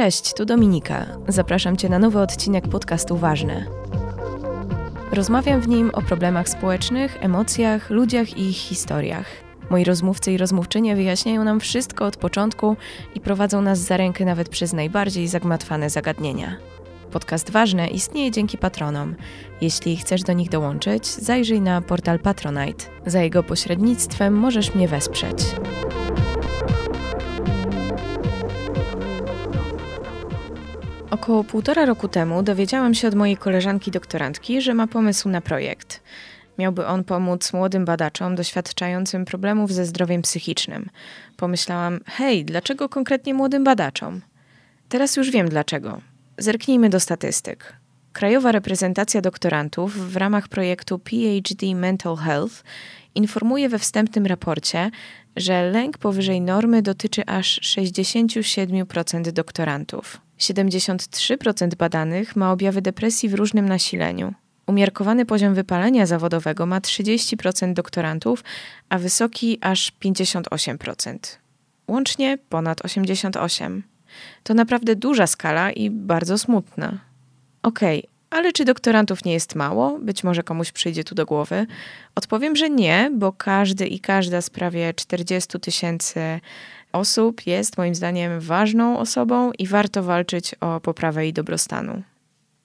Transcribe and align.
Cześć, 0.00 0.34
tu 0.34 0.44
Dominika. 0.44 1.06
Zapraszam 1.28 1.76
Cię 1.76 1.88
na 1.88 1.98
nowy 1.98 2.20
odcinek 2.20 2.68
podcastu 2.68 3.16
Ważne. 3.16 3.66
Rozmawiam 5.12 5.60
w 5.60 5.68
nim 5.68 5.90
o 5.90 6.02
problemach 6.02 6.48
społecznych, 6.48 7.24
emocjach, 7.24 7.90
ludziach 7.90 8.36
i 8.36 8.48
ich 8.48 8.56
historiach. 8.56 9.26
Moi 9.70 9.84
rozmówcy 9.84 10.32
i 10.32 10.36
rozmówczynie 10.36 10.96
wyjaśniają 10.96 11.44
nam 11.44 11.60
wszystko 11.60 12.06
od 12.06 12.16
początku 12.16 12.76
i 13.14 13.20
prowadzą 13.20 13.62
nas 13.62 13.78
za 13.78 13.96
rękę 13.96 14.24
nawet 14.24 14.48
przez 14.48 14.72
najbardziej 14.72 15.28
zagmatwane 15.28 15.90
zagadnienia. 15.90 16.56
Podcast 17.10 17.50
Ważne 17.50 17.88
istnieje 17.88 18.30
dzięki 18.30 18.58
patronom. 18.58 19.14
Jeśli 19.60 19.96
chcesz 19.96 20.22
do 20.22 20.32
nich 20.32 20.48
dołączyć, 20.48 21.06
zajrzyj 21.06 21.60
na 21.60 21.82
portal 21.82 22.18
Patronite. 22.18 22.84
Za 23.06 23.22
jego 23.22 23.42
pośrednictwem 23.42 24.34
możesz 24.34 24.74
mnie 24.74 24.88
wesprzeć. 24.88 25.44
Około 31.30 31.44
półtora 31.44 31.84
roku 31.84 32.08
temu 32.08 32.42
dowiedziałam 32.42 32.94
się 32.94 33.08
od 33.08 33.14
mojej 33.14 33.36
koleżanki 33.36 33.90
doktorantki, 33.90 34.62
że 34.62 34.74
ma 34.74 34.86
pomysł 34.86 35.28
na 35.28 35.40
projekt. 35.40 36.02
Miałby 36.58 36.86
on 36.86 37.04
pomóc 37.04 37.52
młodym 37.52 37.84
badaczom 37.84 38.34
doświadczającym 38.34 39.24
problemów 39.24 39.72
ze 39.72 39.86
zdrowiem 39.86 40.22
psychicznym. 40.22 40.90
Pomyślałam, 41.36 42.00
hej, 42.06 42.44
dlaczego 42.44 42.88
konkretnie 42.88 43.34
młodym 43.34 43.64
badaczom? 43.64 44.20
Teraz 44.88 45.16
już 45.16 45.30
wiem 45.30 45.48
dlaczego. 45.48 46.00
Zerknijmy 46.38 46.88
do 46.88 47.00
statystyk. 47.00 47.72
Krajowa 48.12 48.52
reprezentacja 48.52 49.20
doktorantów 49.20 50.12
w 50.12 50.16
ramach 50.16 50.48
projektu 50.48 50.98
PhD 50.98 51.74
Mental 51.74 52.16
Health 52.16 52.62
informuje 53.14 53.68
we 53.68 53.78
wstępnym 53.78 54.26
raporcie, 54.26 54.90
że 55.36 55.70
lęk 55.70 55.98
powyżej 55.98 56.40
normy 56.40 56.82
dotyczy 56.82 57.26
aż 57.26 57.60
67% 57.60 59.32
doktorantów. 59.32 60.29
73% 60.40 61.74
badanych 61.74 62.36
ma 62.36 62.52
objawy 62.52 62.82
depresji 62.82 63.28
w 63.28 63.34
różnym 63.34 63.68
nasileniu. 63.68 64.34
Umiarkowany 64.66 65.26
poziom 65.26 65.54
wypalenia 65.54 66.06
zawodowego 66.06 66.66
ma 66.66 66.80
30% 66.80 67.72
doktorantów, 67.72 68.44
a 68.88 68.98
wysoki 68.98 69.58
aż 69.60 69.92
58%. 70.04 71.18
Łącznie 71.88 72.38
ponad 72.48 72.80
88%. 72.80 73.80
To 74.42 74.54
naprawdę 74.54 74.96
duża 74.96 75.26
skala 75.26 75.72
i 75.72 75.90
bardzo 75.90 76.38
smutna. 76.38 76.98
Okej, 77.62 77.98
okay, 77.98 78.10
ale 78.30 78.52
czy 78.52 78.64
doktorantów 78.64 79.24
nie 79.24 79.32
jest 79.32 79.54
mało? 79.54 79.98
Być 79.98 80.24
może 80.24 80.42
komuś 80.42 80.72
przyjdzie 80.72 81.04
tu 81.04 81.14
do 81.14 81.26
głowy. 81.26 81.66
Odpowiem, 82.14 82.56
że 82.56 82.70
nie, 82.70 83.10
bo 83.14 83.32
każdy 83.32 83.86
i 83.86 84.00
każda 84.00 84.40
z 84.40 84.50
prawie 84.50 84.94
40 84.94 85.60
tysięcy 85.60 86.40
osób 86.92 87.46
jest 87.46 87.78
moim 87.78 87.94
zdaniem 87.94 88.40
ważną 88.40 88.98
osobą 88.98 89.52
i 89.58 89.66
warto 89.66 90.02
walczyć 90.02 90.54
o 90.60 90.80
poprawę 90.80 91.22
jej 91.22 91.32
dobrostanu. 91.32 92.02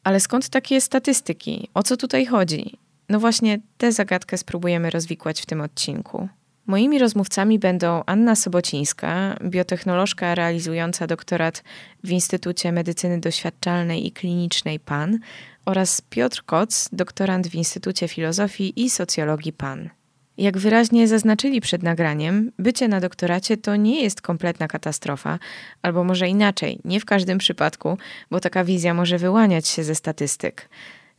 Ale 0.03 0.19
skąd 0.19 0.49
takie 0.49 0.81
statystyki? 0.81 1.69
O 1.73 1.83
co 1.83 1.97
tutaj 1.97 2.25
chodzi? 2.25 2.77
No 3.09 3.19
właśnie 3.19 3.59
tę 3.77 3.91
zagadkę 3.91 4.37
spróbujemy 4.37 4.89
rozwikłać 4.89 5.41
w 5.41 5.45
tym 5.45 5.61
odcinku. 5.61 6.29
Moimi 6.67 6.99
rozmówcami 6.99 7.59
będą 7.59 8.03
Anna 8.05 8.35
Sobocińska, 8.35 9.37
biotechnolożka 9.43 10.35
realizująca 10.35 11.07
doktorat 11.07 11.63
w 12.03 12.11
Instytucie 12.11 12.71
Medycyny 12.71 13.19
Doświadczalnej 13.19 14.07
i 14.07 14.11
Klinicznej 14.11 14.79
PAN 14.79 15.19
oraz 15.65 16.01
Piotr 16.01 16.43
Koc, 16.45 16.89
doktorant 16.91 17.47
w 17.47 17.55
Instytucie 17.55 18.07
Filozofii 18.07 18.83
i 18.83 18.89
Socjologii 18.89 19.53
PAN. 19.53 19.89
Jak 20.37 20.57
wyraźnie 20.57 21.07
zaznaczyli 21.07 21.61
przed 21.61 21.83
nagraniem, 21.83 22.51
bycie 22.59 22.87
na 22.87 22.99
doktoracie 22.99 23.57
to 23.57 23.75
nie 23.75 24.03
jest 24.03 24.21
kompletna 24.21 24.67
katastrofa, 24.67 25.39
albo 25.81 26.03
może 26.03 26.27
inaczej, 26.27 26.79
nie 26.85 26.99
w 26.99 27.05
każdym 27.05 27.37
przypadku, 27.37 27.97
bo 28.31 28.39
taka 28.39 28.63
wizja 28.63 28.93
może 28.93 29.17
wyłaniać 29.17 29.67
się 29.67 29.83
ze 29.83 29.95
statystyk. 29.95 30.69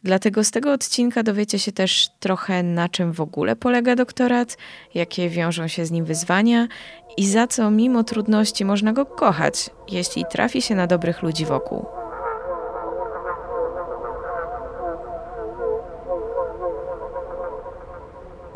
Dlatego 0.03 0.45
z 0.45 0.50
tego 0.50 0.73
odcinka 0.73 1.23
dowiecie 1.23 1.58
się 1.58 1.73
też 1.73 2.08
trochę 2.20 2.62
na 2.62 2.89
czym 2.89 3.12
w 3.12 3.20
ogóle 3.20 3.56
polega 3.56 3.96
doktorat, 3.96 4.58
jakie 4.95 5.29
wiążą 5.29 5.69
się 5.69 5.86
z 5.86 5.90
nim 5.90 6.05
wyzwania 6.05 6.69
i 7.17 7.27
za 7.27 7.46
co 7.46 7.70
mimo 7.70 8.05
trudności 8.05 8.64
można 8.64 8.92
go 8.92 9.07
kochać, 9.07 9.70
jeśli 9.90 10.24
trafi 10.30 10.63
się 10.63 10.74
na 10.74 10.86
dobrych 10.86 11.23
ludzi 11.23 11.46
wokół. 11.46 12.05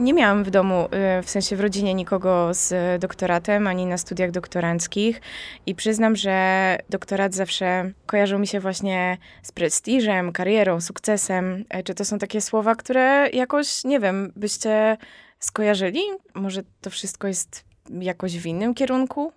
Nie 0.00 0.14
miałam 0.14 0.44
w 0.44 0.50
domu, 0.50 0.88
y, 1.18 1.22
w 1.22 1.30
sensie 1.30 1.56
w 1.56 1.60
rodzinie 1.60 1.94
nikogo 1.94 2.54
z 2.54 3.00
doktoratem, 3.00 3.66
ani 3.66 3.86
na 3.86 3.98
studiach 3.98 4.30
doktoranckich 4.30 5.20
i 5.66 5.74
przyznam, 5.74 6.16
że 6.16 6.78
doktorat 6.90 7.34
zawsze 7.34 7.92
kojarzył 8.06 8.38
mi 8.38 8.46
się 8.46 8.60
właśnie 8.60 9.18
z 9.42 9.52
prestiżem, 9.52 10.32
karierą, 10.32 10.80
sukcesem. 10.80 11.64
E, 11.68 11.82
czy 11.82 11.94
to 11.94 12.04
są 12.04 12.18
takie 12.18 12.40
słowa, 12.40 12.74
które 12.74 13.28
jakoś, 13.32 13.84
nie 13.84 14.00
wiem, 14.00 14.32
byście 14.36 14.96
skojarzyli? 15.38 16.00
Może 16.34 16.62
to 16.80 16.90
wszystko 16.90 17.28
jest 17.28 17.64
jakoś 17.90 18.38
w 18.38 18.46
innym 18.46 18.74
kierunku? 18.74 19.32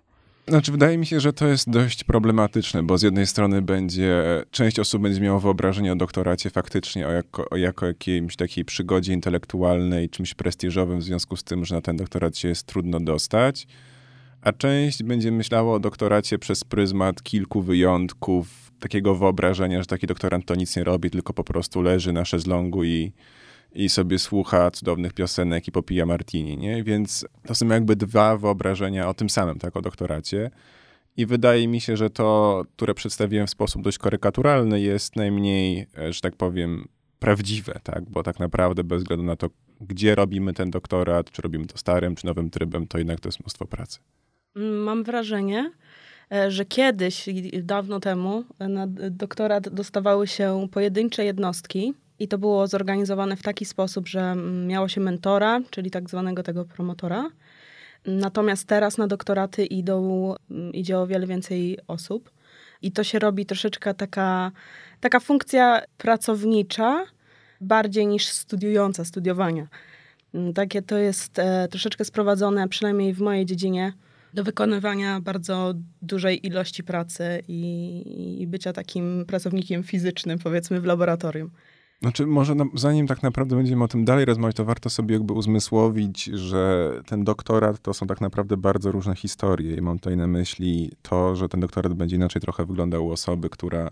Znaczy, 0.48 0.72
wydaje 0.72 0.98
mi 0.98 1.06
się, 1.06 1.20
że 1.20 1.32
to 1.32 1.46
jest 1.46 1.70
dość 1.70 2.04
problematyczne, 2.04 2.82
bo 2.82 2.98
z 2.98 3.02
jednej 3.02 3.26
strony 3.26 3.62
będzie, 3.62 4.22
część 4.50 4.78
osób 4.78 5.02
będzie 5.02 5.20
miało 5.20 5.40
wyobrażenie 5.40 5.92
o 5.92 5.96
doktoracie 5.96 6.50
faktycznie 6.50 7.08
o 7.08 7.10
jako, 7.10 7.50
o 7.50 7.56
jako 7.56 7.86
jakiejś 7.86 8.36
takiej 8.36 8.64
przygodzie 8.64 9.12
intelektualnej, 9.12 10.08
czymś 10.08 10.34
prestiżowym, 10.34 10.98
w 10.98 11.02
związku 11.02 11.36
z 11.36 11.44
tym, 11.44 11.64
że 11.64 11.74
na 11.74 11.80
ten 11.80 11.96
doktorat 11.96 12.36
się 12.36 12.48
jest 12.48 12.66
trudno 12.66 13.00
dostać, 13.00 13.66
a 14.42 14.52
część 14.52 15.02
będzie 15.02 15.32
myślała 15.32 15.74
o 15.74 15.80
doktoracie 15.80 16.38
przez 16.38 16.64
pryzmat 16.64 17.22
kilku 17.22 17.62
wyjątków, 17.62 18.72
takiego 18.80 19.14
wyobrażenia, 19.14 19.80
że 19.80 19.86
taki 19.86 20.06
doktorant 20.06 20.46
to 20.46 20.54
nic 20.54 20.76
nie 20.76 20.84
robi, 20.84 21.10
tylko 21.10 21.32
po 21.32 21.44
prostu 21.44 21.82
leży 21.82 22.12
na 22.12 22.24
szezlongu 22.24 22.84
i 22.84 23.12
i 23.74 23.88
sobie 23.88 24.18
słucha 24.18 24.70
cudownych 24.70 25.12
piosenek 25.12 25.68
i 25.68 25.72
popija 25.72 26.06
martini, 26.06 26.58
nie? 26.58 26.84
Więc 26.84 27.26
to 27.46 27.54
są 27.54 27.68
jakby 27.68 27.96
dwa 27.96 28.36
wyobrażenia 28.36 29.08
o 29.08 29.14
tym 29.14 29.30
samym, 29.30 29.58
tak, 29.58 29.76
o 29.76 29.82
doktoracie. 29.82 30.50
I 31.16 31.26
wydaje 31.26 31.68
mi 31.68 31.80
się, 31.80 31.96
że 31.96 32.10
to, 32.10 32.62
które 32.76 32.94
przedstawiłem 32.94 33.46
w 33.46 33.50
sposób 33.50 33.82
dość 33.82 33.98
karykaturalny, 33.98 34.80
jest 34.80 35.16
najmniej, 35.16 35.86
e, 35.98 36.12
że 36.12 36.20
tak 36.20 36.36
powiem, 36.36 36.88
prawdziwe, 37.18 37.80
tak? 37.82 38.10
Bo 38.10 38.22
tak 38.22 38.40
naprawdę 38.40 38.84
bez 38.84 39.02
względu 39.02 39.24
na 39.24 39.36
to, 39.36 39.50
gdzie 39.80 40.14
robimy 40.14 40.52
ten 40.52 40.70
doktorat, 40.70 41.30
czy 41.30 41.42
robimy 41.42 41.66
to 41.66 41.78
starym, 41.78 42.14
czy 42.14 42.26
nowym 42.26 42.50
trybem, 42.50 42.86
to 42.86 42.98
jednak 42.98 43.20
to 43.20 43.28
jest 43.28 43.40
mnóstwo 43.40 43.66
pracy. 43.66 43.98
Mam 44.84 45.04
wrażenie, 45.04 45.72
e, 46.32 46.50
że 46.50 46.64
kiedyś, 46.64 47.28
dawno 47.62 48.00
temu, 48.00 48.44
na 48.60 48.86
doktorat 49.10 49.68
dostawały 49.68 50.26
się 50.26 50.68
pojedyncze 50.70 51.24
jednostki, 51.24 51.94
i 52.18 52.28
to 52.28 52.38
było 52.38 52.66
zorganizowane 52.66 53.36
w 53.36 53.42
taki 53.42 53.64
sposób, 53.64 54.08
że 54.08 54.20
mm, 54.20 54.66
miało 54.66 54.88
się 54.88 55.00
mentora, 55.00 55.60
czyli 55.70 55.90
tak 55.90 56.10
zwanego 56.10 56.42
tego 56.42 56.64
promotora. 56.64 57.30
Natomiast 58.06 58.68
teraz 58.68 58.98
na 58.98 59.06
doktoraty 59.06 59.66
idą, 59.66 60.34
mm, 60.50 60.72
idzie 60.72 60.98
o 60.98 61.06
wiele 61.06 61.26
więcej 61.26 61.78
osób. 61.88 62.30
I 62.82 62.92
to 62.92 63.04
się 63.04 63.18
robi 63.18 63.46
troszeczkę 63.46 63.94
taka, 63.94 64.52
taka 65.00 65.20
funkcja 65.20 65.82
pracownicza, 65.98 67.04
bardziej 67.60 68.06
niż 68.06 68.26
studiująca, 68.26 69.04
studiowania. 69.04 69.68
Mm, 70.34 70.52
takie 70.52 70.82
to 70.82 70.98
jest 70.98 71.38
e, 71.38 71.68
troszeczkę 71.68 72.04
sprowadzone, 72.04 72.68
przynajmniej 72.68 73.14
w 73.14 73.20
mojej 73.20 73.46
dziedzinie, 73.46 73.92
do 74.34 74.44
wykonywania 74.44 75.20
bardzo 75.20 75.74
dużej 76.02 76.46
ilości 76.46 76.84
pracy 76.84 77.42
i, 77.48 78.36
i 78.40 78.46
bycia 78.46 78.72
takim 78.72 79.24
pracownikiem 79.26 79.82
fizycznym, 79.82 80.38
powiedzmy, 80.38 80.80
w 80.80 80.84
laboratorium. 80.84 81.50
Znaczy, 82.02 82.26
może 82.26 82.54
na, 82.54 82.64
zanim 82.74 83.06
tak 83.06 83.22
naprawdę 83.22 83.56
będziemy 83.56 83.84
o 83.84 83.88
tym 83.88 84.04
dalej 84.04 84.24
rozmawiać, 84.24 84.56
to 84.56 84.64
warto 84.64 84.90
sobie 84.90 85.14
jakby 85.14 85.32
uzmysłowić, 85.32 86.24
że 86.24 86.92
ten 87.06 87.24
doktorat 87.24 87.82
to 87.82 87.94
są 87.94 88.06
tak 88.06 88.20
naprawdę 88.20 88.56
bardzo 88.56 88.92
różne 88.92 89.16
historie. 89.16 89.76
I 89.76 89.80
mam 89.80 89.98
tutaj 89.98 90.16
na 90.16 90.26
myśli 90.26 90.92
to, 91.02 91.36
że 91.36 91.48
ten 91.48 91.60
doktorat 91.60 91.94
będzie 91.94 92.16
inaczej 92.16 92.42
trochę 92.42 92.66
wyglądał 92.66 93.06
u 93.06 93.10
osoby, 93.10 93.50
która 93.50 93.90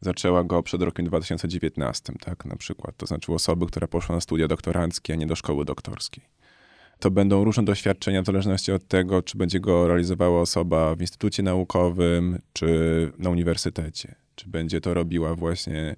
zaczęła 0.00 0.44
go 0.44 0.62
przed 0.62 0.82
rokiem 0.82 1.06
2019, 1.06 2.12
tak, 2.20 2.44
na 2.44 2.56
przykład. 2.56 2.96
To 2.96 3.06
znaczy 3.06 3.32
osoby, 3.32 3.66
która 3.66 3.86
poszła 3.86 4.14
na 4.14 4.20
studia 4.20 4.48
doktoranckie, 4.48 5.12
a 5.12 5.16
nie 5.16 5.26
do 5.26 5.36
szkoły 5.36 5.64
doktorskiej. 5.64 6.24
To 6.98 7.10
będą 7.10 7.44
różne 7.44 7.64
doświadczenia 7.64 8.22
w 8.22 8.26
zależności 8.26 8.72
od 8.72 8.88
tego, 8.88 9.22
czy 9.22 9.38
będzie 9.38 9.60
go 9.60 9.88
realizowała 9.88 10.40
osoba 10.40 10.94
w 10.94 11.00
instytucie 11.00 11.42
naukowym, 11.42 12.38
czy 12.52 13.12
na 13.18 13.30
uniwersytecie. 13.30 14.14
Czy 14.34 14.48
będzie 14.48 14.80
to 14.80 14.94
robiła 14.94 15.34
właśnie 15.34 15.96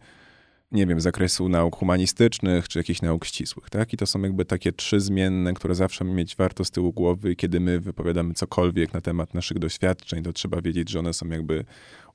nie 0.73 0.87
wiem, 0.87 1.01
z 1.01 1.03
zakresu 1.03 1.49
nauk 1.49 1.77
humanistycznych, 1.77 2.69
czy 2.69 2.79
jakichś 2.79 3.03
nauk 3.03 3.25
ścisłych, 3.25 3.71
tak? 3.71 3.93
I 3.93 3.97
to 3.97 4.07
są 4.07 4.23
jakby 4.23 4.45
takie 4.45 4.73
trzy 4.73 5.01
zmienne, 5.01 5.55
które 5.55 5.75
zawsze 5.75 6.05
mieć 6.05 6.37
warto 6.37 6.65
z 6.65 6.71
tyłu 6.71 6.93
głowy, 6.93 7.37
kiedy 7.37 7.61
my 7.61 7.81
wypowiadamy 7.81 8.35
cokolwiek 8.35 8.93
na 8.93 9.01
temat 9.01 9.35
naszych 9.35 9.59
doświadczeń, 9.59 10.23
to 10.23 10.33
trzeba 10.33 10.61
wiedzieć, 10.61 10.91
że 10.91 10.99
one 10.99 11.13
są 11.13 11.29
jakby 11.29 11.65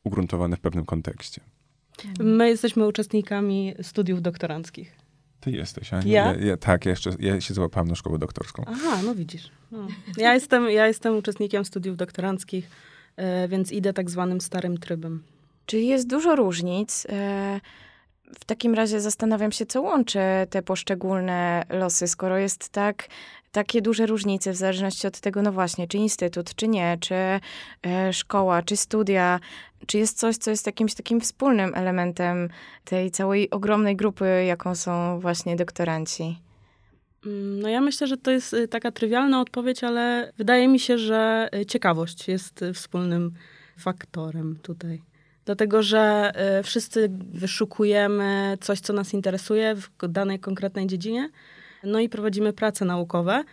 ugruntowane 0.03 0.55
w 0.55 0.59
pewnym 0.59 0.85
kontekście. 0.85 1.41
My 2.19 2.49
jesteśmy 2.49 2.87
uczestnikami 2.87 3.73
studiów 3.81 4.21
doktoranckich. 4.21 4.95
Ty 5.39 5.51
jesteś, 5.51 5.93
a 5.93 6.01
nie? 6.01 6.11
Ja? 6.11 6.35
ja, 6.35 6.45
ja 6.45 6.57
tak, 6.57 6.85
ja, 6.85 6.89
jeszcze, 6.89 7.11
ja 7.19 7.41
się 7.41 7.53
złapałam 7.53 7.87
na 7.87 7.95
szkołę 7.95 8.19
doktorską. 8.19 8.63
Aha, 8.67 9.01
no 9.05 9.15
widzisz. 9.15 9.51
No. 9.71 9.87
Ja, 10.17 10.33
jestem, 10.33 10.69
ja 10.69 10.87
jestem 10.87 11.17
uczestnikiem 11.17 11.65
studiów 11.65 11.97
doktoranckich, 11.97 12.69
e, 13.15 13.47
więc 13.47 13.71
idę 13.71 13.93
tak 13.93 14.09
zwanym 14.09 14.41
starym 14.41 14.77
trybem. 14.77 15.23
Czyli 15.65 15.87
jest 15.87 16.07
dużo 16.07 16.35
różnic. 16.35 17.07
W 18.39 18.45
takim 18.45 18.73
razie 18.73 19.01
zastanawiam 19.01 19.51
się, 19.51 19.65
co 19.65 19.81
łączy 19.81 20.19
te 20.49 20.61
poszczególne 20.61 21.63
losy, 21.69 22.07
skoro 22.07 22.37
jest 22.37 22.69
tak, 22.69 23.07
takie 23.51 23.81
duże 23.81 24.05
różnice 24.05 24.51
w 24.51 24.55
zależności 24.55 25.07
od 25.07 25.19
tego, 25.19 25.41
no 25.41 25.51
właśnie, 25.51 25.87
czy 25.87 25.97
instytut, 25.97 26.55
czy 26.55 26.67
nie, 26.67 26.97
czy 26.99 27.15
e, 27.15 27.39
szkoła, 28.13 28.61
czy 28.61 28.77
studia, 28.77 29.39
czy 29.87 29.97
jest 29.97 30.19
coś, 30.19 30.37
co 30.37 30.51
jest 30.51 30.65
jakimś 30.65 30.93
takim 30.93 31.21
wspólnym 31.21 31.75
elementem 31.75 32.49
tej 32.85 33.11
całej 33.11 33.49
ogromnej 33.49 33.95
grupy, 33.95 34.43
jaką 34.47 34.75
są 34.75 35.19
właśnie 35.19 35.55
doktoranci. 35.55 36.37
Mm, 37.25 37.59
no 37.59 37.69
ja 37.69 37.81
myślę, 37.81 38.07
że 38.07 38.17
to 38.17 38.31
jest 38.31 38.53
y, 38.53 38.67
taka 38.67 38.91
trywialna 38.91 39.41
odpowiedź, 39.41 39.83
ale 39.83 40.33
wydaje 40.37 40.67
mi 40.67 40.79
się, 40.79 40.97
że 40.97 41.49
y, 41.55 41.65
ciekawość 41.65 42.27
jest 42.27 42.61
y, 42.61 42.73
wspólnym 42.73 43.31
faktorem 43.77 44.59
tutaj. 44.61 45.01
Dlatego, 45.47 45.83
że 45.83 46.31
wszyscy 46.63 47.09
wyszukujemy 47.33 48.57
coś, 48.61 48.79
co 48.79 48.93
nas 48.93 49.13
interesuje 49.13 49.75
w 49.75 50.07
danej 50.07 50.39
konkretnej 50.39 50.87
dziedzinie, 50.87 51.29
no 51.83 51.99
i 51.99 52.09
prowadzimy 52.09 52.53
prace 52.53 52.85
naukowe. 52.85 53.43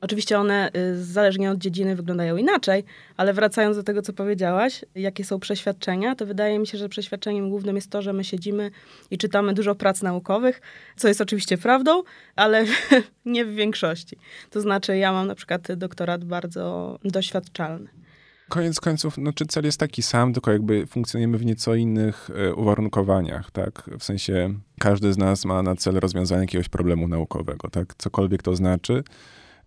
Oczywiście 0.00 0.38
one 0.38 0.70
y, 0.76 1.04
zależnie 1.04 1.50
od 1.50 1.58
dziedziny 1.58 1.96
wyglądają 1.96 2.36
inaczej, 2.36 2.84
ale 3.16 3.32
wracając 3.32 3.76
do 3.76 3.82
tego, 3.82 4.02
co 4.02 4.12
powiedziałaś, 4.12 4.84
jakie 4.94 5.24
są 5.24 5.40
przeświadczenia, 5.40 6.14
to 6.14 6.26
wydaje 6.26 6.58
mi 6.58 6.66
się, 6.66 6.78
że 6.78 6.88
przeświadczeniem 6.88 7.50
głównym 7.50 7.76
jest 7.76 7.90
to, 7.90 8.02
że 8.02 8.12
my 8.12 8.24
siedzimy 8.24 8.70
i 9.10 9.18
czytamy 9.18 9.54
dużo 9.54 9.74
prac 9.74 10.02
naukowych, 10.02 10.60
co 10.96 11.08
jest 11.08 11.20
oczywiście 11.20 11.58
prawdą, 11.58 12.02
ale 12.36 12.64
nie 13.24 13.44
w 13.44 13.54
większości. 13.54 14.16
To 14.50 14.60
znaczy, 14.60 14.96
ja 14.96 15.12
mam 15.12 15.26
na 15.26 15.34
przykład 15.34 15.72
doktorat 15.72 16.24
bardzo 16.24 16.98
doświadczalny. 17.04 17.99
Koniec 18.50 18.80
końców, 18.80 19.18
no, 19.18 19.32
czy 19.32 19.46
cel 19.46 19.64
jest 19.64 19.80
taki 19.80 20.02
sam, 20.02 20.32
tylko 20.32 20.52
jakby 20.52 20.86
funkcjonujemy 20.86 21.38
w 21.38 21.44
nieco 21.44 21.74
innych 21.74 22.30
e, 22.34 22.54
uwarunkowaniach, 22.54 23.50
tak? 23.50 23.90
W 23.98 24.04
sensie 24.04 24.54
każdy 24.80 25.12
z 25.12 25.18
nas 25.18 25.44
ma 25.44 25.62
na 25.62 25.76
cel 25.76 25.94
rozwiązanie 25.94 26.40
jakiegoś 26.40 26.68
problemu 26.68 27.08
naukowego, 27.08 27.70
tak? 27.70 27.94
Cokolwiek 27.98 28.42
to 28.42 28.56
znaczy. 28.56 29.02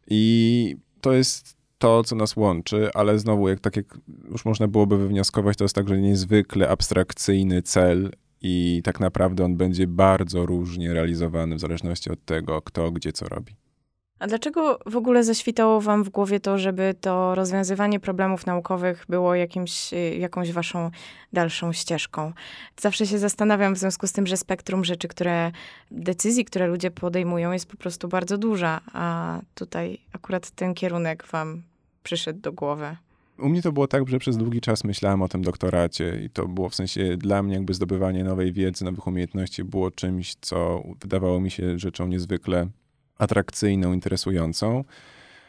I 0.08 0.76
to 1.02 1.14
jest 1.14 1.58
to, 1.78 2.04
co 2.04 2.16
nas 2.16 2.36
łączy, 2.36 2.90
ale 2.94 3.20
znowu, 3.20 3.50
jak 3.50 3.60
tak 3.60 3.76
jak 3.76 3.98
już 4.32 4.46
można 4.46 4.68
byłoby 4.68 4.98
wywnioskować, 4.98 5.58
to 5.58 5.64
jest 5.64 5.76
także 5.76 5.98
niezwykle 5.98 6.70
abstrakcyjny 6.70 7.62
cel 7.62 8.12
i 8.42 8.82
tak 8.84 9.00
naprawdę 9.00 9.46
on 9.46 9.58
będzie 9.58 9.88
bardzo 9.88 10.46
różnie 10.46 10.94
realizowany 10.94 11.56
w 11.56 11.60
zależności 11.60 12.10
od 12.10 12.26
tego, 12.26 12.62
kto 12.62 12.92
gdzie 12.92 13.12
co 13.12 13.26
robi. 13.26 13.56
A 14.24 14.28
dlaczego 14.28 14.80
w 14.86 14.98
ogóle 14.98 15.24
zaświtało 15.24 15.81
wam 15.81 16.04
w 16.04 16.10
głowie 16.10 16.40
to, 16.40 16.58
żeby 16.58 16.96
to 17.02 17.36
rozwiązywanie 17.36 18.00
problemów 18.00 18.46
naukowych 18.46 19.06
było 19.10 19.36
jakimś, 19.36 19.92
jakąś 20.20 20.52
waszą 20.52 20.92
dalszą 21.34 21.74
ścieżką? 21.74 22.34
Zawsze 22.80 23.08
się 23.08 23.20
zastanawiam 23.20 23.75
w 23.75 23.78
związku 23.78 24.08
z 24.08 24.12
tym, 24.12 24.28
że 24.28 24.38
spektrum 24.38 24.86
rzeczy, 24.86 25.08
które, 25.08 25.52
decyzji, 25.92 26.46
które 26.46 26.68
ludzie 26.68 26.92
podejmują 26.92 27.52
jest 27.52 27.66
po 27.66 27.78
prostu 27.78 28.08
bardzo 28.08 28.38
duża, 28.38 28.81
a 28.94 29.40
tutaj 29.56 29.98
akurat 30.14 30.52
ten 30.52 30.74
kierunek 30.74 31.28
wam 31.28 31.62
przyszedł 32.04 32.40
do 32.40 32.52
głowy. 32.52 32.98
U 33.40 33.50
mnie 33.50 33.62
to 33.62 33.72
było 33.72 33.88
tak, 33.88 34.10
że 34.10 34.20
przez 34.20 34.38
długi 34.38 34.62
czas 34.62 34.84
myślałem 34.84 35.22
o 35.22 35.28
tym 35.28 35.42
doktoracie 35.42 36.22
i 36.25 36.30
to 36.30 36.48
było 36.48 36.70
w 36.70 36.75
sensie 36.75 37.18
dla 37.18 37.44
mnie 37.44 37.56
jakby 37.56 37.74
zdobywanie 37.74 38.24
nowej 38.24 38.54
wiedzy, 38.54 38.86
nowych 38.86 39.08
umiejętności 39.08 39.64
było 39.64 39.92
czymś, 39.92 40.36
co 40.42 40.84
wydawało 41.02 41.40
mi 41.40 41.52
się 41.52 41.80
rzeczą 41.80 42.08
niezwykle 42.08 42.68
atrakcyjną, 43.24 43.94
interesującą. 43.94 44.84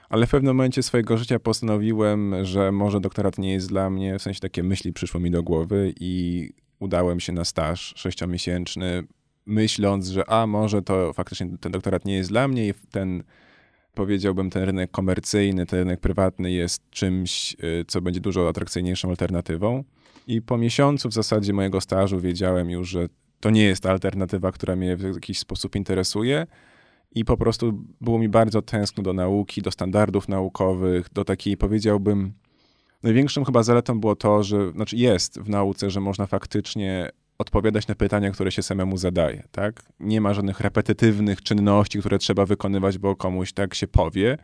Ale 0.08 0.26
w 0.26 0.30
pewnym 0.30 0.56
momencie 0.56 0.82
swojego 0.82 1.16
życia 1.16 1.38
postanowiłem, 1.38 2.34
że 2.42 2.72
może 2.72 3.00
doktorat 3.00 3.38
nie 3.38 3.52
jest 3.52 3.68
dla 3.68 3.90
mnie, 3.90 4.18
w 4.18 4.22
sensie 4.22 4.40
takie 4.40 4.62
myśli 4.62 4.92
przyszło 4.92 5.20
mi 5.20 5.30
do 5.30 5.42
głowy 5.42 5.94
i 6.00 6.50
udałem 6.78 7.20
się 7.20 7.32
na 7.32 7.44
staż 7.44 7.94
sześciomiesięczny, 7.96 9.02
myśląc, 9.46 10.08
że 10.08 10.30
a 10.30 10.46
może 10.46 10.82
to 10.82 11.12
faktycznie 11.12 11.58
ten 11.60 11.72
doktorat 11.72 12.04
nie 12.04 12.14
jest 12.14 12.30
dla 12.30 12.48
mnie 12.48 12.68
i 12.68 12.74
ten, 12.90 13.22
powiedziałbym, 13.94 14.50
ten 14.50 14.62
rynek 14.62 14.90
komercyjny, 14.90 15.66
ten 15.66 15.78
rynek 15.78 16.00
prywatny 16.00 16.52
jest 16.52 16.90
czymś, 16.90 17.54
y, 17.54 17.84
co 17.88 18.00
będzie 18.00 18.20
dużo 18.20 18.48
atrakcyjniejszą 18.48 19.08
alternatywą. 19.08 19.84
I 20.26 20.42
po 20.42 20.58
miesiącu 20.58 21.08
w 21.08 21.12
zasadzie 21.12 21.52
mojego 21.52 21.80
stażu 21.80 22.20
wiedziałem 22.20 22.70
już, 22.70 22.88
że 22.88 23.08
to 23.40 23.50
nie 23.50 23.64
jest 23.64 23.86
alternatywa, 23.86 24.52
która 24.52 24.76
mnie 24.76 24.96
w 24.96 25.14
jakiś 25.14 25.38
sposób 25.38 25.76
interesuje 25.76 26.46
i 27.14 27.24
po 27.24 27.36
prostu 27.36 27.84
było 28.00 28.18
mi 28.18 28.28
bardzo 28.28 28.62
tęskno 28.62 29.02
do 29.02 29.12
nauki, 29.12 29.62
do 29.62 29.70
standardów 29.70 30.28
naukowych, 30.28 31.08
do 31.12 31.24
takiej, 31.24 31.56
powiedziałbym, 31.56 32.32
największą 33.02 33.44
chyba 33.44 33.62
zaletą 33.62 34.00
było 34.00 34.16
to, 34.16 34.42
że, 34.42 34.72
znaczy 34.72 34.96
jest 34.96 35.40
w 35.40 35.48
nauce, 35.48 35.90
że 35.90 36.00
można 36.00 36.26
faktycznie 36.26 37.10
odpowiadać 37.38 37.86
na 37.86 37.94
pytania, 37.94 38.30
które 38.30 38.52
się 38.52 38.62
samemu 38.62 38.96
zadaje, 38.96 39.42
tak? 39.52 39.82
Nie 40.00 40.20
ma 40.20 40.34
żadnych 40.34 40.60
repetytywnych 40.60 41.42
czynności, 41.42 41.98
które 41.98 42.18
trzeba 42.18 42.46
wykonywać, 42.46 42.98
bo 42.98 43.16
komuś 43.16 43.52
tak 43.52 43.74
się 43.74 43.86
powie, 43.86 44.38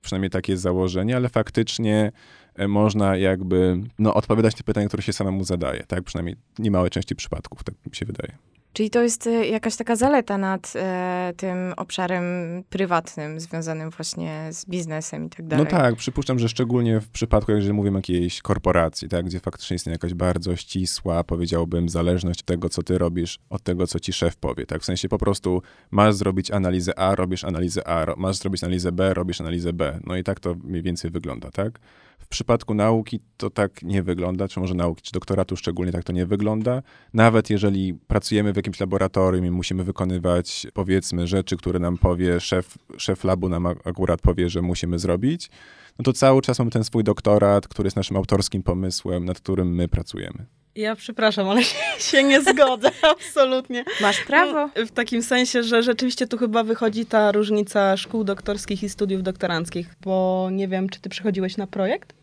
przynajmniej 0.00 0.30
takie 0.30 0.52
jest 0.52 0.62
założenie, 0.62 1.16
ale 1.16 1.28
faktycznie 1.28 2.12
e, 2.54 2.68
można 2.68 3.16
jakby 3.16 3.80
no, 3.98 4.14
odpowiadać 4.14 4.56
na 4.56 4.62
pytania, 4.62 4.88
które 4.88 5.02
się 5.02 5.12
samemu 5.12 5.44
zadaje, 5.44 5.84
tak? 5.88 6.04
Przynajmniej 6.04 6.36
niemałej 6.58 6.90
części 6.90 7.16
przypadków, 7.16 7.64
tak 7.64 7.74
mi 7.86 7.96
się 7.96 8.06
wydaje. 8.06 8.36
Czyli 8.76 8.90
to 8.90 9.02
jest 9.02 9.26
e, 9.26 9.46
jakaś 9.46 9.76
taka 9.76 9.96
zaleta 9.96 10.38
nad 10.38 10.72
e, 10.76 11.32
tym 11.36 11.74
obszarem 11.76 12.24
prywatnym, 12.70 13.40
związanym 13.40 13.90
właśnie 13.90 14.48
z 14.52 14.66
biznesem 14.66 15.26
i 15.26 15.28
tak 15.28 15.46
dalej. 15.46 15.64
No 15.64 15.70
tak, 15.70 15.96
przypuszczam, 15.96 16.38
że 16.38 16.48
szczególnie 16.48 17.00
w 17.00 17.08
przypadku, 17.08 17.52
jeżeli 17.52 17.72
mówimy 17.72 17.96
o 17.96 17.98
jakiejś 17.98 18.42
korporacji, 18.42 19.08
tak, 19.08 19.24
gdzie 19.24 19.40
faktycznie 19.40 19.74
istnieje 19.74 19.94
jakaś 19.94 20.14
bardzo 20.14 20.56
ścisła, 20.56 21.24
powiedziałbym, 21.24 21.88
zależność 21.88 22.42
tego, 22.42 22.68
co 22.68 22.82
ty 22.82 22.98
robisz, 22.98 23.38
od 23.50 23.62
tego, 23.62 23.86
co 23.86 24.00
ci 24.00 24.12
szef 24.12 24.36
powie. 24.36 24.66
Tak, 24.66 24.82
w 24.82 24.84
sensie 24.84 25.08
po 25.08 25.18
prostu 25.18 25.62
masz 25.90 26.14
zrobić 26.14 26.50
analizę 26.50 26.98
A, 26.98 27.14
robisz 27.14 27.44
analizę 27.44 27.88
A, 27.88 28.06
masz 28.16 28.36
zrobić 28.36 28.64
analizę 28.64 28.92
B, 28.92 29.14
robisz 29.14 29.40
analizę 29.40 29.72
B. 29.72 30.00
No 30.06 30.16
i 30.16 30.24
tak 30.24 30.40
to 30.40 30.54
mniej 30.64 30.82
więcej 30.82 31.10
wygląda, 31.10 31.50
tak? 31.50 31.78
W 32.26 32.28
przypadku 32.28 32.74
nauki 32.74 33.20
to 33.36 33.50
tak 33.50 33.82
nie 33.82 34.02
wygląda, 34.02 34.48
czy 34.48 34.60
może 34.60 34.74
nauki, 34.74 35.02
czy 35.02 35.12
doktoratu 35.12 35.56
szczególnie 35.56 35.92
tak 35.92 36.04
to 36.04 36.12
nie 36.12 36.26
wygląda. 36.26 36.82
Nawet 37.14 37.50
jeżeli 37.50 37.94
pracujemy 37.94 38.52
w 38.52 38.56
jakimś 38.56 38.80
laboratorium 38.80 39.46
i 39.46 39.50
musimy 39.50 39.84
wykonywać, 39.84 40.66
powiedzmy, 40.74 41.26
rzeczy, 41.26 41.56
które 41.56 41.78
nam 41.78 41.98
powie 41.98 42.40
szef, 42.40 42.78
szef 42.96 43.24
labu 43.24 43.48
nam 43.48 43.66
akurat 43.66 44.20
powie, 44.20 44.50
że 44.50 44.62
musimy 44.62 44.98
zrobić, 44.98 45.50
no 45.98 46.02
to 46.02 46.12
cały 46.12 46.42
czas 46.42 46.58
mamy 46.58 46.70
ten 46.70 46.84
swój 46.84 47.04
doktorat, 47.04 47.68
który 47.68 47.86
jest 47.86 47.96
naszym 47.96 48.16
autorskim 48.16 48.62
pomysłem, 48.62 49.24
nad 49.24 49.40
którym 49.40 49.74
my 49.74 49.88
pracujemy. 49.88 50.46
Ja 50.76 50.96
przepraszam, 50.96 51.48
ale 51.48 51.62
się 52.10 52.24
nie 52.24 52.42
zgodzę, 52.42 52.90
absolutnie. 53.12 53.84
Masz 54.00 54.20
prawo. 54.20 54.70
W 54.86 54.90
takim 54.90 55.22
sensie, 55.22 55.62
że 55.62 55.82
rzeczywiście 55.82 56.26
tu 56.26 56.38
chyba 56.38 56.64
wychodzi 56.64 57.06
ta 57.06 57.32
różnica 57.32 57.96
szkół 57.96 58.24
doktorskich 58.24 58.82
i 58.82 58.88
studiów 58.88 59.22
doktoranckich, 59.22 59.94
bo 60.00 60.48
nie 60.52 60.68
wiem, 60.68 60.88
czy 60.88 61.00
ty 61.00 61.08
przychodziłeś 61.08 61.56
na 61.56 61.66
projekt? 61.66 62.14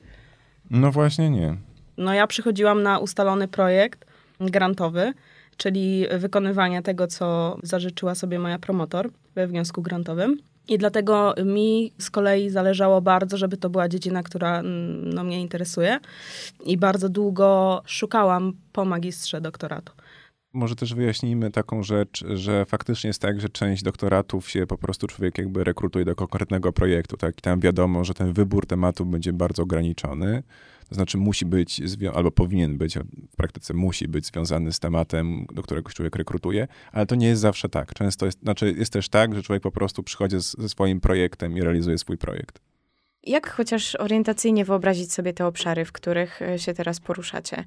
No 0.69 0.91
właśnie 0.91 1.29
nie. 1.29 1.55
No 1.97 2.13
ja 2.13 2.27
przychodziłam 2.27 2.83
na 2.83 2.99
ustalony 2.99 3.47
projekt 3.47 4.05
grantowy, 4.39 5.13
czyli 5.57 6.05
wykonywanie 6.17 6.81
tego, 6.81 7.07
co 7.07 7.57
zażyczyła 7.63 8.15
sobie 8.15 8.39
moja 8.39 8.59
promotor 8.59 9.09
we 9.35 9.47
wniosku 9.47 9.81
grantowym. 9.81 10.37
I 10.67 10.77
dlatego 10.77 11.33
mi 11.45 11.93
z 11.97 12.09
kolei 12.09 12.49
zależało 12.49 13.01
bardzo, 13.01 13.37
żeby 13.37 13.57
to 13.57 13.69
była 13.69 13.89
dziedzina, 13.89 14.23
która 14.23 14.59
mm, 14.59 15.13
no, 15.13 15.23
mnie 15.23 15.41
interesuje. 15.41 15.99
I 16.65 16.77
bardzo 16.77 17.09
długo 17.09 17.81
szukałam 17.85 18.53
po 18.73 18.85
magistrze 18.85 19.41
doktoratu. 19.41 19.93
Może 20.53 20.75
też 20.75 20.93
wyjaśnijmy 20.93 21.51
taką 21.51 21.83
rzecz, 21.83 22.25
że 22.33 22.65
faktycznie 22.65 23.07
jest 23.07 23.21
tak, 23.21 23.41
że 23.41 23.49
część 23.49 23.83
doktoratów 23.83 24.49
się 24.49 24.67
po 24.67 24.77
prostu 24.77 25.07
człowiek 25.07 25.37
jakby 25.37 25.63
rekrutuje 25.63 26.05
do 26.05 26.15
konkretnego 26.15 26.73
projektu, 26.73 27.17
tak? 27.17 27.37
I 27.37 27.41
tam 27.41 27.59
wiadomo, 27.59 28.03
że 28.03 28.13
ten 28.13 28.33
wybór 28.33 28.65
tematów 28.65 29.11
będzie 29.11 29.33
bardzo 29.33 29.63
ograniczony. 29.63 30.43
To 30.89 30.95
znaczy 30.95 31.17
musi 31.17 31.45
być, 31.45 31.81
albo 32.13 32.31
powinien 32.31 32.77
być, 32.77 32.97
w 33.31 33.35
praktyce 33.35 33.73
musi 33.73 34.07
być 34.07 34.25
związany 34.25 34.71
z 34.71 34.79
tematem, 34.79 35.45
do 35.53 35.63
którego 35.63 35.89
człowiek 35.89 36.15
rekrutuje, 36.15 36.67
ale 36.91 37.05
to 37.05 37.15
nie 37.15 37.27
jest 37.27 37.41
zawsze 37.41 37.69
tak. 37.69 37.93
Często 37.93 38.25
jest, 38.25 38.39
znaczy 38.39 38.75
jest 38.77 38.93
też 38.93 39.09
tak, 39.09 39.35
że 39.35 39.43
człowiek 39.43 39.63
po 39.63 39.71
prostu 39.71 40.03
przychodzi 40.03 40.41
z, 40.41 40.57
ze 40.57 40.69
swoim 40.69 41.01
projektem 41.01 41.57
i 41.57 41.61
realizuje 41.61 41.97
swój 41.97 42.17
projekt. 42.17 42.59
Jak 43.23 43.49
chociaż 43.49 43.95
orientacyjnie 43.95 44.65
wyobrazić 44.65 45.13
sobie 45.13 45.33
te 45.33 45.45
obszary, 45.45 45.85
w 45.85 45.91
których 45.91 46.41
e, 46.41 46.59
się 46.59 46.73
teraz 46.73 46.99
poruszacie, 46.99 47.65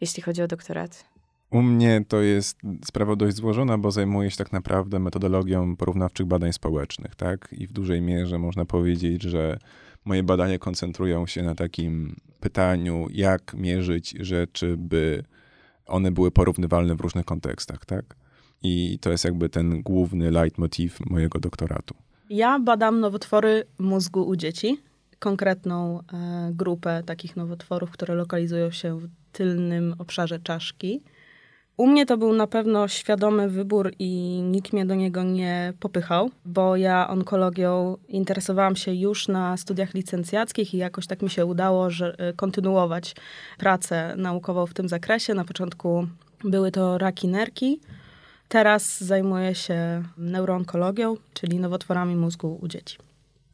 jeśli 0.00 0.22
chodzi 0.22 0.42
o 0.42 0.46
doktorat? 0.46 1.04
U 1.50 1.62
mnie 1.62 2.04
to 2.08 2.20
jest 2.20 2.58
sprawa 2.84 3.16
dość 3.16 3.36
złożona, 3.36 3.78
bo 3.78 3.90
zajmuję 3.90 4.30
się 4.30 4.36
tak 4.36 4.52
naprawdę 4.52 4.98
metodologią 4.98 5.76
porównawczych 5.76 6.26
badań 6.26 6.52
społecznych, 6.52 7.14
tak? 7.14 7.48
I 7.52 7.66
w 7.66 7.72
dużej 7.72 8.02
mierze 8.02 8.38
można 8.38 8.64
powiedzieć, 8.64 9.22
że 9.22 9.58
moje 10.04 10.22
badania 10.22 10.58
koncentrują 10.58 11.26
się 11.26 11.42
na 11.42 11.54
takim 11.54 12.16
pytaniu, 12.40 13.06
jak 13.10 13.54
mierzyć 13.54 14.14
rzeczy, 14.20 14.76
by 14.78 15.24
one 15.86 16.10
były 16.10 16.30
porównywalne 16.30 16.94
w 16.94 17.00
różnych 17.00 17.24
kontekstach, 17.24 17.84
tak? 17.84 18.16
I 18.62 18.98
to 19.00 19.10
jest 19.10 19.24
jakby 19.24 19.48
ten 19.48 19.82
główny 19.82 20.30
leitmotiv 20.30 21.00
mojego 21.00 21.38
doktoratu. 21.38 21.94
Ja 22.30 22.58
badam 22.58 23.00
nowotwory 23.00 23.64
mózgu 23.78 24.26
u 24.26 24.36
dzieci, 24.36 24.78
konkretną 25.18 26.00
e, 26.00 26.50
grupę 26.52 27.02
takich 27.06 27.36
nowotworów, 27.36 27.90
które 27.90 28.14
lokalizują 28.14 28.70
się 28.70 28.98
w 28.98 29.08
tylnym 29.32 29.94
obszarze 29.98 30.38
czaszki 30.38 31.02
U 31.76 31.86
mnie 31.86 32.06
to 32.06 32.16
był 32.16 32.32
na 32.32 32.46
pewno 32.46 32.88
świadomy 32.88 33.48
wybór 33.48 33.92
i 33.98 34.40
nikt 34.44 34.72
mnie 34.72 34.86
do 34.86 34.94
niego 34.94 35.22
nie 35.22 35.72
popychał, 35.80 36.30
bo 36.44 36.76
ja 36.76 37.08
onkologią 37.08 37.96
interesowałam 38.08 38.76
się 38.76 38.94
już 38.94 39.28
na 39.28 39.56
studiach 39.56 39.94
licencjackich 39.94 40.74
i 40.74 40.76
jakoś 40.76 41.06
tak 41.06 41.22
mi 41.22 41.30
się 41.30 41.46
udało 41.46 41.90
że, 41.90 42.16
y, 42.30 42.32
kontynuować 42.36 43.16
pracę 43.58 44.14
naukową 44.16 44.66
w 44.66 44.74
tym 44.74 44.88
zakresie. 44.88 45.34
Na 45.34 45.44
początku 45.44 46.06
były 46.44 46.70
to 46.70 46.98
raki 46.98 47.28
nerki. 47.28 47.80
Teraz 48.48 49.00
zajmuję 49.00 49.54
się 49.54 50.02
neuroonkologią, 50.18 51.16
czyli 51.34 51.58
nowotworami 51.58 52.16
mózgu 52.16 52.58
u 52.62 52.68
dzieci. 52.68 52.98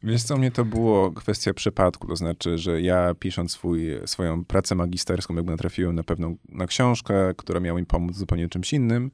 Wiesz 0.03 0.23
co, 0.23 0.37
mnie 0.37 0.51
to 0.51 0.65
było 0.65 1.11
kwestia 1.11 1.53
przypadku, 1.53 2.07
to 2.07 2.15
znaczy, 2.15 2.57
że 2.57 2.81
ja 2.81 3.15
pisząc 3.19 3.51
swój, 3.51 3.87
swoją 4.05 4.45
pracę 4.45 4.75
magisterską, 4.75 5.35
jakby 5.35 5.51
natrafiłem 5.51 5.95
na 5.95 6.03
pewną 6.03 6.37
na 6.49 6.67
książkę, 6.67 7.33
która 7.37 7.59
miała 7.59 7.79
mi 7.79 7.85
pomóc 7.85 8.15
zupełnie 8.15 8.49
czymś 8.49 8.73
innym, 8.73 9.11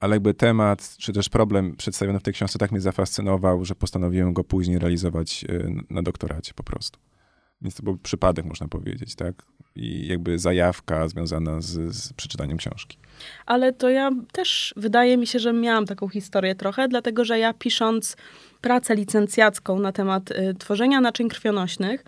ale 0.00 0.16
jakby 0.16 0.34
temat, 0.34 0.96
czy 0.98 1.12
też 1.12 1.28
problem 1.28 1.76
przedstawiony 1.76 2.20
w 2.20 2.22
tej 2.22 2.34
książce 2.34 2.58
tak 2.58 2.72
mnie 2.72 2.80
zafascynował, 2.80 3.64
że 3.64 3.74
postanowiłem 3.74 4.32
go 4.32 4.44
później 4.44 4.78
realizować 4.78 5.44
e, 5.48 5.68
na 5.90 6.02
doktoracie 6.02 6.52
po 6.54 6.62
prostu. 6.62 6.98
Więc 7.62 7.74
to 7.74 7.82
był 7.82 7.98
przypadek, 7.98 8.44
można 8.44 8.68
powiedzieć, 8.68 9.14
tak? 9.14 9.42
I 9.76 10.06
jakby 10.06 10.38
zajawka 10.38 11.08
związana 11.08 11.60
z, 11.60 11.94
z, 11.94 12.12
przeczytaniem 12.12 12.58
książki. 12.58 12.98
Ale 13.46 13.72
to 13.72 13.88
ja 13.88 14.10
też, 14.32 14.74
wydaje 14.76 15.16
mi 15.16 15.26
się, 15.26 15.38
że 15.38 15.52
miałam 15.52 15.86
taką 15.86 16.08
historię 16.08 16.54
trochę, 16.54 16.88
dlatego 16.88 17.24
że 17.24 17.38
ja 17.38 17.54
pisząc 17.54 18.16
pracę 18.60 18.94
licencjacką 18.94 19.78
na 19.78 19.92
temat 19.92 20.30
y, 20.30 20.54
tworzenia 20.58 21.00
naczyń 21.00 21.28
krwionośnych, 21.28 22.04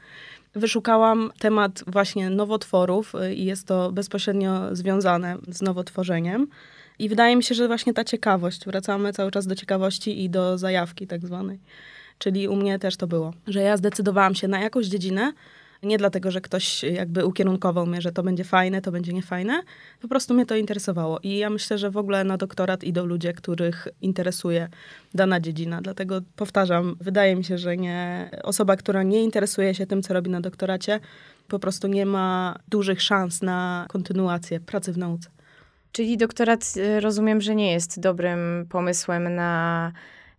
wyszukałam 0.55 1.31
temat 1.39 1.85
właśnie 1.87 2.31
nowotworów 2.31 3.15
y, 3.15 3.35
i 3.35 3.45
jest 3.45 3.67
to 3.67 3.93
bezpośrednio 3.93 4.77
związane 4.77 5.37
z 5.49 5.63
nowotworzeniem. 5.63 6.47
I 6.99 7.09
wydaje 7.09 7.37
mi 7.37 7.43
się, 7.43 7.55
że 7.55 7.67
właśnie 7.67 7.95
ta 7.95 8.05
ciekawość, 8.05 8.65
wracamy 8.67 9.13
cały 9.13 9.31
czas 9.31 9.47
do 9.47 9.55
ciekawości 9.55 10.25
i 10.25 10.31
do 10.31 10.59
zajawki 10.59 11.07
tak 11.07 11.27
zwanej. 11.27 11.59
Czyli 12.19 12.49
u 12.49 12.57
mnie 12.57 12.79
też 12.79 12.97
to 12.97 13.07
było, 13.07 13.33
że 13.47 13.63
ja 13.63 13.77
zdecydowałam 13.77 14.35
się 14.35 14.49
na 14.49 14.61
jakąś 14.61 14.87
dziedzinę, 14.87 15.33
nie 15.83 15.99
dlatego, 15.99 16.31
że 16.31 16.41
ktoś 16.41 16.83
jakby 16.83 17.27
ukierunkował 17.27 17.87
mnie, 17.87 18.01
że 18.01 18.13
to 18.13 18.23
będzie 18.23 18.45
fajne, 18.45 18.83
to 18.83 18.93
będzie 18.93 19.13
niefajne. 19.13 19.63
Po 20.01 20.09
prostu 20.09 20.35
mnie 20.35 20.47
to 20.47 20.57
interesowało. 20.57 21.19
I 21.23 21.39
ja 21.39 21.51
myślę, 21.51 21.79
że 21.79 21.91
w 21.91 21.97
ogóle 21.97 22.25
na 22.25 22.37
doktorat 22.37 22.85
idą 22.85 23.07
ludzie, 23.07 23.33
których 23.33 23.89
interesuje 24.03 24.69
dana 25.15 25.41
dziedzina. 25.41 25.81
Dlatego 25.83 26.21
powtarzam, 26.37 26.97
wydaje 27.01 27.37
mi 27.37 27.45
się, 27.45 27.59
że 27.59 27.77
nie, 27.77 28.31
osoba, 28.43 28.77
która 28.77 29.03
nie 29.03 29.23
interesuje 29.23 29.75
się 29.75 29.87
tym, 29.87 30.03
co 30.03 30.15
robi 30.15 30.31
na 30.31 30.41
doktoracie, 30.41 31.01
po 31.49 31.59
prostu 31.59 31.89
nie 31.89 32.07
ma 32.07 32.59
dużych 32.69 33.03
szans 33.03 33.43
na 33.43 33.87
kontynuację 33.89 34.61
pracy 34.61 34.93
w 34.93 34.99
nauce. 34.99 35.31
Czyli 35.93 36.17
doktorat 36.17 36.75
y, 36.77 37.01
rozumiem, 37.01 37.41
że 37.41 37.55
nie 37.55 37.73
jest 37.73 38.01
dobrym 38.01 38.67
pomysłem 38.69 39.35
na 39.35 39.93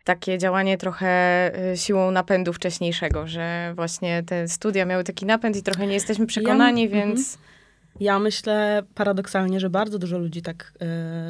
takie 0.10 0.38
działanie 0.38 0.78
trochę 0.78 1.52
y, 1.74 1.78
siłą 1.78 2.12
napędu 2.12 2.54
wcześniejszego, 2.54 3.28
że 3.28 3.74
właśnie 3.76 4.24
te 4.24 4.48
studia 4.48 4.86
miały 4.86 5.04
taki 5.04 5.26
napęd 5.26 5.58
i 5.58 5.64
trochę 5.64 5.88
nie 5.88 5.94
jesteśmy 5.94 6.26
przekonani, 6.26 6.84
ja, 6.84 6.90
więc... 6.90 7.20
Mhm. 7.20 7.50
Ja 8.00 8.20
myślę 8.20 8.84
paradoksalnie, 8.96 9.60
że 9.60 9.70
bardzo 9.70 10.00
dużo 10.00 10.18
ludzi 10.18 10.42
tak 10.42 10.74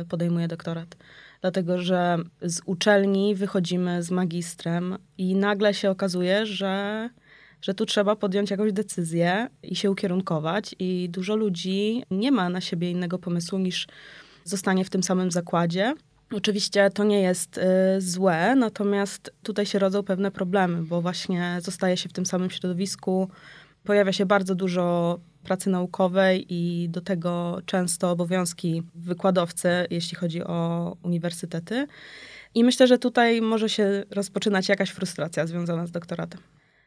y, 0.01 0.05
podejmuje 0.05 0.47
doktorat. 0.47 0.95
Dlatego, 1.41 1.77
że 1.77 2.17
z 2.41 2.61
uczelni 2.65 3.35
wychodzimy 3.35 4.03
z 4.03 4.11
magistrem 4.11 4.97
i 5.17 5.35
nagle 5.35 5.73
się 5.73 5.89
okazuje, 5.89 6.45
że, 6.45 7.09
że 7.61 7.73
tu 7.73 7.85
trzeba 7.85 8.15
podjąć 8.15 8.51
jakąś 8.51 8.73
decyzję 8.73 9.47
i 9.63 9.75
się 9.75 9.91
ukierunkować. 9.91 10.75
I 10.79 11.09
dużo 11.09 11.35
ludzi 11.35 12.03
nie 12.11 12.31
ma 12.31 12.49
na 12.49 12.61
siebie 12.61 12.91
innego 12.91 13.19
pomysłu 13.19 13.59
niż 13.59 13.87
zostanie 14.43 14.85
w 14.85 14.89
tym 14.89 15.03
samym 15.03 15.31
zakładzie 15.31 15.93
Oczywiście 16.33 16.89
to 16.89 17.03
nie 17.03 17.21
jest 17.21 17.57
y, 17.57 17.61
złe, 18.01 18.55
natomiast 18.55 19.33
tutaj 19.43 19.65
się 19.65 19.79
rodzą 19.79 20.03
pewne 20.03 20.31
problemy, 20.31 20.83
bo 20.83 21.01
właśnie 21.01 21.57
zostaje 21.61 21.97
się 21.97 22.09
w 22.09 22.13
tym 22.13 22.25
samym 22.25 22.49
środowisku, 22.49 23.29
pojawia 23.83 24.13
się 24.13 24.25
bardzo 24.25 24.55
dużo 24.55 25.19
pracy 25.43 25.69
naukowej 25.69 26.45
i 26.49 26.89
do 26.89 27.01
tego 27.01 27.61
często 27.65 28.11
obowiązki 28.11 28.83
wykładowcy, 28.95 29.69
jeśli 29.89 30.17
chodzi 30.17 30.43
o 30.43 30.97
uniwersytety. 31.03 31.87
I 32.55 32.63
myślę, 32.63 32.87
że 32.87 32.97
tutaj 32.97 33.41
może 33.41 33.69
się 33.69 34.03
rozpoczynać 34.11 34.69
jakaś 34.69 34.89
frustracja 34.89 35.47
związana 35.47 35.87
z 35.87 35.91
doktoratem. 35.91 36.39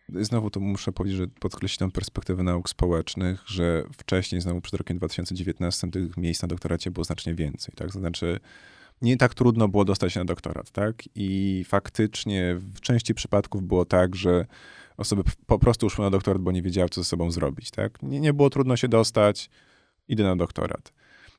Znowu 0.09 0.51
to 0.51 0.61
muszę 0.61 0.93
powiedzieć, 0.93 1.19
że 1.19 1.27
podkreślić 1.27 1.79
tę 1.79 1.91
perspektywę 1.91 2.43
nauk 2.43 2.69
społecznych, 2.69 3.43
że 3.47 3.85
wcześniej, 3.93 4.41
znowu 4.41 4.61
przed 4.61 4.75
rokiem 4.75 4.97
2019, 4.97 5.91
tych 5.91 6.17
miejsc 6.17 6.43
na 6.43 6.49
doktoracie 6.49 6.91
było 6.91 7.05
znacznie 7.05 7.35
więcej. 7.35 7.75
Tak? 7.77 7.93
Znaczy, 7.93 8.41
nie 9.03 9.17
tak 9.17 9.35
trudno 9.35 9.69
było 9.69 9.85
dostać 9.85 10.13
się 10.13 10.21
na 10.21 10.25
doktorat, 10.25 10.71
tak? 10.71 11.03
I 11.15 11.65
faktycznie 11.69 12.57
w 12.75 12.81
części 12.81 13.15
przypadków 13.15 13.63
było 13.63 13.85
tak, 13.85 14.17
że 14.17 14.47
osoby 14.97 15.23
po 15.47 15.59
prostu 15.59 15.91
szły 15.91 16.05
na 16.05 16.11
doktorat, 16.11 16.43
bo 16.43 16.53
nie 16.53 16.63
wiedziały, 16.63 16.89
co 16.89 17.01
ze 17.01 17.05
sobą 17.05 17.31
zrobić, 17.31 17.71
tak? 17.71 18.03
Nie, 18.03 18.21
nie 18.21 18.33
było 18.33 18.51
trudno 18.51 18.77
się 18.77 18.89
dostać, 18.89 19.51
idę 20.09 20.25
na 20.25 20.37
doktorat. 20.37 20.93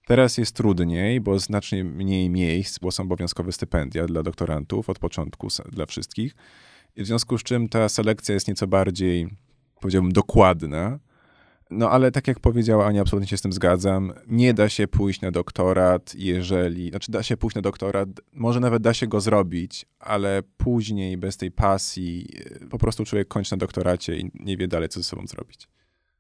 Teraz 0.05 0.37
jest 0.37 0.55
trudniej, 0.55 1.21
bo 1.21 1.39
znacznie 1.39 1.83
mniej 1.83 2.29
miejsc, 2.29 2.79
bo 2.79 2.91
są 2.91 3.03
obowiązkowe 3.03 3.51
stypendia 3.51 4.05
dla 4.05 4.23
doktorantów 4.23 4.89
od 4.89 4.99
początku 4.99 5.47
dla 5.71 5.85
wszystkich. 5.85 6.35
I 6.95 7.03
w 7.03 7.07
związku 7.07 7.37
z 7.37 7.43
czym 7.43 7.69
ta 7.69 7.89
selekcja 7.89 8.33
jest 8.33 8.47
nieco 8.47 8.67
bardziej, 8.67 9.27
powiedziałbym, 9.79 10.11
dokładna 10.11 10.99
no 11.73 11.89
ale 11.89 12.11
tak 12.11 12.27
jak 12.27 12.39
powiedziała 12.39 12.85
Ania, 12.85 13.01
absolutnie 13.01 13.27
się 13.27 13.37
z 13.37 13.41
tym 13.41 13.53
zgadzam. 13.53 14.13
Nie 14.27 14.53
da 14.53 14.69
się 14.69 14.87
pójść 14.87 15.21
na 15.21 15.31
doktorat, 15.31 16.15
jeżeli. 16.15 16.89
Znaczy, 16.89 17.11
da 17.11 17.23
się 17.23 17.37
pójść 17.37 17.55
na 17.55 17.61
doktorat, 17.61 18.09
może 18.33 18.59
nawet 18.59 18.83
da 18.83 18.93
się 18.93 19.07
go 19.07 19.21
zrobić, 19.21 19.85
ale 19.99 20.43
później 20.57 21.17
bez 21.17 21.37
tej 21.37 21.51
pasji 21.51 22.27
e, 22.61 22.67
po 22.67 22.77
prostu 22.77 23.05
człowiek 23.05 23.27
kończy 23.27 23.53
na 23.53 23.57
doktoracie 23.57 24.17
i 24.17 24.31
nie 24.33 24.57
wie 24.57 24.67
dalej, 24.67 24.89
co 24.89 24.99
ze 24.99 25.03
sobą 25.03 25.27
zrobić. 25.27 25.67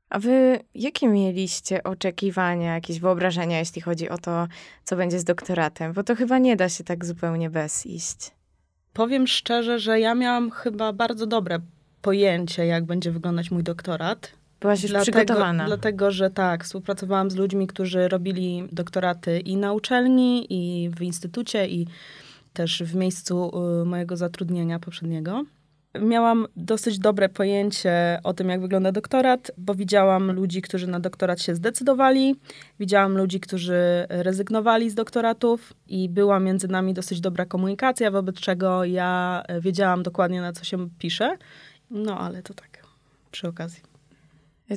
A 0.09 0.19
wy 0.19 0.59
jakie 0.75 1.07
mieliście 1.07 1.83
oczekiwania, 1.83 2.73
jakieś 2.73 2.99
wyobrażenia, 2.99 3.59
jeśli 3.59 3.81
chodzi 3.81 4.09
o 4.09 4.17
to, 4.17 4.47
co 4.83 4.95
będzie 4.95 5.19
z 5.19 5.23
doktoratem? 5.23 5.93
Bo 5.93 6.03
to 6.03 6.15
chyba 6.15 6.37
nie 6.37 6.55
da 6.55 6.69
się 6.69 6.83
tak 6.83 7.05
zupełnie 7.05 7.49
bez 7.49 7.85
iść. 7.85 8.31
Powiem 8.93 9.27
szczerze, 9.27 9.79
że 9.79 9.99
ja 9.99 10.15
miałam 10.15 10.51
chyba 10.51 10.93
bardzo 10.93 11.27
dobre 11.27 11.59
pojęcie, 12.01 12.65
jak 12.65 12.85
będzie 12.85 13.11
wyglądać 13.11 13.51
mój 13.51 13.63
doktorat 13.63 14.42
Byłaś 14.63 14.83
już 14.83 14.91
dlatego, 14.91 15.17
przygotowana. 15.17 15.65
Dlatego, 15.65 16.11
że 16.11 16.29
tak, 16.29 16.63
współpracowałam 16.63 17.31
z 17.31 17.35
ludźmi, 17.35 17.67
którzy 17.67 18.07
robili 18.07 18.67
doktoraty 18.71 19.39
i 19.39 19.57
na 19.57 19.73
uczelni, 19.73 20.47
i 20.49 20.89
w 20.89 21.01
instytucie, 21.01 21.67
i 21.67 21.87
też 22.53 22.83
w 22.83 22.95
miejscu 22.95 23.51
y, 23.81 23.85
mojego 23.85 24.17
zatrudnienia 24.17 24.79
poprzedniego. 24.79 25.43
Miałam 26.01 26.47
dosyć 26.55 26.99
dobre 26.99 27.29
pojęcie 27.29 28.19
o 28.23 28.33
tym, 28.33 28.49
jak 28.49 28.61
wygląda 28.61 28.91
doktorat, 28.91 29.51
bo 29.57 29.75
widziałam 29.75 30.31
ludzi, 30.31 30.61
którzy 30.61 30.87
na 30.87 30.99
doktorat 30.99 31.41
się 31.41 31.55
zdecydowali, 31.55 32.35
widziałam 32.79 33.17
ludzi, 33.17 33.39
którzy 33.39 34.05
rezygnowali 34.09 34.89
z 34.89 34.95
doktoratów 34.95 35.73
i 35.87 36.09
była 36.09 36.39
między 36.39 36.67
nami 36.67 36.93
dosyć 36.93 37.21
dobra 37.21 37.45
komunikacja, 37.45 38.11
wobec 38.11 38.35
czego 38.35 38.85
ja 38.85 39.43
wiedziałam 39.61 40.03
dokładnie, 40.03 40.41
na 40.41 40.53
co 40.53 40.63
się 40.63 40.89
pisze. 40.99 41.37
No 41.91 42.19
ale 42.19 42.43
to 42.43 42.53
tak, 42.53 42.83
przy 43.31 43.47
okazji. 43.47 43.92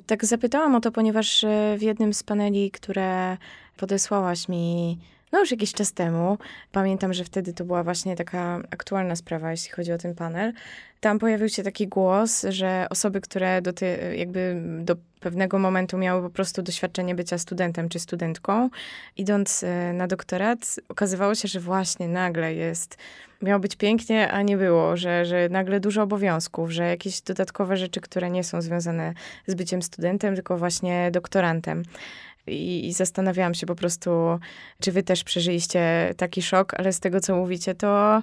Tak 0.06 0.24
zapytałam 0.24 0.74
o 0.74 0.80
to, 0.80 0.92
ponieważ 0.92 1.44
e, 1.44 1.76
w 1.78 1.82
jednym 1.82 2.14
z 2.14 2.22
paneli, 2.22 2.70
które 2.70 3.36
podesłałaś 3.76 4.48
mi 4.48 4.98
no 5.32 5.40
już 5.40 5.50
jakiś 5.50 5.72
czas 5.72 5.92
temu, 5.92 6.38
pamiętam, 6.72 7.14
że 7.14 7.24
wtedy 7.24 7.52
to 7.52 7.64
była 7.64 7.84
właśnie 7.84 8.16
taka 8.16 8.60
aktualna 8.70 9.16
sprawa, 9.16 9.50
jeśli 9.50 9.70
chodzi 9.70 9.92
o 9.92 9.98
ten 9.98 10.14
panel. 10.14 10.52
Tam 11.00 11.18
pojawił 11.18 11.48
się 11.48 11.62
taki 11.62 11.88
głos, 11.88 12.46
że 12.48 12.86
osoby, 12.90 13.20
które 13.20 13.62
do, 13.62 13.72
ty, 13.72 14.14
jakby 14.16 14.62
do 14.80 14.96
pewnego 15.20 15.58
momentu 15.58 15.98
miały 15.98 16.22
po 16.22 16.30
prostu 16.30 16.62
doświadczenie 16.62 17.14
bycia 17.14 17.38
studentem 17.38 17.88
czy 17.88 17.98
studentką, 17.98 18.70
idąc 19.16 19.62
e, 19.62 19.92
na 19.92 20.06
doktorat, 20.06 20.80
okazywało 20.88 21.34
się, 21.34 21.48
że 21.48 21.60
właśnie 21.60 22.08
nagle 22.08 22.54
jest 22.54 22.96
miało 23.42 23.60
być 23.60 23.76
pięknie, 23.76 24.32
a 24.32 24.42
nie 24.42 24.56
było, 24.56 24.96
że, 24.96 25.24
że 25.24 25.48
nagle 25.48 25.80
dużo 25.80 26.02
obowiązków, 26.02 26.70
że 26.70 26.84
jakieś 26.84 27.20
dodatkowe 27.20 27.76
rzeczy, 27.76 28.00
które 28.00 28.30
nie 28.30 28.44
są 28.44 28.62
związane 28.62 29.14
z 29.46 29.54
byciem 29.54 29.82
studentem, 29.82 30.34
tylko 30.34 30.58
właśnie 30.58 31.10
doktorantem. 31.10 31.82
I, 32.46 32.86
I, 32.86 32.92
zastanawiałam 32.92 33.54
się 33.54 33.66
po 33.66 33.74
prostu, 33.74 34.10
czy 34.80 34.92
wy 34.92 35.02
też 35.02 35.24
przeżyliście 35.24 36.14
taki 36.16 36.42
szok, 36.42 36.74
ale 36.74 36.92
z 36.92 37.00
tego, 37.00 37.20
co 37.20 37.36
mówicie, 37.36 37.74
to, 37.74 38.22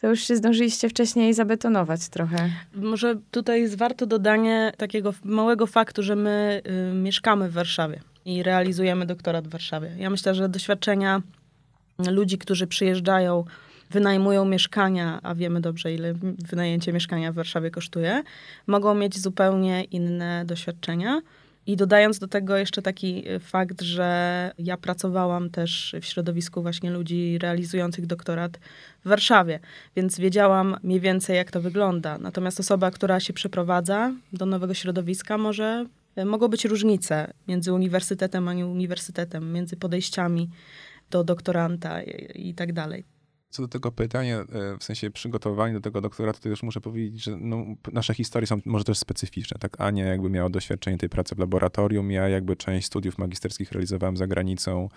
to 0.00 0.08
już 0.08 0.20
się 0.20 0.36
zdążyliście 0.36 0.88
wcześniej 0.88 1.34
zabetonować 1.34 2.08
trochę. 2.08 2.50
Może 2.74 3.14
tutaj 3.30 3.60
jest 3.60 3.78
warto 3.78 4.06
dodanie 4.06 4.72
takiego 4.76 5.14
małego 5.24 5.66
faktu, 5.66 6.02
że 6.02 6.16
my 6.16 6.62
y, 6.90 6.94
mieszkamy 6.94 7.48
w 7.48 7.52
Warszawie 7.52 8.00
i 8.24 8.42
realizujemy 8.42 9.06
doktorat 9.06 9.48
w 9.48 9.50
Warszawie. 9.50 9.90
Ja 9.98 10.10
myślę, 10.10 10.34
że 10.34 10.48
doświadczenia 10.48 11.22
ludzi, 11.98 12.38
którzy 12.38 12.66
przyjeżdżają 12.66 13.44
wynajmują 13.90 14.44
mieszkania, 14.44 15.20
a 15.22 15.34
wiemy 15.34 15.60
dobrze, 15.60 15.94
ile 15.94 16.14
wynajęcie 16.48 16.92
mieszkania 16.92 17.32
w 17.32 17.34
Warszawie 17.34 17.70
kosztuje, 17.70 18.22
mogą 18.66 18.94
mieć 18.94 19.18
zupełnie 19.18 19.84
inne 19.84 20.44
doświadczenia. 20.46 21.20
I 21.66 21.76
dodając 21.76 22.18
do 22.18 22.28
tego 22.28 22.56
jeszcze 22.56 22.82
taki 22.82 23.28
y, 23.30 23.38
fakt, 23.38 23.82
że 23.82 24.50
ja 24.58 24.76
pracowałam 24.76 25.50
też 25.50 25.94
w 26.00 26.04
środowisku 26.04 26.62
właśnie 26.62 26.90
ludzi 26.90 27.38
realizujących 27.38 28.06
doktorat 28.06 28.58
w 29.04 29.08
Warszawie, 29.08 29.60
więc 29.96 30.18
wiedziałam 30.18 30.76
mniej 30.82 31.00
więcej, 31.00 31.36
jak 31.36 31.50
to 31.50 31.60
wygląda. 31.60 32.18
Natomiast 32.18 32.60
osoba, 32.60 32.90
która 32.90 33.20
się 33.20 33.32
przeprowadza 33.32 34.12
do 34.32 34.46
nowego 34.46 34.74
środowiska, 34.74 35.38
może 35.38 35.86
y, 36.18 36.24
mogą 36.24 36.48
być 36.48 36.64
różnice 36.64 37.32
między 37.48 37.72
uniwersytetem 37.72 38.48
a 38.48 38.52
nie 38.52 38.66
uniwersytetem, 38.66 39.52
między 39.52 39.76
podejściami 39.76 40.50
do 41.10 41.24
doktoranta 41.24 42.02
i, 42.02 42.48
i 42.48 42.54
tak 42.54 42.72
dalej. 42.72 43.13
Co 43.54 43.62
do 43.62 43.68
tego 43.68 43.92
pytania, 43.92 44.40
e, 44.40 44.78
w 44.78 44.84
sensie 44.84 45.10
przygotowania 45.10 45.74
do 45.74 45.80
tego 45.80 46.00
doktoratu, 46.00 46.40
to 46.40 46.48
już 46.48 46.62
muszę 46.62 46.80
powiedzieć, 46.80 47.24
że 47.24 47.36
no, 47.36 47.64
nasze 47.92 48.14
historie 48.14 48.46
są 48.46 48.60
może 48.64 48.84
też 48.84 48.98
specyficzne. 48.98 49.58
Tak, 49.60 49.80
Ania 49.80 50.06
jakby 50.06 50.30
miała 50.30 50.50
doświadczenie 50.50 50.98
tej 50.98 51.08
pracy 51.08 51.34
w 51.34 51.38
laboratorium, 51.38 52.10
ja 52.10 52.28
jakby 52.28 52.56
część 52.56 52.86
studiów 52.86 53.18
magisterskich 53.18 53.72
realizowałem 53.72 54.16
za 54.16 54.26
granicą, 54.26 54.88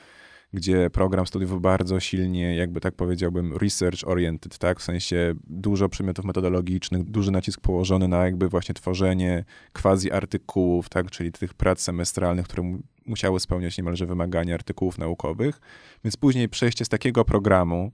gdzie 0.54 0.90
program 0.90 1.28
studiów 1.28 1.62
bardzo 1.62 2.00
silnie, 2.00 2.56
jakby 2.56 2.82
tak 2.82 2.96
powiedziałbym, 2.96 3.58
research 3.58 4.08
oriented, 4.08 4.58
tak? 4.58 4.80
W 4.80 4.84
sensie 4.84 5.34
dużo 5.44 5.90
przedmiotów 5.90 6.26
metodologicznych, 6.26 7.04
duży 7.04 7.32
nacisk 7.32 7.62
położony 7.62 8.08
na 8.08 8.26
jakby 8.26 8.50
właśnie 8.50 8.76
tworzenie 8.76 9.46
quasi 9.74 10.12
artykułów, 10.12 10.90
tak? 10.90 11.12
Czyli 11.12 11.32
tych 11.32 11.54
prac 11.54 11.82
semestralnych, 11.82 12.46
które 12.46 12.80
musiały 13.06 13.40
spełniać 13.40 13.78
niemalże 13.78 14.06
wymagania 14.06 14.54
artykułów 14.54 14.98
naukowych. 14.98 15.62
Więc 16.04 16.18
później 16.18 16.50
przejście 16.50 16.86
z 16.86 16.90
takiego 16.90 17.26
programu, 17.26 17.92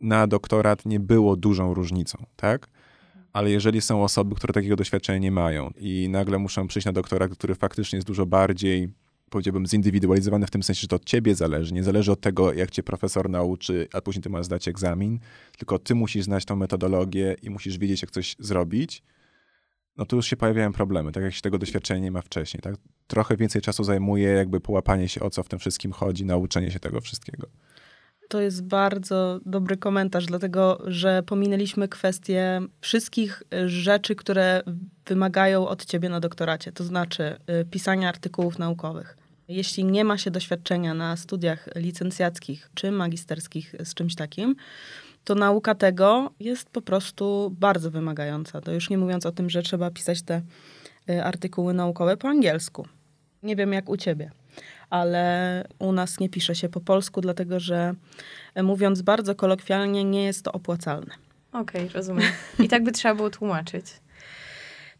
na 0.00 0.26
doktorat 0.26 0.86
nie 0.86 1.00
było 1.00 1.36
dużą 1.36 1.74
różnicą, 1.74 2.26
tak? 2.36 2.68
Ale 3.32 3.50
jeżeli 3.50 3.80
są 3.80 4.04
osoby, 4.04 4.34
które 4.34 4.52
takiego 4.52 4.76
doświadczenia 4.76 5.18
nie 5.18 5.30
mają 5.30 5.70
i 5.76 6.08
nagle 6.08 6.38
muszą 6.38 6.68
przyjść 6.68 6.86
na 6.86 6.92
doktorat, 6.92 7.32
który 7.32 7.54
faktycznie 7.54 7.96
jest 7.96 8.06
dużo 8.06 8.26
bardziej, 8.26 8.88
powiedziałbym, 9.30 9.66
zindywidualizowany 9.66 10.46
w 10.46 10.50
tym 10.50 10.62
sensie, 10.62 10.80
że 10.80 10.88
to 10.88 10.96
od 10.96 11.04
ciebie 11.04 11.34
zależy, 11.34 11.74
nie 11.74 11.82
zależy 11.82 12.12
od 12.12 12.20
tego, 12.20 12.52
jak 12.52 12.70
cię 12.70 12.82
profesor 12.82 13.30
nauczy, 13.30 13.88
a 13.92 14.00
później 14.00 14.22
ty 14.22 14.30
masz 14.30 14.44
zdać 14.44 14.68
egzamin, 14.68 15.18
tylko 15.58 15.78
ty 15.78 15.94
musisz 15.94 16.24
znać 16.24 16.44
tą 16.44 16.56
metodologię 16.56 17.36
i 17.42 17.50
musisz 17.50 17.78
wiedzieć, 17.78 18.02
jak 18.02 18.10
coś 18.10 18.36
zrobić, 18.38 19.02
no 19.96 20.06
to 20.06 20.16
już 20.16 20.26
się 20.26 20.36
pojawiają 20.36 20.72
problemy, 20.72 21.12
tak 21.12 21.22
jak 21.22 21.34
się 21.34 21.40
tego 21.40 21.58
doświadczenia 21.58 22.00
nie 22.00 22.10
ma 22.10 22.22
wcześniej, 22.22 22.60
tak? 22.60 22.74
Trochę 23.06 23.36
więcej 23.36 23.62
czasu 23.62 23.84
zajmuje 23.84 24.28
jakby 24.28 24.60
połapanie 24.60 25.08
się, 25.08 25.20
o 25.20 25.30
co 25.30 25.42
w 25.42 25.48
tym 25.48 25.58
wszystkim 25.58 25.92
chodzi, 25.92 26.24
nauczenie 26.24 26.70
się 26.70 26.80
tego 26.80 27.00
wszystkiego. 27.00 27.46
To 28.30 28.40
jest 28.40 28.62
bardzo 28.62 29.40
dobry 29.46 29.76
komentarz, 29.76 30.26
dlatego 30.26 30.82
że 30.86 31.22
pominęliśmy 31.22 31.88
kwestię 31.88 32.60
wszystkich 32.80 33.42
rzeczy, 33.66 34.14
które 34.14 34.62
wymagają 35.06 35.68
od 35.68 35.84
ciebie 35.84 36.08
na 36.08 36.20
doktoracie, 36.20 36.72
to 36.72 36.84
znaczy 36.84 37.36
y, 37.60 37.64
pisania 37.64 38.08
artykułów 38.08 38.58
naukowych. 38.58 39.16
Jeśli 39.48 39.84
nie 39.84 40.04
ma 40.04 40.18
się 40.18 40.30
doświadczenia 40.30 40.94
na 40.94 41.16
studiach 41.16 41.68
licencjackich 41.76 42.70
czy 42.74 42.90
magisterskich 42.90 43.74
z 43.84 43.94
czymś 43.94 44.14
takim, 44.14 44.56
to 45.24 45.34
nauka 45.34 45.74
tego 45.74 46.30
jest 46.40 46.70
po 46.70 46.82
prostu 46.82 47.54
bardzo 47.60 47.90
wymagająca. 47.90 48.60
To 48.60 48.72
już 48.72 48.90
nie 48.90 48.98
mówiąc 48.98 49.26
o 49.26 49.32
tym, 49.32 49.50
że 49.50 49.62
trzeba 49.62 49.90
pisać 49.90 50.22
te 50.22 50.42
y, 51.10 51.24
artykuły 51.24 51.74
naukowe 51.74 52.16
po 52.16 52.28
angielsku. 52.28 52.86
Nie 53.42 53.56
wiem 53.56 53.72
jak 53.72 53.88
u 53.88 53.96
ciebie 53.96 54.30
ale 54.90 55.64
u 55.78 55.92
nas 55.92 56.20
nie 56.20 56.28
pisze 56.28 56.54
się 56.54 56.68
po 56.68 56.80
polsku, 56.80 57.20
dlatego 57.20 57.60
że 57.60 57.94
e, 58.54 58.62
mówiąc 58.62 59.02
bardzo 59.02 59.34
kolokwialnie, 59.34 60.04
nie 60.04 60.24
jest 60.24 60.44
to 60.44 60.52
opłacalne. 60.52 61.14
Okej, 61.52 61.80
okay, 61.80 61.88
rozumiem. 61.94 62.30
I 62.58 62.68
tak 62.68 62.82
by 62.82 62.92
trzeba 62.92 63.14
było 63.14 63.30
tłumaczyć. 63.30 63.86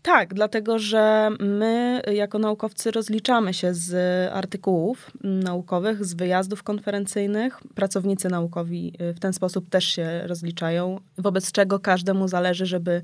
Tak, 0.03 0.35
dlatego 0.35 0.79
że 0.79 1.31
my 1.41 2.03
jako 2.13 2.39
naukowcy 2.39 2.91
rozliczamy 2.91 3.55
się 3.55 3.75
z 3.75 3.93
artykułów 4.33 5.11
naukowych, 5.25 6.05
z 6.05 6.15
wyjazdów 6.15 6.63
konferencyjnych. 6.63 7.61
Pracownicy 7.75 8.29
naukowi 8.29 8.93
e, 8.99 9.13
w 9.13 9.21
ten 9.21 9.33
sposób 9.33 9.69
też 9.69 9.85
się 9.85 10.23
rozliczają, 10.25 11.01
wobec 11.19 11.53
czego 11.53 11.79
każdemu 11.79 12.29
zależy, 12.29 12.67
żeby 12.67 13.03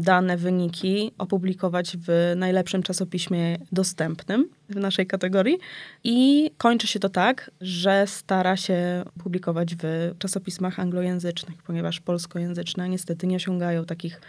dane 0.00 0.36
wyniki 0.36 1.12
opublikować 1.18 1.96
w 2.06 2.32
najlepszym 2.36 2.82
czasopiśmie 2.82 3.58
dostępnym 3.72 4.48
w 4.68 4.76
naszej 4.76 5.06
kategorii. 5.06 5.58
I 6.04 6.50
kończy 6.58 6.86
się 6.86 6.98
to 6.98 7.08
tak, 7.08 7.50
że 7.60 8.06
stara 8.06 8.56
się 8.56 9.04
publikować 9.22 9.74
w 9.82 10.14
czasopismach 10.18 10.80
anglojęzycznych, 10.80 11.62
ponieważ 11.62 12.00
polskojęzyczne 12.00 12.88
niestety 12.88 13.26
nie 13.26 13.36
osiągają 13.36 13.84
takich 13.84 14.20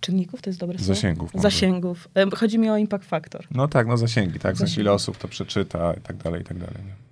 czynników, 0.00 0.42
to 0.42 0.50
jest 0.50 0.60
dobre 0.60 0.78
słowo? 0.78 0.94
Zasięgów. 0.94 1.30
Zasięgów. 1.34 2.08
Chodzi 2.36 2.58
mi 2.58 2.70
o 2.70 2.76
impact 2.76 3.04
factor. 3.04 3.46
No 3.50 3.68
tak, 3.68 3.86
no 3.86 3.96
zasięgi, 3.96 4.38
tak? 4.38 4.56
Sensie 4.56 4.80
ile 4.80 4.92
osób 4.92 5.18
to 5.18 5.28
przeczyta 5.28 5.94
i 5.94 6.00
tak 6.00 6.16
dalej, 6.16 6.40
i 6.40 6.44
tak 6.44 6.58
dalej. 6.58 6.76
Nie? 6.86 7.04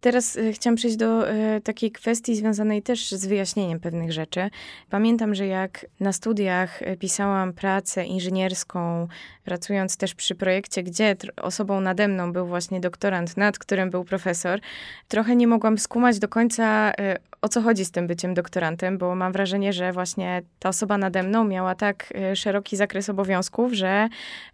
Teraz 0.00 0.36
e, 0.36 0.52
chciałam 0.52 0.76
przejść 0.76 0.96
do 0.96 1.30
e, 1.30 1.60
takiej 1.60 1.90
kwestii 1.90 2.36
związanej 2.36 2.82
też 2.82 3.10
z 3.10 3.26
wyjaśnieniem 3.26 3.80
pewnych 3.80 4.12
rzeczy. 4.12 4.50
Pamiętam, 4.90 5.34
że 5.34 5.46
jak 5.46 5.86
na 6.00 6.12
studiach 6.12 6.82
e, 6.82 6.96
pisałam 6.96 7.52
pracę 7.52 8.04
inżynierską, 8.04 9.08
pracując 9.44 9.96
też 9.96 10.14
przy 10.14 10.34
projekcie, 10.34 10.82
gdzie 10.82 11.16
osobą 11.36 11.80
nade 11.80 12.08
mną 12.08 12.32
był 12.32 12.46
właśnie 12.46 12.80
doktorant, 12.80 13.36
nad 13.36 13.58
którym 13.58 13.90
był 13.90 14.04
profesor, 14.04 14.60
trochę 15.08 15.36
nie 15.36 15.46
mogłam 15.46 15.78
skumać 15.78 16.18
do 16.18 16.28
końca, 16.28 16.92
o 17.42 17.48
co 17.48 17.62
chodzi 17.62 17.84
z 17.84 17.90
tym 17.90 18.06
byciem 18.06 18.34
doktorantem, 18.34 18.98
bo 18.98 19.14
mam 19.14 19.32
wrażenie, 19.32 19.72
że 19.72 19.92
właśnie 19.92 20.42
ta 20.58 20.68
osoba 20.68 20.98
nade 20.98 21.22
mną 21.22 21.44
miała 21.44 21.74
tak 21.74 22.12
szeroki 22.34 22.76
zakres 22.76 23.08
obowiązków, 23.08 23.72
że 23.72 24.08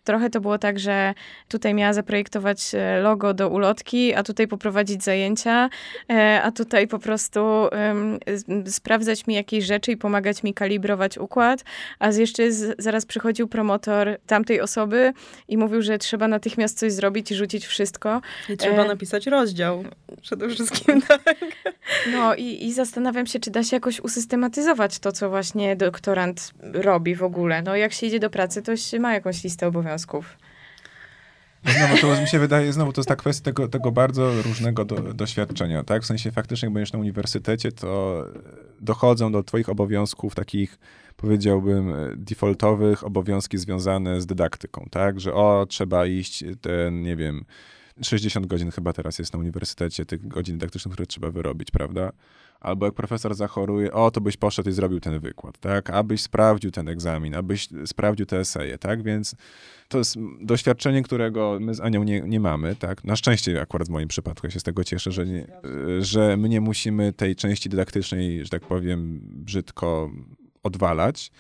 trochę 0.04 0.30
to 0.30 0.40
było 0.40 0.58
tak, 0.58 0.78
że 0.78 1.14
tutaj 1.48 1.74
miała 1.74 1.92
zaprojektować 1.92 2.72
logo 3.02 3.34
do 3.34 3.48
ulotki, 3.48 4.14
a 4.14 4.22
tutaj 4.22 4.48
poprowadzić 4.48 5.04
zajęcia 5.04 5.68
e, 6.10 6.42
a 6.42 6.52
tutaj 6.52 6.88
po 6.88 6.98
prostu 6.98 7.40
um, 7.40 8.18
sprawdzać 8.66 9.26
mi 9.26 9.34
jakieś 9.34 9.64
rzeczy 9.64 9.92
i 9.92 9.96
pomagać 9.96 10.42
mi 10.42 10.54
kalibrować 10.54 11.18
układ, 11.18 11.64
a 11.98 12.10
jeszcze 12.10 12.52
z, 12.52 12.74
zaraz 12.78 13.06
przychodził 13.06 13.48
promotor 13.48 14.18
tamtej 14.26 14.60
osoby 14.60 15.12
i 15.48 15.56
mówił, 15.58 15.82
że 15.82 15.98
trzeba 15.98 16.28
natychmiast 16.28 16.78
coś 16.78 16.92
zrobić 16.92 17.30
i 17.30 17.34
rzucić 17.34 17.66
wszystko. 17.66 18.20
I 18.48 18.56
trzeba 18.56 18.84
e... 18.84 18.88
napisać 18.88 19.26
rozdział 19.26 19.84
przede 20.22 20.48
wszystkim, 20.48 21.02
tak. 21.02 21.36
No 22.12 22.34
i, 22.34 22.66
i 22.66 22.72
zastanawiam 22.76 23.26
się, 23.26 23.40
czy 23.40 23.50
da 23.50 23.64
się 23.64 23.76
jakoś 23.76 24.00
usystematyzować 24.00 24.98
to, 24.98 25.12
co 25.12 25.30
właśnie 25.30 25.76
doktorant 25.76 26.52
robi 26.72 27.14
w 27.14 27.22
ogóle. 27.22 27.62
No 27.62 27.76
jak 27.76 27.92
się 27.92 28.06
idzie 28.06 28.20
do 28.20 28.30
pracy, 28.30 28.62
to 28.62 28.76
się 28.76 29.00
ma 29.00 29.14
jakąś 29.14 29.44
listę 29.44 29.66
obowiązków. 29.66 30.36
Znowu 31.66 31.98
to 31.98 32.20
mi 32.20 32.28
się 32.28 32.38
wydaje, 32.38 32.72
znowu 32.72 32.92
to 32.92 33.00
jest 33.00 33.08
ta 33.08 33.16
kwestia 33.16 33.44
tego, 33.44 33.68
tego 33.68 33.92
bardzo 33.92 34.42
różnego 34.42 34.84
do, 34.84 34.96
doświadczenia, 35.14 35.84
tak? 35.84 36.02
W 36.02 36.06
sensie 36.06 36.30
faktycznie, 36.30 36.66
jak 36.66 36.72
będziesz 36.72 36.92
na 36.92 36.98
uniwersytecie, 36.98 37.72
to 37.72 38.24
dochodzą 38.80 39.32
do 39.32 39.42
twoich 39.42 39.68
obowiązków 39.68 40.34
takich, 40.34 40.78
powiedziałbym, 41.16 41.94
defaultowych, 42.16 43.04
obowiązki 43.04 43.58
związane 43.58 44.20
z 44.20 44.26
dydaktyką, 44.26 44.86
tak? 44.90 45.20
Że 45.20 45.34
o, 45.34 45.66
trzeba 45.68 46.06
iść 46.06 46.44
ten, 46.60 47.02
nie 47.02 47.16
wiem, 47.16 47.44
60 48.02 48.46
godzin 48.46 48.70
chyba 48.70 48.92
teraz 48.92 49.18
jest 49.18 49.32
na 49.32 49.38
uniwersytecie, 49.38 50.06
tych 50.06 50.28
godzin 50.28 50.58
dydaktycznych, 50.58 50.92
które 50.92 51.06
trzeba 51.06 51.30
wyrobić, 51.30 51.70
prawda? 51.70 52.12
Albo 52.60 52.86
jak 52.86 52.94
profesor 52.94 53.34
zachoruje, 53.34 53.92
o, 53.92 54.10
to 54.10 54.20
byś 54.20 54.36
poszedł 54.36 54.68
i 54.68 54.72
zrobił 54.72 55.00
ten 55.00 55.20
wykład, 55.20 55.58
tak? 55.58 55.90
Abyś 55.90 56.22
sprawdził 56.22 56.70
ten 56.70 56.88
egzamin, 56.88 57.34
abyś 57.34 57.68
sprawdził 57.86 58.26
te 58.26 58.38
eseje, 58.38 58.78
tak? 58.78 59.02
Więc 59.02 59.34
to 59.88 59.98
jest 59.98 60.16
doświadczenie, 60.40 61.02
którego 61.02 61.58
my 61.60 61.74
z 61.74 61.80
Anią 61.80 62.02
nie, 62.02 62.20
nie 62.20 62.40
mamy, 62.40 62.76
tak? 62.76 63.04
Na 63.04 63.16
szczęście 63.16 63.60
akurat 63.60 63.88
w 63.88 63.90
moim 63.90 64.08
przypadku, 64.08 64.46
ja 64.46 64.50
się 64.50 64.60
z 64.60 64.62
tego 64.62 64.84
cieszę, 64.84 65.12
że, 65.12 65.26
nie, 65.26 65.46
że 65.98 66.36
my 66.36 66.48
nie 66.48 66.60
musimy 66.60 67.12
tej 67.12 67.36
części 67.36 67.68
dydaktycznej, 67.68 68.44
że 68.44 68.50
tak 68.50 68.62
powiem, 68.62 69.20
brzydko 69.22 70.10
odwalać, 70.62 71.30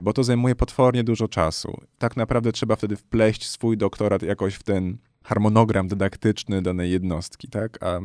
bo 0.00 0.12
to 0.12 0.24
zajmuje 0.24 0.54
potwornie 0.54 1.04
dużo 1.04 1.28
czasu. 1.28 1.80
Tak 1.98 2.16
naprawdę 2.16 2.52
trzeba 2.52 2.76
wtedy 2.76 2.96
wpleść 2.96 3.48
swój 3.48 3.76
doktorat 3.76 4.22
jakoś 4.22 4.54
w 4.54 4.62
ten 4.62 4.98
harmonogram 5.24 5.88
dydaktyczny 5.88 6.62
danej 6.62 6.90
jednostki, 6.90 7.48
tak? 7.48 7.82
A 7.82 8.00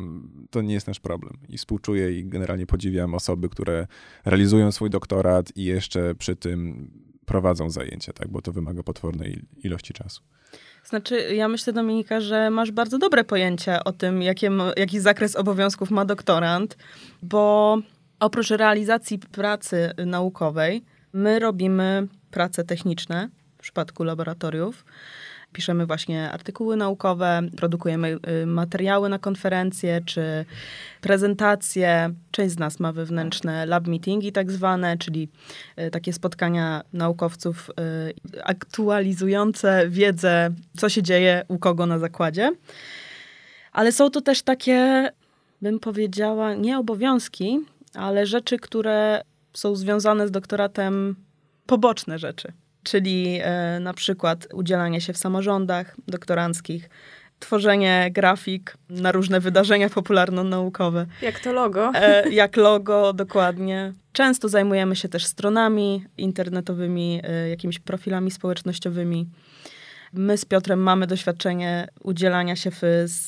to 0.50 0.62
nie 0.62 0.74
jest 0.74 0.88
nasz 0.88 1.00
problem. 1.00 1.38
I 1.50 1.58
współczuję 1.58 2.20
i 2.20 2.26
generalnie 2.26 2.66
podziwiam 2.66 3.14
osoby, 3.14 3.50
które 3.50 3.88
realizują 4.26 4.72
swój 4.72 4.90
doktorat 4.90 5.58
i 5.58 5.64
jeszcze 5.64 6.16
przy 6.16 6.36
tym 6.36 6.92
prowadzą 7.26 7.70
zajęcia, 7.70 8.14
tak? 8.14 8.28
Bo 8.28 8.42
to 8.42 8.52
wymaga 8.52 8.84
potwornej 8.84 9.42
ilości 9.64 9.94
czasu. 9.94 10.22
Znaczy, 10.84 11.36
ja 11.36 11.48
myślę, 11.48 11.74
Dominika, 11.74 12.22
że 12.22 12.50
masz 12.50 12.72
bardzo 12.72 12.98
dobre 12.98 13.24
pojęcie 13.24 13.84
o 13.84 13.92
tym, 13.92 14.22
jakie, 14.22 14.52
jaki 14.78 15.00
zakres 15.00 15.36
obowiązków 15.36 15.92
ma 15.92 16.06
doktorant, 16.06 16.78
bo 17.24 17.78
oprócz 18.20 18.50
realizacji 18.50 19.20
pracy 19.20 19.92
naukowej, 20.06 20.84
my 21.14 21.40
robimy 21.40 22.08
prace 22.32 22.64
techniczne 22.64 23.30
w 23.58 23.62
przypadku 23.62 24.04
laboratoriów 24.04 24.86
piszemy 25.54 25.86
właśnie 25.86 26.32
artykuły 26.32 26.76
naukowe, 26.76 27.42
produkujemy 27.58 28.18
y, 28.44 28.46
materiały 28.46 29.10
na 29.10 29.20
konferencje 29.20 30.02
czy 30.06 30.46
prezentacje. 31.02 32.14
Część 32.32 32.56
z 32.56 32.60
nas 32.60 32.80
ma 32.80 32.94
wewnętrzne 32.94 33.66
lab 33.66 33.88
meetingi 33.88 34.32
tak 34.32 34.52
zwane, 34.52 34.98
czyli 34.98 35.30
y, 35.80 35.92
takie 35.92 36.14
spotkania 36.14 36.82
naukowców 36.94 37.70
y, 37.70 38.44
aktualizujące 38.44 39.90
wiedzę, 39.90 40.50
co 40.78 40.90
się 40.90 41.04
dzieje 41.04 41.46
u 41.48 41.58
kogo 41.60 41.86
na 41.86 42.00
zakładzie. 42.00 42.52
Ale 43.72 43.92
są 43.92 44.10
to 44.10 44.22
też 44.22 44.42
takie, 44.42 45.10
bym 45.62 45.80
powiedziała, 45.80 46.54
nie 46.54 46.80
obowiązki, 46.80 47.60
ale 47.94 48.26
rzeczy, 48.26 48.58
które 48.58 49.22
są 49.54 49.76
związane 49.76 50.28
z 50.28 50.32
doktoratem, 50.32 51.16
poboczne 51.66 52.20
rzeczy. 52.20 52.54
Czyli 52.88 53.40
e, 53.44 53.80
na 53.80 53.94
przykład 53.94 54.48
udzielanie 54.54 55.02
się 55.02 55.14
w 55.14 55.18
samorządach 55.18 55.96
doktoranckich, 56.08 56.90
tworzenie 57.40 58.10
grafik 58.12 58.78
na 58.90 59.12
różne 59.12 59.40
wydarzenia 59.40 59.90
popularno-naukowe. 59.90 61.06
Jak 61.22 61.40
to 61.40 61.54
logo? 61.54 61.92
E, 61.96 62.30
jak 62.30 62.58
logo, 62.58 63.14
dokładnie. 63.14 63.94
Często 64.14 64.50
zajmujemy 64.50 64.96
się 64.96 65.10
też 65.10 65.26
stronami 65.26 66.06
internetowymi, 66.18 67.22
e, 67.24 67.50
jakimiś 67.50 67.80
profilami 67.80 68.32
społecznościowymi. 68.32 69.28
My 70.14 70.38
z 70.38 70.46
Piotrem 70.46 70.80
mamy 70.80 71.08
doświadczenie 71.08 71.88
udzielania 72.04 72.56
się 72.56 72.72
w 72.72 72.82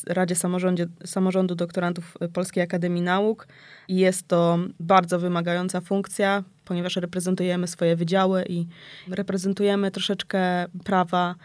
Radzie 0.07 0.35
Samorządzie, 0.35 0.87
Samorządu 1.05 1.55
Doktorantów 1.55 2.17
Polskiej 2.33 2.63
Akademii 2.63 3.01
Nauk. 3.01 3.47
Jest 3.87 4.27
to 4.27 4.57
bardzo 4.79 5.19
wymagająca 5.19 5.81
funkcja, 5.81 6.43
ponieważ 6.69 6.95
reprezentujemy 6.95 7.67
swoje 7.67 7.95
wydziały 7.95 8.45
i 8.49 8.67
reprezentujemy 9.07 9.91
troszeczkę 9.91 10.65
prawa 10.83 11.35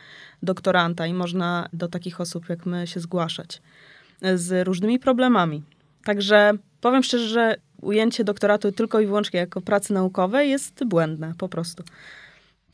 doktoranta 0.42 1.06
i 1.06 1.14
można 1.14 1.68
do 1.72 1.88
takich 1.88 2.20
osób 2.20 2.48
jak 2.48 2.66
my 2.66 2.86
się 2.86 3.00
zgłaszać 3.00 3.62
z 4.34 4.66
różnymi 4.66 4.98
problemami. 4.98 5.62
Także 6.04 6.52
powiem 6.80 7.02
szczerze, 7.02 7.28
że 7.28 7.56
ujęcie 7.82 8.24
doktoratu 8.24 8.72
tylko 8.72 9.00
i 9.00 9.06
wyłącznie 9.06 9.40
jako 9.40 9.60
pracy 9.60 9.92
naukowej 9.92 10.50
jest 10.50 10.84
błędne 10.84 11.32
po 11.38 11.48
prostu. 11.48 11.82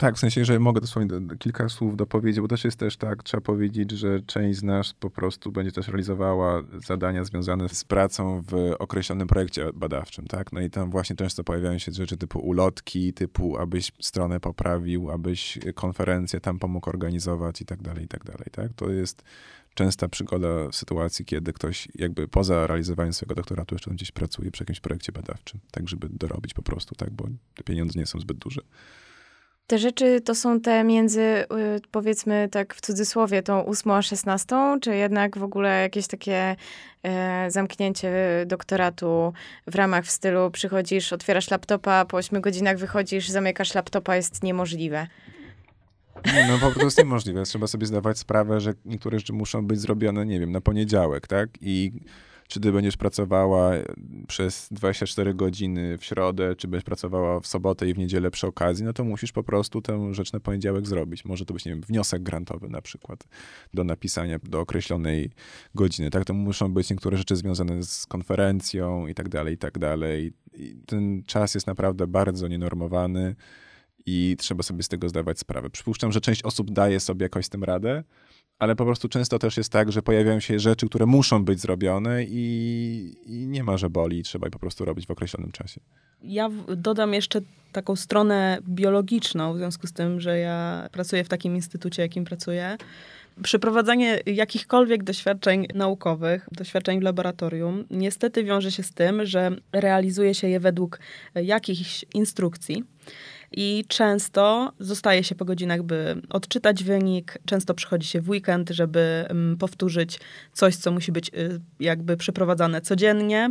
Tak, 0.01 0.17
w 0.17 0.19
sensie, 0.19 0.45
że 0.45 0.59
mogę 0.59 0.81
dosłownie 0.81 1.37
kilka 1.39 1.69
słów 1.69 1.97
dopowiedzieć, 1.97 2.41
bo 2.41 2.49
też 2.49 2.65
jest 2.65 2.79
też 2.79 2.97
tak, 2.97 3.23
trzeba 3.23 3.41
powiedzieć, 3.41 3.91
że 3.91 4.21
część 4.21 4.59
z 4.59 4.63
nas 4.63 4.93
po 4.93 5.11
prostu 5.11 5.53
będzie 5.53 5.73
też 5.73 5.89
realizowała 5.89 6.63
zadania 6.87 7.25
związane 7.25 7.69
z 7.69 7.85
pracą 7.85 8.43
w 8.43 8.75
określonym 8.79 9.29
projekcie 9.29 9.73
badawczym, 9.75 10.27
tak? 10.27 10.53
No 10.53 10.61
i 10.61 10.71
tam 10.71 10.91
właśnie 10.91 11.17
często 11.17 11.45
pojawiają 11.45 11.79
się 11.79 11.93
rzeczy 11.93 12.17
typu 12.17 12.39
ulotki, 12.39 13.13
typu 13.13 13.59
abyś 13.59 13.93
stronę 14.01 14.41
poprawił, 14.41 15.11
abyś 15.11 15.59
konferencję 15.75 16.41
tam 16.41 16.59
pomógł 16.59 16.91
organizować 16.91 17.61
i 17.61 17.65
tak 17.65 17.83
dalej, 17.83 18.05
i 18.05 18.09
tak 18.09 18.25
dalej, 18.25 18.47
tak? 18.53 18.73
To 18.77 18.91
jest 18.91 19.23
częsta 19.75 20.09
przygoda 20.09 20.69
w 20.69 20.77
sytuacji, 20.77 21.25
kiedy 21.25 21.53
ktoś 21.53 21.89
jakby 21.95 22.29
poza 22.29 22.67
realizowaniem 22.67 23.13
swojego 23.13 23.35
doktoratu 23.35 23.75
jeszcze 23.75 23.91
gdzieś 23.91 24.13
pracuje 24.13 24.51
przy 24.51 24.63
jakimś 24.63 24.81
projekcie 24.81 25.13
badawczym, 25.13 25.61
tak 25.71 25.89
żeby 25.89 26.09
dorobić 26.11 26.55
po 26.55 26.63
prostu, 26.63 26.95
tak? 26.95 27.11
Bo 27.11 27.29
te 27.55 27.63
pieniądze 27.63 27.99
nie 27.99 28.07
są 28.07 28.21
zbyt 28.21 28.39
duże. 28.39 28.61
Te 29.71 29.79
rzeczy 29.79 30.21
to 30.21 30.35
są 30.35 30.61
te 30.61 30.85
między, 30.85 31.21
y, 31.21 31.47
powiedzmy 31.91 32.49
tak 32.51 32.75
w 32.75 32.81
cudzysłowie, 32.81 33.43
tą 33.43 33.61
ósmą 33.61 33.95
a 33.95 34.03
szesnastą, 34.03 34.81
czy 34.81 34.97
jednak 34.97 35.39
w 35.39 35.43
ogóle 35.43 35.83
jakieś 35.83 36.07
takie 36.07 36.57
e, 37.03 37.51
zamknięcie 37.51 38.13
doktoratu 38.47 39.33
w 39.67 39.75
ramach 39.75 40.05
w 40.05 40.11
stylu 40.11 40.51
przychodzisz, 40.51 41.13
otwierasz 41.13 41.51
laptopa, 41.51 42.05
po 42.05 42.17
ośmiu 42.17 42.41
godzinach 42.41 42.79
wychodzisz, 42.79 43.29
zamykasz 43.29 43.75
laptopa, 43.75 44.17
jest 44.17 44.43
niemożliwe. 44.43 45.07
Nie, 46.35 46.49
no 46.49 46.59
po 46.59 46.81
prostu 46.81 47.03
niemożliwe. 47.03 47.43
Trzeba 47.43 47.67
sobie 47.67 47.87
zdawać 47.87 48.19
sprawę, 48.19 48.61
że 48.61 48.75
niektóre 48.85 49.19
rzeczy 49.19 49.33
muszą 49.33 49.67
być 49.67 49.81
zrobione, 49.81 50.27
nie 50.27 50.41
wiem, 50.41 50.53
na 50.53 50.61
poniedziałek, 50.61 51.27
tak? 51.27 51.49
I 51.61 51.93
czy 52.51 52.61
ty 52.61 52.73
będziesz 52.73 52.97
pracowała 52.97 53.73
przez 54.29 54.69
24 54.71 55.35
godziny 55.35 55.99
w 55.99 56.05
środę, 56.05 56.57
czy 56.57 56.69
będziesz 56.69 56.85
pracowała 56.85 57.41
w 57.41 57.47
sobotę 57.47 57.89
i 57.89 57.95
w 57.95 57.99
niedzielę 57.99 58.31
przy 58.31 58.47
okazji, 58.47 58.85
no 58.85 58.93
to 58.93 59.05
musisz 59.05 59.33
po 59.33 59.43
prostu 59.43 59.83
tę 59.83 60.15
rzecz 60.15 60.33
na 60.33 60.41
poniedziałek 60.41 60.87
zrobić. 60.87 61.25
Może 61.25 61.45
to 61.45 61.55
być, 61.55 61.65
nie 61.65 61.73
wiem, 61.73 61.81
wniosek 61.81 62.23
grantowy 62.23 62.69
na 62.69 62.83
przykład 62.83 63.29
do 63.75 63.85
napisania 63.85 64.39
do 64.43 64.61
określonej 64.61 65.31
godziny, 65.75 66.11
tak? 66.11 66.25
To 66.25 66.35
muszą 66.35 66.75
być 66.75 66.91
niektóre 66.91 67.17
rzeczy 67.17 67.37
związane 67.37 67.83
z 67.83 68.07
konferencją 68.07 69.07
i 69.07 69.15
tak 69.15 69.29
dalej, 69.29 69.55
i 69.55 69.59
tak 69.59 69.79
dalej. 69.79 70.33
I 70.55 70.77
ten 70.87 71.23
czas 71.27 71.55
jest 71.55 71.67
naprawdę 71.67 72.07
bardzo 72.07 72.49
nienormowany 72.49 73.37
i 74.07 74.37
trzeba 74.39 74.63
sobie 74.63 74.83
z 74.83 74.89
tego 74.89 75.09
zdawać 75.09 75.39
sprawę. 75.39 75.71
Przypuszczam, 75.71 76.13
że 76.13 76.21
część 76.21 76.43
osób 76.43 76.71
daje 76.71 77.01
sobie 77.01 77.23
jakoś 77.23 77.47
z 77.47 77.49
tym 77.49 77.65
radę, 77.65 78.05
ale 78.61 78.77
po 78.77 78.85
prostu 78.85 79.09
często 79.09 79.39
też 79.39 79.57
jest 79.57 79.73
tak, 79.73 79.93
że 79.93 80.03
pojawiają 80.03 80.41
się 80.41 80.59
rzeczy, 80.59 80.87
które 80.87 81.07
muszą 81.07 81.45
być 81.45 81.61
zrobione 81.61 82.25
i, 82.25 83.15
i 83.27 83.47
nie 83.47 83.65
ma, 83.65 83.77
że 83.77 83.91
boli, 83.91 84.23
trzeba 84.23 84.47
je 84.47 84.51
po 84.51 84.59
prostu 84.59 84.85
robić 84.85 85.07
w 85.07 85.11
określonym 85.11 85.53
czasie. 85.53 85.81
Ja 86.23 86.51
dodam 86.77 87.15
jeszcze 87.15 87.41
taką 87.73 87.97
stronę 87.97 88.59
biologiczną, 88.69 89.55
w 89.55 89.57
związku 89.57 89.87
z 89.87 89.93
tym, 89.93 90.21
że 90.21 90.39
ja 90.39 90.89
pracuję 90.93 91.25
w 91.25 91.29
takim 91.29 91.57
instytucie, 91.57 92.03
jakim 92.03 92.25
pracuję. 92.25 92.77
Przeprowadzanie 93.43 94.21
jakichkolwiek 94.27 95.05
doświadczeń 95.05 95.67
naukowych, 95.75 96.49
doświadczeń 96.53 97.01
w 97.01 97.03
laboratorium, 97.03 97.85
niestety 97.91 98.45
wiąże 98.45 98.73
się 98.73 98.83
z 98.83 98.93
tym, 98.93 99.27
że 99.27 99.51
realizuje 99.73 100.35
się 100.35 100.49
je 100.49 100.61
według 100.61 100.99
jakichś 101.35 102.05
instrukcji 102.15 102.85
i 103.53 103.85
często 103.89 104.73
zostaje 104.79 105.25
się 105.25 105.35
po 105.35 105.45
godzinach, 105.45 105.83
by 105.83 106.23
odczytać 106.31 106.85
wynik. 106.85 107.39
Często 107.45 107.75
przychodzi 107.75 108.09
się 108.09 108.21
w 108.21 108.31
weekend, 108.31 108.71
żeby 108.71 109.25
mm, 109.29 109.57
powtórzyć 109.57 110.21
coś, 110.53 110.77
co 110.77 110.91
musi 110.91 111.13
być 111.13 111.29
y, 111.29 111.61
jakby 111.81 112.17
przeprowadzane 112.17 112.81
codziennie 112.81 113.51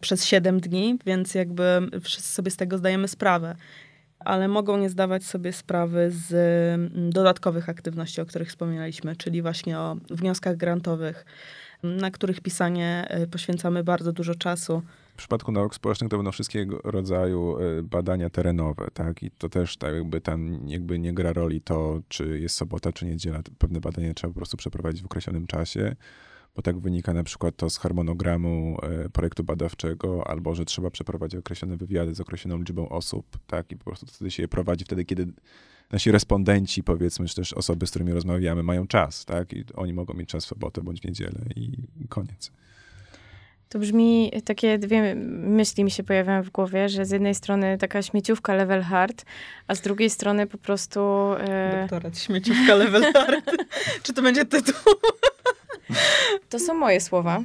przez 0.00 0.24
7 0.24 0.60
dni, 0.60 0.98
więc 1.06 1.34
jakby 1.34 1.64
wszyscy 2.02 2.32
sobie 2.32 2.50
z 2.50 2.56
tego 2.56 2.78
zdajemy 2.78 3.08
sprawę. 3.08 3.56
Ale 4.18 4.48
mogą 4.48 4.78
nie 4.78 4.90
zdawać 4.90 5.24
sobie 5.24 5.52
sprawy 5.52 6.10
z 6.10 6.32
mm, 6.74 7.10
dodatkowych 7.10 7.68
aktywności, 7.68 8.20
o 8.20 8.26
których 8.26 8.48
wspominaliśmy, 8.48 9.16
czyli 9.16 9.42
właśnie 9.42 9.78
o 9.78 9.96
wnioskach 10.10 10.56
grantowych, 10.56 11.24
na 11.82 12.10
których 12.10 12.40
pisanie 12.40 13.08
y, 13.22 13.26
poświęcamy 13.26 13.84
bardzo 13.84 14.12
dużo 14.12 14.34
czasu. 14.34 14.82
W 15.14 15.16
przypadku 15.16 15.52
nauk 15.52 15.74
społecznych 15.74 16.10
to 16.10 16.16
będą 16.16 16.32
wszystkiego 16.32 16.80
rodzaju 16.84 17.58
e, 17.58 17.82
badania 17.82 18.30
terenowe, 18.30 18.88
tak? 18.94 19.22
I 19.22 19.30
to 19.30 19.48
też 19.48 19.76
tak 19.76 19.94
jakby 19.94 20.20
tam 20.20 20.68
jakby 20.68 20.98
nie 20.98 21.12
gra 21.12 21.32
roli 21.32 21.60
to, 21.60 22.00
czy 22.08 22.40
jest 22.40 22.56
sobota, 22.56 22.92
czy 22.92 23.06
niedziela. 23.06 23.40
Pewne 23.58 23.80
badania 23.80 24.14
trzeba 24.14 24.32
po 24.32 24.36
prostu 24.36 24.56
przeprowadzić 24.56 25.02
w 25.02 25.06
określonym 25.06 25.46
czasie, 25.46 25.96
bo 26.56 26.62
tak 26.62 26.78
wynika 26.78 27.14
na 27.14 27.24
przykład 27.24 27.56
to 27.56 27.70
z 27.70 27.78
harmonogramu 27.78 28.78
e, 28.82 29.08
projektu 29.08 29.44
badawczego, 29.44 30.26
albo 30.26 30.54
że 30.54 30.64
trzeba 30.64 30.90
przeprowadzić 30.90 31.38
określone 31.38 31.76
wywiady 31.76 32.14
z 32.14 32.20
określoną 32.20 32.58
liczbą 32.58 32.88
osób, 32.88 33.38
tak? 33.46 33.72
I 33.72 33.76
po 33.76 33.84
prostu 33.84 34.06
wtedy 34.06 34.30
się 34.30 34.42
je 34.42 34.48
prowadzi, 34.48 34.84
wtedy 34.84 35.04
kiedy 35.04 35.26
nasi 35.92 36.10
respondenci, 36.10 36.82
powiedzmy, 36.82 37.26
czy 37.28 37.34
też 37.34 37.52
osoby, 37.52 37.86
z 37.86 37.90
którymi 37.90 38.12
rozmawiamy, 38.12 38.62
mają 38.62 38.86
czas, 38.86 39.24
tak? 39.24 39.52
I 39.52 39.64
oni 39.74 39.92
mogą 39.92 40.14
mieć 40.14 40.28
czas 40.28 40.44
w 40.44 40.48
sobotę 40.48 40.82
bądź 40.82 41.00
w 41.00 41.04
niedzielę 41.04 41.40
i 41.56 42.08
koniec. 42.08 42.52
To 43.68 43.78
brzmi, 43.78 44.32
takie 44.44 44.78
dwie 44.78 45.14
myśli 45.14 45.84
mi 45.84 45.90
się 45.90 46.02
pojawiają 46.02 46.42
w 46.42 46.50
głowie, 46.50 46.88
że 46.88 47.04
z 47.04 47.10
jednej 47.10 47.34
strony 47.34 47.78
taka 47.78 48.02
śmieciówka 48.02 48.54
level 48.54 48.82
hard, 48.82 49.24
a 49.66 49.74
z 49.74 49.80
drugiej 49.80 50.10
strony 50.10 50.46
po 50.46 50.58
prostu... 50.58 51.00
E... 51.38 51.80
Doktorat 51.80 52.18
śmieciówka 52.18 52.74
level 52.74 53.12
hard. 53.12 53.56
Czy 54.02 54.12
to 54.12 54.22
będzie 54.22 54.44
tytuł? 54.44 54.74
To 56.48 56.58
są 56.58 56.74
moje 56.74 57.00
słowa. 57.00 57.42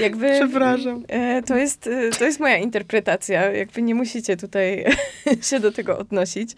Jakby, 0.00 0.30
Przepraszam. 0.40 1.04
E, 1.08 1.42
to 1.42 1.56
jest, 1.56 1.86
e, 1.86 2.10
to 2.10 2.24
jest 2.24 2.40
moja 2.40 2.56
interpretacja. 2.56 3.50
Jakby 3.50 3.82
nie 3.82 3.94
musicie 3.94 4.36
tutaj 4.36 4.84
się 5.48 5.60
do 5.60 5.72
tego 5.72 5.98
odnosić. 5.98 6.50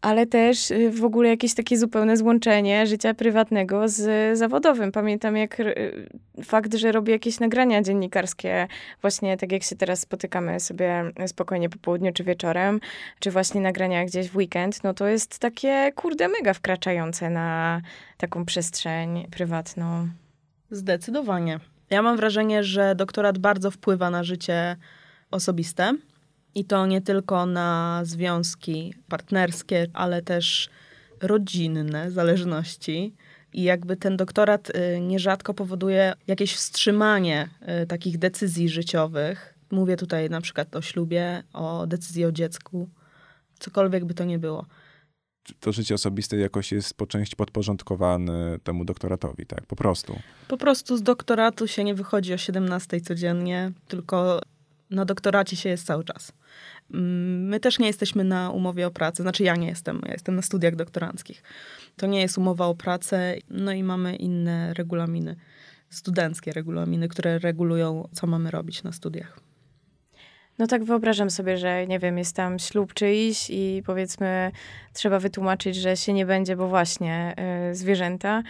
Ale 0.00 0.26
też 0.26 0.70
e, 0.70 0.90
w 0.90 1.04
ogóle 1.04 1.28
jakieś 1.28 1.54
takie 1.54 1.78
zupełne 1.78 2.16
złączenie 2.16 2.86
życia 2.86 3.14
prywatnego 3.14 3.88
z 3.88 4.38
zawodowym. 4.38 4.92
Pamiętam 4.92 5.36
jak 5.36 5.62
fakt, 6.44 6.74
że 6.74 6.92
robię 6.92 7.12
jakieś 7.12 7.40
nagrania 7.40 7.82
dziennikarskie, 7.82 8.68
właśnie 9.00 9.36
tak 9.36 9.52
jak 9.52 9.62
się 9.62 9.76
teraz 9.76 10.00
spotykamy 10.00 10.60
sobie 10.60 11.12
spokojnie 11.26 11.68
po 11.68 11.78
południu 11.78 12.12
czy 12.12 12.24
wieczorem, 12.24 12.80
czy 13.18 13.30
właśnie 13.30 13.60
nagrania 13.60 14.04
gdzieś 14.04 14.28
w 14.28 14.36
weekend, 14.36 14.84
no 14.84 14.94
to 14.94 15.06
jest 15.06 15.38
takie 15.38 15.92
kurde 15.92 16.28
mega 16.28 16.54
wkraczające 16.54 17.30
na 17.30 17.80
taką 18.16 18.44
przestrzeń 18.44 19.26
prywatną. 19.30 20.08
Zdecydowanie. 20.70 21.60
Ja 21.90 22.02
mam 22.02 22.16
wrażenie, 22.16 22.64
że 22.64 22.94
doktorat 22.94 23.38
bardzo 23.38 23.70
wpływa 23.70 24.10
na 24.10 24.24
życie 24.24 24.76
osobiste 25.30 25.92
i 26.58 26.64
to 26.64 26.86
nie 26.86 27.00
tylko 27.00 27.46
na 27.46 28.00
związki 28.04 28.94
partnerskie, 29.08 29.86
ale 29.92 30.22
też 30.22 30.68
rodzinne 31.20 32.10
zależności. 32.10 33.14
I 33.52 33.62
jakby 33.62 33.96
ten 33.96 34.16
doktorat 34.16 34.70
y, 34.70 35.00
nierzadko 35.00 35.54
powoduje 35.54 36.14
jakieś 36.26 36.54
wstrzymanie 36.54 37.48
y, 37.82 37.86
takich 37.86 38.18
decyzji 38.18 38.68
życiowych. 38.68 39.54
Mówię 39.70 39.96
tutaj 39.96 40.30
na 40.30 40.40
przykład 40.40 40.76
o 40.76 40.82
ślubie, 40.82 41.42
o 41.52 41.86
decyzji 41.86 42.24
o 42.24 42.32
dziecku, 42.32 42.88
cokolwiek 43.58 44.04
by 44.04 44.14
to 44.14 44.24
nie 44.24 44.38
było. 44.38 44.66
to 45.60 45.72
życie 45.72 45.94
osobiste 45.94 46.36
jakoś 46.36 46.72
jest 46.72 46.94
po 46.94 47.06
części 47.06 47.36
podporządkowane 47.36 48.58
temu 48.64 48.84
doktoratowi, 48.84 49.46
tak? 49.46 49.66
Po 49.66 49.76
prostu. 49.76 50.18
Po 50.48 50.56
prostu 50.56 50.96
z 50.96 51.02
doktoratu 51.02 51.66
się 51.66 51.84
nie 51.84 51.94
wychodzi 51.94 52.34
o 52.34 52.38
17 52.38 53.00
codziennie, 53.00 53.72
tylko 53.88 54.40
na 54.90 55.04
doktoracie 55.04 55.56
się 55.56 55.68
jest 55.68 55.86
cały 55.86 56.04
czas. 56.04 56.32
Mm, 56.94 57.48
my 57.48 57.60
też 57.60 57.78
nie 57.78 57.86
jesteśmy 57.86 58.24
na 58.24 58.50
umowie 58.50 58.86
o 58.86 58.90
pracę, 58.90 59.22
znaczy 59.22 59.42
ja 59.42 59.56
nie 59.56 59.68
jestem, 59.68 60.00
ja 60.06 60.12
jestem 60.12 60.36
na 60.36 60.42
studiach 60.42 60.76
doktoranckich. 60.76 61.42
To 61.96 62.06
nie 62.06 62.20
jest 62.20 62.38
umowa 62.38 62.66
o 62.66 62.74
pracę, 62.74 63.34
no 63.50 63.72
i 63.72 63.82
mamy 63.82 64.16
inne 64.16 64.74
regulaminy, 64.74 65.36
studenckie 65.90 66.52
regulaminy, 66.52 67.08
które 67.08 67.38
regulują, 67.38 68.08
co 68.12 68.26
mamy 68.26 68.50
robić 68.50 68.82
na 68.82 68.92
studiach. 68.92 69.40
No 70.58 70.66
tak 70.66 70.84
wyobrażam 70.84 71.30
sobie, 71.30 71.58
że 71.58 71.86
nie 71.86 71.98
wiem, 71.98 72.18
jest 72.18 72.36
tam 72.36 72.58
ślub 72.58 72.94
czyjś 72.94 73.50
i 73.50 73.82
powiedzmy 73.86 74.50
trzeba 74.92 75.18
wytłumaczyć, 75.18 75.76
że 75.76 75.96
się 75.96 76.12
nie 76.12 76.26
będzie, 76.26 76.56
bo 76.56 76.68
właśnie 76.68 77.34
y, 77.70 77.74
zwierzęta. 77.74 78.42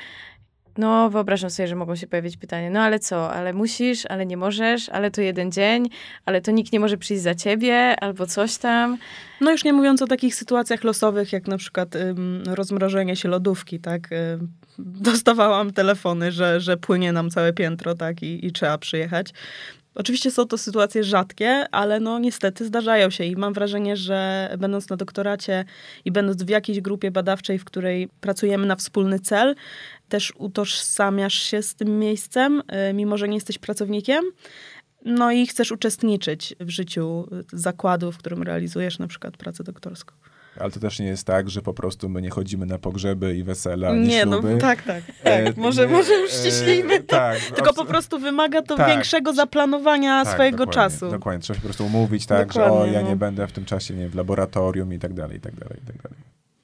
No, 0.78 1.10
wyobrażam 1.10 1.50
sobie, 1.50 1.68
że 1.68 1.76
mogą 1.76 1.96
się 1.96 2.06
pojawić 2.06 2.36
pytania, 2.36 2.70
no 2.70 2.80
ale 2.80 2.98
co, 2.98 3.32
ale 3.32 3.52
musisz, 3.52 4.06
ale 4.06 4.26
nie 4.26 4.36
możesz, 4.36 4.88
ale 4.88 5.10
to 5.10 5.20
jeden 5.20 5.52
dzień, 5.52 5.88
ale 6.26 6.40
to 6.40 6.50
nikt 6.50 6.72
nie 6.72 6.80
może 6.80 6.96
przyjść 6.96 7.22
za 7.22 7.34
ciebie, 7.34 7.96
albo 8.00 8.26
coś 8.26 8.56
tam. 8.56 8.98
No 9.40 9.50
już 9.50 9.64
nie 9.64 9.72
mówiąc 9.72 10.02
o 10.02 10.06
takich 10.06 10.34
sytuacjach 10.34 10.84
losowych, 10.84 11.32
jak 11.32 11.46
na 11.48 11.58
przykład 11.58 11.96
ym, 11.96 12.42
rozmrożenie 12.46 13.16
się 13.16 13.28
lodówki, 13.28 13.80
tak. 13.80 14.12
Ym, 14.12 14.48
dostawałam 14.78 15.72
telefony, 15.72 16.32
że, 16.32 16.60
że 16.60 16.76
płynie 16.76 17.12
nam 17.12 17.30
całe 17.30 17.52
piętro, 17.52 17.94
tak, 17.94 18.22
i, 18.22 18.46
i 18.46 18.52
trzeba 18.52 18.78
przyjechać. 18.78 19.32
Oczywiście 19.98 20.30
są 20.30 20.46
to 20.46 20.58
sytuacje 20.58 21.04
rzadkie, 21.04 21.66
ale 21.72 22.00
no 22.00 22.18
niestety 22.18 22.64
zdarzają 22.64 23.10
się 23.10 23.24
i 23.24 23.36
mam 23.36 23.52
wrażenie, 23.52 23.96
że 23.96 24.48
będąc 24.58 24.90
na 24.90 24.96
doktoracie 24.96 25.64
i 26.04 26.12
będąc 26.12 26.42
w 26.42 26.48
jakiejś 26.48 26.80
grupie 26.80 27.10
badawczej, 27.10 27.58
w 27.58 27.64
której 27.64 28.08
pracujemy 28.20 28.66
na 28.66 28.76
wspólny 28.76 29.18
cel, 29.18 29.54
też 30.08 30.32
utożsamiasz 30.36 31.34
się 31.34 31.62
z 31.62 31.74
tym 31.74 31.98
miejscem, 31.98 32.62
y, 32.90 32.94
mimo 32.94 33.16
że 33.16 33.28
nie 33.28 33.34
jesteś 33.34 33.58
pracownikiem. 33.58 34.24
No 35.04 35.32
i 35.32 35.46
chcesz 35.46 35.72
uczestniczyć 35.72 36.54
w 36.60 36.70
życiu 36.70 37.28
zakładu, 37.52 38.12
w 38.12 38.18
którym 38.18 38.42
realizujesz 38.42 38.98
na 38.98 39.06
przykład 39.06 39.36
pracę 39.36 39.64
doktorską. 39.64 40.14
Ale 40.60 40.70
to 40.70 40.80
też 40.80 40.98
nie 40.98 41.06
jest 41.06 41.26
tak, 41.26 41.50
że 41.50 41.62
po 41.62 41.74
prostu 41.74 42.08
my 42.08 42.22
nie 42.22 42.30
chodzimy 42.30 42.66
na 42.66 42.78
pogrzeby 42.78 43.36
i 43.36 43.42
wesela, 43.42 43.94
nie, 43.94 44.06
nie 44.06 44.26
no 44.26 44.42
tak, 44.60 44.82
tak. 44.82 44.82
tak. 44.82 45.02
E, 45.24 45.52
może, 45.56 45.86
nie, 45.86 45.92
może 45.92 46.12
uściślimy. 46.24 46.94
E, 46.94 47.00
tak. 47.00 47.38
Tylko 47.56 47.74
po 47.74 47.84
prostu 47.84 48.18
wymaga 48.18 48.62
to 48.62 48.76
tak. 48.76 48.88
większego 48.88 49.32
zaplanowania 49.32 50.24
tak, 50.24 50.34
swojego 50.34 50.66
dokładnie, 50.66 50.90
czasu. 50.90 51.10
Dokładnie, 51.10 51.42
trzeba 51.42 51.54
się 51.54 51.60
po 51.60 51.66
prostu 51.66 51.86
umówić, 51.86 52.26
tak, 52.26 52.48
dokładnie, 52.48 52.76
że 52.76 52.80
o, 52.80 52.86
ja 52.86 53.02
no. 53.02 53.08
nie 53.08 53.16
będę 53.16 53.46
w 53.46 53.52
tym 53.52 53.64
czasie 53.64 53.94
nie, 53.94 54.08
w 54.08 54.14
laboratorium 54.14 54.92
i 54.92 54.98
tak 54.98 55.14
dalej, 55.14 55.36
i 55.36 55.40
tak 55.40 55.54
dalej, 55.54 55.78
i 55.82 55.86
tak 55.86 55.96
dalej. 56.02 56.18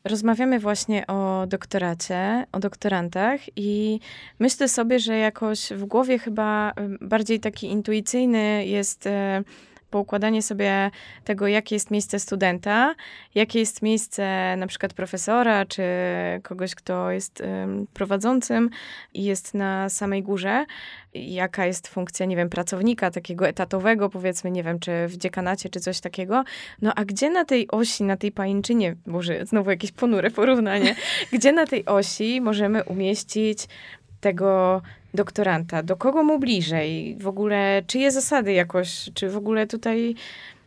Rozmawiamy 0.04 0.60
właśnie 0.60 1.06
o 1.06 1.46
doktoracie, 1.46 2.46
o 2.52 2.60
doktorantach 2.60 3.40
i 3.56 4.00
myślę 4.38 4.68
sobie, 4.68 4.98
że 4.98 5.18
jakoś 5.18 5.68
w 5.70 5.84
głowie 5.84 6.18
chyba 6.18 6.72
bardziej 7.00 7.40
taki 7.40 7.66
intuicyjny 7.66 8.66
jest 8.66 9.06
e, 9.06 9.42
poukładanie 9.94 10.42
sobie 10.42 10.90
tego, 11.24 11.46
jakie 11.46 11.74
jest 11.76 11.90
miejsce 11.90 12.18
studenta, 12.18 12.94
jakie 13.34 13.58
jest 13.58 13.82
miejsce 13.82 14.54
na 14.56 14.66
przykład 14.66 14.94
profesora, 14.94 15.66
czy 15.66 15.82
kogoś, 16.42 16.74
kto 16.74 17.10
jest 17.10 17.42
prowadzącym 17.92 18.70
i 19.14 19.24
jest 19.24 19.54
na 19.54 19.88
samej 19.88 20.22
górze, 20.22 20.64
jaka 21.14 21.66
jest 21.66 21.88
funkcja, 21.88 22.26
nie 22.26 22.36
wiem, 22.36 22.48
pracownika 22.48 23.10
takiego 23.10 23.48
etatowego, 23.48 24.08
powiedzmy, 24.10 24.50
nie 24.50 24.62
wiem, 24.62 24.78
czy 24.78 25.08
w 25.08 25.16
dziekanacie, 25.16 25.68
czy 25.68 25.80
coś 25.80 26.00
takiego. 26.00 26.44
No 26.82 26.92
a 26.96 27.04
gdzie 27.04 27.30
na 27.30 27.44
tej 27.44 27.68
osi, 27.68 28.04
na 28.04 28.16
tej 28.16 28.32
pajęczynie, 28.32 28.96
może 29.06 29.46
znowu 29.46 29.70
jakieś 29.70 29.92
ponure 29.92 30.30
porównanie, 30.30 30.96
gdzie 31.32 31.52
na 31.52 31.66
tej 31.66 31.86
osi 31.86 32.40
możemy 32.40 32.84
umieścić 32.84 33.68
tego 34.24 34.82
doktoranta? 35.14 35.82
Do 35.82 35.96
kogo 35.96 36.22
mu 36.22 36.38
bliżej? 36.38 37.16
W 37.20 37.26
ogóle 37.26 37.82
czyje 37.86 38.10
zasady 38.10 38.52
jakoś, 38.52 39.10
czy 39.14 39.28
w 39.28 39.36
ogóle 39.36 39.66
tutaj, 39.66 40.14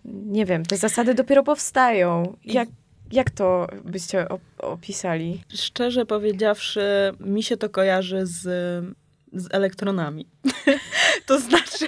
nie 0.06 0.46
wiem, 0.46 0.66
te 0.66 0.78
zasady 0.78 1.14
dopiero 1.14 1.44
powstają? 1.44 2.38
Jak, 2.46 2.70
jak 3.12 3.32
to 3.32 3.68
byście 3.84 4.28
opisali? 4.58 5.44
Szczerze 5.50 6.06
powiedziawszy, 6.06 6.82
mi 7.20 7.44
się 7.44 7.58
to 7.58 7.70
kojarzy 7.70 8.26
z, 8.26 8.46
z 9.34 9.48
elektronami. 9.52 10.28
to 11.28 11.40
znaczy, 11.40 11.88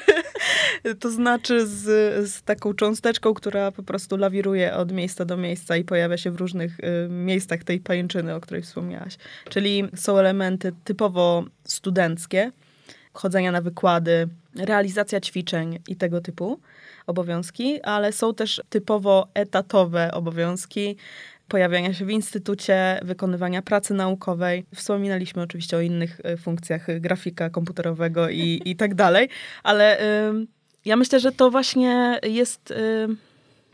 to 0.99 1.11
znaczy 1.11 1.67
z, 1.67 1.83
z 2.29 2.43
taką 2.43 2.73
cząsteczką, 2.73 3.33
która 3.33 3.71
po 3.71 3.83
prostu 3.83 4.17
lawiruje 4.17 4.75
od 4.75 4.91
miejsca 4.91 5.25
do 5.25 5.37
miejsca 5.37 5.77
i 5.77 5.83
pojawia 5.83 6.17
się 6.17 6.31
w 6.31 6.35
różnych 6.35 6.79
y, 6.79 7.09
miejscach 7.09 7.63
tej 7.63 7.79
pajęczyny, 7.79 8.35
o 8.35 8.41
której 8.41 8.63
wspomniałaś. 8.63 9.17
Czyli 9.49 9.83
są 9.95 10.17
elementy 10.17 10.71
typowo 10.83 11.43
studenckie, 11.63 12.51
chodzenia 13.13 13.51
na 13.51 13.61
wykłady, 13.61 14.27
realizacja 14.55 15.21
ćwiczeń 15.21 15.79
i 15.87 15.95
tego 15.95 16.21
typu 16.21 16.59
obowiązki, 17.07 17.81
ale 17.81 18.11
są 18.11 18.33
też 18.33 18.61
typowo 18.69 19.27
etatowe 19.33 20.11
obowiązki, 20.11 20.97
pojawiania 21.49 21.93
się 21.93 22.05
w 22.05 22.09
instytucie, 22.09 22.99
wykonywania 23.03 23.61
pracy 23.61 23.93
naukowej. 23.93 24.65
Wspominaliśmy 24.75 25.41
oczywiście 25.41 25.77
o 25.77 25.81
innych 25.81 26.19
y, 26.19 26.37
funkcjach 26.37 26.99
grafika 26.99 27.49
komputerowego 27.49 28.29
i, 28.29 28.61
i 28.65 28.75
tak 28.75 28.95
dalej, 28.95 29.29
ale 29.63 29.97
ja 30.85 30.95
myślę, 30.95 31.19
że 31.19 31.31
to 31.31 31.51
właśnie 31.51 32.19
jest 32.23 32.71
y, 32.71 33.07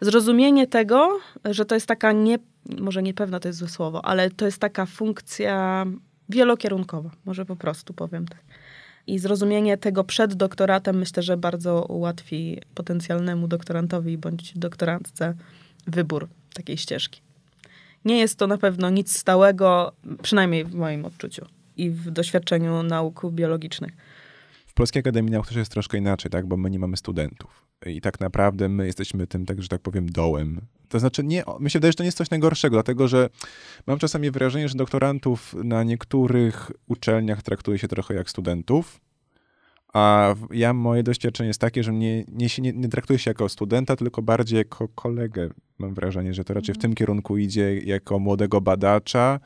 zrozumienie 0.01 0.67
tego, 0.67 1.19
że 1.45 1.65
to 1.65 1.75
jest 1.75 1.87
taka 1.87 2.11
nie, 2.11 2.37
może 2.79 3.03
niepewna 3.03 3.39
to 3.39 3.47
jest 3.47 3.59
złe 3.59 3.69
słowo, 3.69 4.05
ale 4.05 4.29
to 4.29 4.45
jest 4.45 4.59
taka 4.59 4.85
funkcja 4.85 5.85
wielokierunkowa, 6.29 7.09
może 7.25 7.45
po 7.45 7.55
prostu 7.55 7.93
powiem 7.93 8.27
tak. 8.27 8.43
I 9.07 9.19
zrozumienie 9.19 9.77
tego 9.77 10.03
przed 10.03 10.33
doktoratem 10.33 10.97
myślę, 10.97 11.23
że 11.23 11.37
bardzo 11.37 11.85
ułatwi 11.85 12.61
potencjalnemu 12.75 13.47
doktorantowi 13.47 14.17
bądź 14.17 14.57
doktorantce 14.57 15.33
wybór 15.87 16.27
takiej 16.53 16.77
ścieżki. 16.77 17.24
Nie 18.05 18.19
jest 18.19 18.39
to 18.39 18.47
na 18.47 18.57
pewno 18.57 18.89
nic 18.89 19.17
stałego, 19.17 19.91
przynajmniej 20.21 20.65
w 20.65 20.73
moim 20.73 21.05
odczuciu 21.05 21.45
i 21.77 21.89
w 21.89 22.11
doświadczeniu 22.11 22.83
nauk 22.83 23.21
biologicznych. 23.31 23.91
W 24.67 24.73
Polskiej 24.73 24.99
Akademii 24.99 25.31
Nauk 25.31 25.47
też 25.47 25.57
jest 25.57 25.71
troszkę 25.71 25.97
inaczej, 25.97 26.31
tak? 26.31 26.45
bo 26.45 26.57
my 26.57 26.69
nie 26.69 26.79
mamy 26.79 26.97
studentów. 26.97 27.65
I 27.85 28.01
tak 28.01 28.19
naprawdę 28.19 28.69
my 28.69 28.85
jesteśmy 28.85 29.27
tym, 29.27 29.45
tak, 29.45 29.61
że 29.61 29.67
tak 29.67 29.81
powiem, 29.81 30.09
dołem. 30.09 30.61
To 30.89 30.99
znaczy, 30.99 31.23
nie, 31.23 31.43
mi 31.59 31.69
się 31.69 31.79
wydaje, 31.79 31.91
że 31.91 31.95
to 31.95 32.03
nie 32.03 32.07
jest 32.07 32.17
coś 32.17 32.29
najgorszego, 32.29 32.75
dlatego 32.75 33.07
że 33.07 33.29
mam 33.87 33.99
czasami 33.99 34.31
wrażenie, 34.31 34.69
że 34.69 34.75
doktorantów 34.75 35.55
na 35.63 35.83
niektórych 35.83 36.71
uczelniach 36.87 37.43
traktuje 37.43 37.79
się 37.79 37.87
trochę 37.87 38.13
jak 38.13 38.29
studentów. 38.29 38.99
A 39.95 40.35
ja, 40.51 40.73
moje 40.73 41.03
doświadczenie 41.03 41.47
jest 41.47 41.61
takie, 41.61 41.83
że 41.83 41.93
nie, 41.93 42.23
nie, 42.27 42.47
nie, 42.57 42.73
nie 42.73 42.89
traktuje 42.89 43.19
się 43.19 43.31
jako 43.31 43.49
studenta, 43.49 43.95
tylko 43.95 44.21
bardziej 44.21 44.57
jako 44.57 44.87
kolegę. 44.87 45.49
Mam 45.77 45.93
wrażenie, 45.93 46.33
że 46.33 46.43
to 46.43 46.53
raczej 46.53 46.75
w 46.75 46.77
tym 46.77 46.95
kierunku 46.95 47.37
idzie 47.37 47.79
jako 47.79 48.19
młodego 48.19 48.61
badacza, 48.61 49.39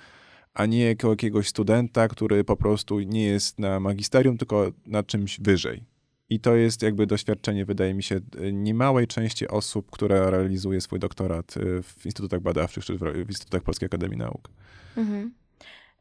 a 0.54 0.66
nie 0.66 0.86
jako 0.86 1.10
jakiegoś 1.10 1.48
studenta, 1.48 2.08
który 2.08 2.44
po 2.44 2.58
prostu 2.58 3.00
nie 3.00 3.24
jest 3.24 3.60
na 3.60 3.80
magisterium, 3.80 4.38
tylko 4.38 4.72
na 4.86 5.04
czymś 5.04 5.40
wyżej. 5.40 5.84
I 6.30 6.40
to 6.40 6.56
jest 6.56 6.82
jakby 6.82 7.08
doświadczenie, 7.08 7.66
wydaje 7.66 7.94
mi 7.94 8.04
się, 8.04 8.20
niemałej 8.54 9.08
części 9.08 9.48
osób, 9.48 9.92
która 9.92 10.30
realizuje 10.30 10.82
swój 10.82 11.00
doktorat 11.00 11.58
y, 11.58 11.84
w 11.84 12.06
instytutach 12.06 12.40
badawczych 12.42 12.86
czy 12.86 12.98
w 12.98 13.30
instytutach 13.30 13.64
Polskiej 13.64 13.86
Akademii 13.86 14.18
Nauk. 14.18 14.50
Mhm. 14.98 15.32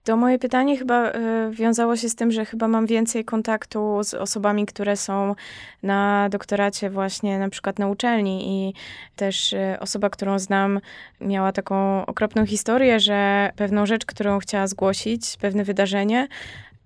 To 0.04 0.16
moje 0.16 0.38
pytanie 0.38 0.78
chyba 0.78 1.10
y, 1.10 1.14
wiązało 1.50 1.96
się 1.96 2.08
z 2.08 2.14
tym, 2.14 2.30
że 2.30 2.44
chyba 2.44 2.68
mam 2.68 2.86
więcej 2.86 3.24
kontaktu 3.24 4.04
z 4.04 4.14
osobami, 4.14 4.66
które 4.66 4.96
są 4.96 5.34
na 5.82 6.28
doktoracie 6.28 6.90
właśnie 6.90 7.38
na 7.38 7.48
przykład 7.48 7.78
na 7.78 7.88
uczelni 7.88 8.48
i 8.48 8.74
też 9.16 9.52
y, 9.52 9.76
osoba, 9.80 10.10
którą 10.10 10.38
znam 10.38 10.80
miała 11.20 11.52
taką 11.52 12.06
okropną 12.06 12.46
historię, 12.46 13.00
że 13.00 13.50
pewną 13.56 13.86
rzecz, 13.86 14.06
którą 14.06 14.38
chciała 14.38 14.66
zgłosić, 14.66 15.36
pewne 15.40 15.64
wydarzenie, 15.64 16.28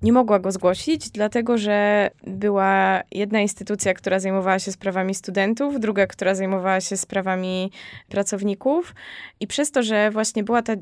nie 0.02 0.12
mogła 0.12 0.38
go 0.38 0.52
zgłosić, 0.52 1.10
dlatego 1.10 1.58
że 1.58 2.10
była 2.26 3.02
jedna 3.10 3.40
instytucja, 3.40 3.94
która 3.94 4.20
zajmowała 4.20 4.58
się 4.58 4.72
sprawami 4.72 5.14
studentów, 5.14 5.80
druga, 5.80 6.06
która 6.06 6.34
zajmowała 6.34 6.80
się 6.80 6.96
sprawami 6.96 7.70
pracowników. 8.08 8.94
I 9.40 9.46
przez 9.46 9.70
to, 9.70 9.82
że 9.82 10.10
właśnie 10.10 10.44
była 10.44 10.62
ta 10.62 10.72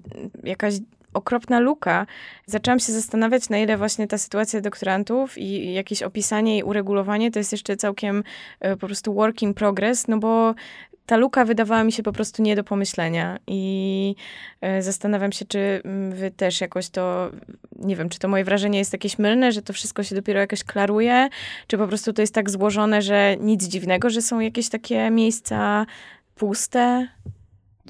jakaś 0.45 0.75
okropna 1.15 1.61
luka. 1.61 2.07
Zaczęłam 2.47 2.79
się 2.79 2.93
zastanawiać, 2.93 3.49
na 3.49 3.59
ile 3.59 3.77
właśnie 3.77 4.07
ta 4.07 4.19
sytuacja 4.19 4.61
doktorantów 4.61 5.39
i 5.39 5.73
jakieś 5.73 6.03
opisanie 6.03 6.59
i 6.59 6.63
uregulowanie 6.63 7.31
to 7.31 7.39
jest 7.39 7.53
jeszcze 7.53 7.77
całkiem 7.77 8.23
e, 8.61 8.77
po 8.77 8.87
prostu 8.87 9.15
work 9.15 9.43
in 9.43 9.55
progress, 9.55 10.09
no 10.09 10.19
bo 10.19 10.55
ta 11.11 11.17
luka 11.17 11.45
wydawała 11.45 11.85
mi 11.85 11.93
się 11.93 12.03
po 12.03 12.13
prostu 12.13 12.43
nie 12.43 12.57
do 12.57 12.65
pomyślenia 12.65 13.39
i 13.47 14.15
e, 14.61 14.83
zastanawiam 14.83 15.33
się, 15.33 15.45
czy 15.45 15.81
mm, 15.85 16.13
wy 16.13 16.31
też 16.31 16.61
jakoś 16.61 16.89
to, 16.89 17.31
nie 17.79 17.97
wiem, 17.97 18.09
czy 18.09 18.19
to 18.19 18.29
moje 18.29 18.45
wrażenie 18.45 18.79
jest 18.79 18.93
jakieś 18.93 19.19
mylne, 19.19 19.53
że 19.53 19.63
to 19.63 19.73
wszystko 19.73 20.03
się 20.03 20.15
dopiero 20.15 20.41
jakoś 20.41 20.65
klaruje, 20.65 21.29
czy 21.67 21.79
po 21.79 21.89
prostu 21.89 22.13
to 22.13 22.23
jest 22.23 22.35
tak 22.35 22.51
złożone, 22.51 23.03
że 23.03 23.37
nic 23.41 23.65
dziwnego, 23.65 24.11
że 24.11 24.23
są 24.23 24.41
jakieś 24.41 24.69
takie 24.69 25.11
miejsca 25.11 25.87
puste. 26.35 27.09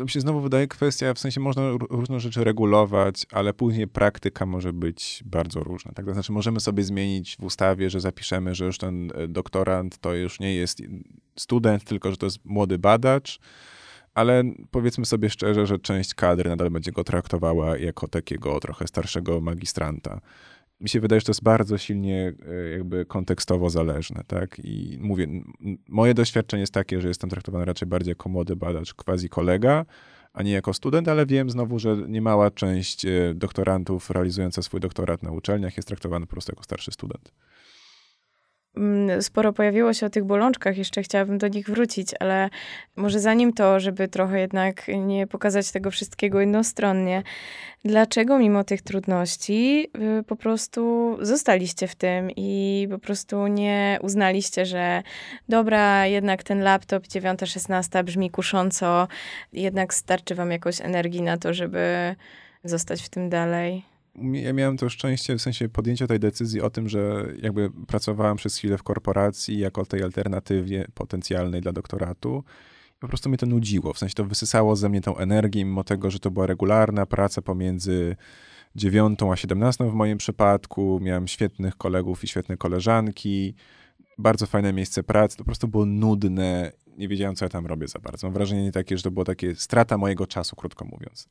To 0.01 0.05
mi 0.05 0.11
się 0.11 0.21
znowu 0.21 0.41
wydaje 0.41 0.69
kwestia, 0.69 1.15
w 1.15 1.19
sensie 1.19 1.41
można 1.41 1.63
różne 1.91 2.21
rzeczy 2.21 2.45
regulować, 2.45 3.27
ale 3.33 3.55
później 3.55 3.89
praktyka 3.89 4.47
może 4.47 4.73
być 4.73 5.23
bardzo 5.27 5.61
różna. 5.61 5.93
Tak? 5.93 6.07
To 6.07 6.13
znaczy 6.15 6.33
możemy 6.33 6.61
sobie 6.61 6.83
zmienić 6.83 7.37
w 7.41 7.45
ustawie, 7.45 7.91
że 7.91 8.01
zapiszemy, 8.01 8.55
że 8.55 8.65
już 8.65 8.79
ten 8.79 9.13
e, 9.15 9.29
doktorant 9.29 9.99
to 9.99 10.15
już 10.15 10.41
nie 10.41 10.55
jest 10.55 10.83
student, 11.37 11.85
tylko 11.85 12.11
że 12.11 12.17
to 12.17 12.27
jest 12.27 12.45
młody 12.45 12.79
badacz, 12.79 13.41
ale 14.15 14.43
powiedzmy 14.71 15.07
sobie 15.07 15.31
szczerze, 15.31 15.67
że 15.67 15.79
część 15.79 16.15
kadry 16.15 16.51
nadal 16.51 16.71
będzie 16.71 16.93
go 16.93 17.05
traktowała 17.05 17.79
jako 17.79 18.09
takiego 18.09 18.61
trochę 18.61 18.87
starszego 18.87 19.41
magistranta 19.41 20.21
mi 20.81 20.88
się 20.88 21.01
wydaje, 21.01 21.21
że 21.21 21.27
to 21.27 21.31
jest 21.31 21.43
bardzo 21.43 21.79
silnie 21.79 22.33
e, 22.49 22.71
jakby 22.71 23.07
kontekstowo 23.07 23.71
zależne, 23.71 24.23
tak? 24.27 24.59
I 24.64 24.99
mówię, 25.01 25.27
moje 25.88 26.14
doświadczenie 26.14 26.61
jest 26.61 26.75
takie, 26.75 27.01
że 27.01 27.09
jestem 27.09 27.31
traktowany 27.31 27.64
raczej 27.64 27.88
bardziej 27.88 28.11
jako 28.11 28.29
młody 28.29 28.57
badacz, 28.57 28.95
quasi 28.95 29.29
kolega, 29.29 29.87
a 30.33 30.43
nie 30.43 30.53
jako 30.53 30.75
student, 30.75 31.09
ale 31.09 31.27
wiem 31.27 31.51
znowu, 31.51 31.79
że 31.79 31.97
niemała 32.09 32.51
część 32.51 33.05
e, 33.05 33.35
doktorantów 33.35 34.11
realizująca 34.11 34.62
swój 34.62 34.81
doktorat 34.81 35.23
na 35.23 35.31
uczelniach 35.31 35.77
jest 35.77 35.88
traktowana 35.88 36.27
po 36.27 36.33
prostu 36.33 36.53
jako 36.53 36.62
starszy 36.64 36.93
student. 36.93 37.33
Mm, 38.77 39.23
sporo 39.23 39.53
pojawiło 39.53 39.95
się 39.95 40.07
o 40.07 40.11
tych 40.11 40.25
bolączkach, 40.25 40.79
jeszcze 40.79 41.03
chciałabym 41.03 41.39
do 41.39 41.49
nich 41.49 41.67
wrócić, 41.67 42.09
ale 42.21 42.51
może 42.97 43.21
zanim 43.21 43.53
to, 43.53 43.81
żeby 43.81 44.09
trochę 44.09 44.41
jednak 44.41 44.89
nie 44.89 45.27
pokazać 45.27 45.73
tego 45.73 45.91
wszystkiego 45.91 46.41
jednostronnie, 46.41 47.23
dlaczego 47.85 48.39
mimo 48.39 48.65
tych 48.65 48.83
trudności 48.83 49.91
y, 50.21 50.25
po 50.25 50.37
prostu 50.37 51.17
zostaliście 51.21 51.89
w 51.89 51.95
tym 51.95 52.31
i 52.37 52.87
po 52.91 52.99
prostu 52.99 53.47
nie 53.47 53.99
uznaliście, 54.03 54.67
że 54.67 55.03
dobra, 55.49 56.07
jednak 56.07 56.43
ten 56.43 56.63
laptop 56.63 57.07
9-16 57.07 58.05
brzmi 58.05 58.31
kusząco, 58.31 59.09
jednak 59.53 59.95
starczy 59.95 60.35
wam 60.35 60.51
jakoś 60.51 60.81
energii 60.81 61.23
na 61.23 61.37
to, 61.37 61.55
żeby 61.55 62.15
zostać 62.65 63.03
w 63.03 63.09
tym 63.09 63.29
dalej? 63.29 63.89
Ja 64.33 64.53
miałem 64.53 64.77
to 64.77 64.89
szczęście 64.89 65.37
w 65.37 65.43
sensie 65.43 65.69
podjęcia 65.69 66.07
tej 66.07 66.19
decyzji 66.19 66.61
o 66.61 66.71
tym, 66.71 66.89
że 66.89 67.27
jakby 67.43 67.71
pracowałem 67.87 68.37
przez 68.37 68.57
chwilę 68.57 68.79
w 68.79 68.83
korporacji 68.83 69.59
jako 69.59 69.87
tej 69.87 70.03
alternatywie 70.03 70.87
potencjalnej 70.95 71.61
dla 71.61 71.73
doktoratu. 71.73 72.45
I 72.97 73.01
po 73.01 73.09
prostu 73.09 73.29
mnie 73.29 73.39
to 73.39 73.47
nudziło, 73.47 73.93
w 73.93 73.99
sensie 73.99 74.15
to 74.15 74.25
wysysało 74.25 74.77
ze 74.77 74.89
mnie 74.89 75.01
tą 75.01 75.17
energię, 75.17 75.65
mimo 75.65 75.85
tego, 75.85 76.11
że 76.11 76.19
to 76.19 76.31
była 76.31 76.47
regularna 76.47 77.07
praca 77.07 77.43
pomiędzy 77.43 78.17
dziewiątą 78.77 79.33
a 79.33 79.37
17 79.37 79.85
w 79.91 79.95
moim 79.95 80.19
przypadku. 80.19 80.99
Miałem 81.03 81.29
świetnych 81.29 81.77
kolegów 81.77 82.25
i 82.25 82.29
świetne 82.29 82.57
koleżanki, 82.57 83.55
bardzo 84.19 84.47
fajne 84.47 84.73
miejsce 84.73 85.03
pracy. 85.03 85.37
To 85.37 85.45
po 85.45 85.49
prostu 85.49 85.69
było 85.69 85.87
nudne, 85.87 86.73
nie 86.97 87.09
wiedziałem, 87.09 87.37
co 87.37 87.45
ja 87.45 87.49
tam 87.49 87.67
robię 87.67 87.89
za 87.89 87.99
bardzo. 87.99 88.27
Mam 88.27 88.35
wrażenie 88.35 88.73
takie, 88.73 88.97
że 88.97 89.03
to 89.03 89.11
było 89.11 89.25
takie 89.25 89.55
strata 89.55 89.99
mojego 89.99 90.27
czasu, 90.27 90.57
krótko 90.57 90.85
mówiąc 90.85 91.29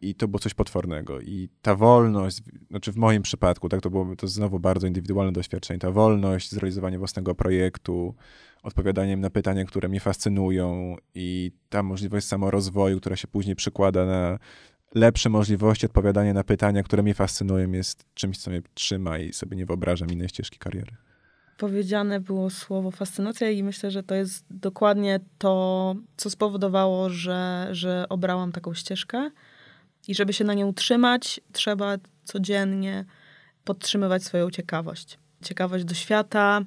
i 0.00 0.14
to 0.14 0.28
było 0.28 0.38
coś 0.38 0.54
potwornego. 0.54 1.20
I 1.20 1.48
ta 1.62 1.74
wolność, 1.74 2.42
znaczy 2.70 2.92
w 2.92 2.96
moim 2.96 3.22
przypadku, 3.22 3.68
tak, 3.68 3.80
to 3.80 3.90
było 3.90 4.16
to 4.16 4.28
znowu 4.28 4.60
bardzo 4.60 4.86
indywidualne 4.86 5.32
doświadczenie, 5.32 5.80
ta 5.80 5.90
wolność, 5.90 6.50
zrealizowanie 6.50 6.98
własnego 6.98 7.34
projektu, 7.34 8.14
odpowiadaniem 8.62 9.20
na 9.20 9.30
pytania, 9.30 9.64
które 9.64 9.88
mnie 9.88 10.00
fascynują 10.00 10.96
i 11.14 11.52
ta 11.68 11.82
możliwość 11.82 12.26
samorozwoju, 12.26 13.00
która 13.00 13.16
się 13.16 13.28
później 13.28 13.56
przykłada 13.56 14.06
na 14.06 14.38
lepsze 14.94 15.28
możliwości 15.28 15.86
odpowiadania 15.86 16.34
na 16.34 16.44
pytania, 16.44 16.82
które 16.82 17.02
mnie 17.02 17.14
fascynują, 17.14 17.72
jest 17.72 18.04
czymś, 18.14 18.38
co 18.38 18.50
mnie 18.50 18.62
trzyma 18.74 19.18
i 19.18 19.32
sobie 19.32 19.56
nie 19.56 19.66
wyobrażam 19.66 20.10
innej 20.10 20.28
ścieżki 20.28 20.58
kariery. 20.58 20.96
Powiedziane 21.56 22.20
było 22.20 22.50
słowo 22.50 22.90
fascynacja 22.90 23.50
i 23.50 23.62
myślę, 23.62 23.90
że 23.90 24.02
to 24.02 24.14
jest 24.14 24.44
dokładnie 24.50 25.20
to, 25.38 25.94
co 26.16 26.30
spowodowało, 26.30 27.10
że, 27.10 27.68
że 27.70 28.06
obrałam 28.08 28.52
taką 28.52 28.74
ścieżkę. 28.74 29.30
I 30.08 30.14
żeby 30.14 30.32
się 30.32 30.44
na 30.44 30.54
nią 30.54 30.66
utrzymać, 30.66 31.40
trzeba 31.52 31.96
codziennie 32.24 33.04
podtrzymywać 33.64 34.24
swoją 34.24 34.50
ciekawość. 34.50 35.18
Ciekawość 35.42 35.84
do 35.84 35.94
świata. 35.94 36.60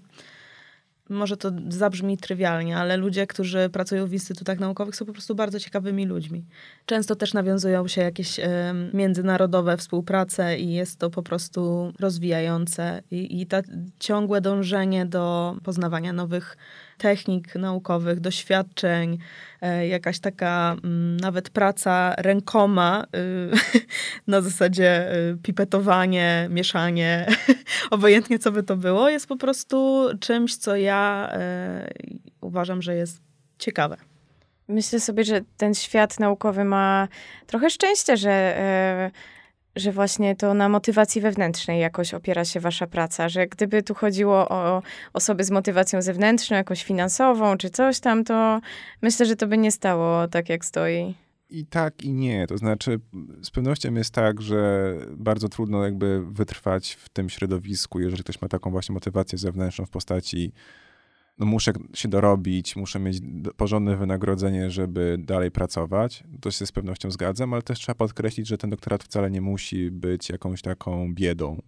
Może 1.09 1.37
to 1.37 1.51
zabrzmi 1.69 2.17
trywialnie, 2.17 2.77
ale 2.77 2.97
ludzie, 2.97 3.27
którzy 3.27 3.69
pracują 3.69 4.07
w 4.07 4.13
instytutach 4.13 4.59
naukowych, 4.59 4.95
są 4.95 5.05
po 5.05 5.13
prostu 5.13 5.35
bardzo 5.35 5.59
ciekawymi 5.59 6.05
ludźmi. 6.05 6.45
Często 6.85 7.15
też 7.15 7.33
nawiązują 7.33 7.87
się 7.87 8.01
jakieś 8.01 8.39
y, 8.39 8.43
międzynarodowe 8.93 9.77
współprace 9.77 10.57
i 10.57 10.73
jest 10.73 10.99
to 10.99 11.09
po 11.09 11.23
prostu 11.23 11.93
rozwijające. 11.99 13.01
I, 13.11 13.41
i 13.41 13.47
ta 13.47 13.61
ciągłe 13.99 14.41
dążenie 14.41 15.05
do 15.05 15.55
poznawania 15.63 16.13
nowych 16.13 16.57
technik 17.03 17.55
naukowych, 17.55 18.19
doświadczeń, 18.19 19.17
e, 19.61 19.87
jakaś 19.87 20.19
taka 20.19 20.75
mm, 20.83 21.17
nawet 21.17 21.49
praca 21.49 22.15
rękoma 22.17 23.03
y, 23.03 23.79
na 24.27 24.41
zasadzie 24.41 25.15
y, 25.15 25.37
pipetowanie, 25.43 26.47
mieszanie, 26.49 27.27
obojętnie 27.91 28.39
co 28.39 28.51
by 28.51 28.63
to 28.63 28.77
było, 28.77 29.09
jest 29.09 29.27
po 29.27 29.37
prostu 29.37 30.05
czymś, 30.19 30.55
co 30.55 30.75
ja 30.75 31.29
e, 31.31 31.93
uważam, 32.41 32.81
że 32.81 32.95
jest 32.95 33.21
ciekawe. 33.59 33.97
Myślę 34.67 34.99
sobie, 34.99 35.23
że 35.23 35.41
ten 35.57 35.73
świat 35.73 36.19
naukowy 36.19 36.63
ma 36.63 37.07
trochę 37.47 37.69
szczęście, 37.69 38.17
że 38.17 38.31
e, 38.31 39.11
że 39.75 39.91
właśnie 39.91 40.35
to 40.35 40.53
na 40.53 40.69
motywacji 40.69 41.21
wewnętrznej 41.21 41.79
jakoś 41.79 42.13
opiera 42.13 42.45
się 42.45 42.59
wasza 42.59 42.87
praca, 42.87 43.29
że 43.29 43.47
gdyby 43.47 43.83
tu 43.83 43.93
chodziło 43.93 44.49
o 44.49 44.81
osoby 45.13 45.43
z 45.43 45.51
motywacją 45.51 46.01
zewnętrzną, 46.01 46.57
jakąś 46.57 46.83
finansową 46.83 47.57
czy 47.57 47.69
coś 47.69 47.99
tam, 47.99 48.23
to 48.23 48.61
myślę, 49.01 49.25
że 49.25 49.35
to 49.35 49.47
by 49.47 49.57
nie 49.57 49.71
stało 49.71 50.27
tak, 50.27 50.49
jak 50.49 50.65
stoi. 50.65 51.15
I 51.49 51.65
tak, 51.65 52.03
i 52.03 52.13
nie. 52.13 52.47
To 52.47 52.57
znaczy, 52.57 52.99
z 53.41 53.51
pewnością 53.51 53.93
jest 53.93 54.13
tak, 54.13 54.41
że 54.41 54.93
bardzo 55.11 55.49
trudno 55.49 55.83
jakby 55.83 56.25
wytrwać 56.25 56.93
w 56.93 57.09
tym 57.09 57.29
środowisku, 57.29 57.99
jeżeli 57.99 58.23
ktoś 58.23 58.41
ma 58.41 58.47
taką 58.47 58.71
właśnie 58.71 58.93
motywację 58.93 59.37
zewnętrzną 59.37 59.85
w 59.85 59.89
postaci 59.89 60.51
no 61.37 61.45
muszę 61.45 61.73
się 61.93 62.07
dorobić, 62.07 62.75
muszę 62.75 62.99
mieć 62.99 63.17
porządne 63.57 63.97
wynagrodzenie, 63.97 64.71
żeby 64.71 65.17
dalej 65.19 65.51
pracować. 65.51 66.23
To 66.41 66.51
się 66.51 66.65
z 66.65 66.71
pewnością 66.71 67.11
zgadzam, 67.11 67.53
ale 67.53 67.61
też 67.61 67.79
trzeba 67.79 67.95
podkreślić, 67.95 68.47
że 68.47 68.57
ten 68.57 68.69
doktorat 68.69 69.03
wcale 69.03 69.31
nie 69.31 69.41
musi 69.41 69.91
być 69.91 70.29
jakąś 70.29 70.61
taką 70.61 71.13
biedą, 71.13 71.61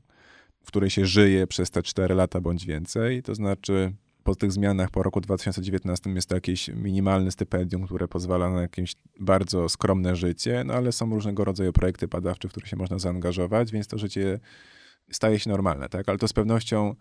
w 0.64 0.68
której 0.68 0.90
się 0.90 1.06
żyje 1.06 1.48
przez 1.48 1.72
te 1.72 1.84
4 1.84 2.16
lata 2.16 2.42
bądź 2.42 2.66
więcej. 2.66 3.24
To 3.24 3.36
znaczy, 3.36 3.94
po 4.24 4.36
tych 4.36 4.52
zmianach 4.52 4.90
po 4.90 5.04
roku 5.04 5.22
2019 5.22 6.10
jest 6.10 6.30
to 6.30 6.36
jakieś 6.36 6.68
minimalne 6.68 7.32
stypendium, 7.32 7.86
które 7.86 8.08
pozwala 8.08 8.50
na 8.50 8.62
jakieś 8.62 8.96
bardzo 9.20 9.70
skromne 9.70 10.16
życie, 10.16 10.64
no 10.66 10.74
ale 10.74 10.92
są 10.92 11.10
różnego 11.10 11.46
rodzaju 11.46 11.74
projekty 11.74 12.08
badawcze, 12.08 12.48
w 12.48 12.52
które 12.52 12.68
się 12.68 12.78
można 12.78 13.00
zaangażować, 13.00 13.72
więc 13.72 13.88
to 13.88 13.98
życie 13.98 14.40
staje 15.12 15.40
się 15.40 15.50
normalne, 15.50 15.90
tak? 15.90 16.10
Ale 16.10 16.18
to 16.18 16.28
z 16.28 16.34
pewnością 16.34 16.96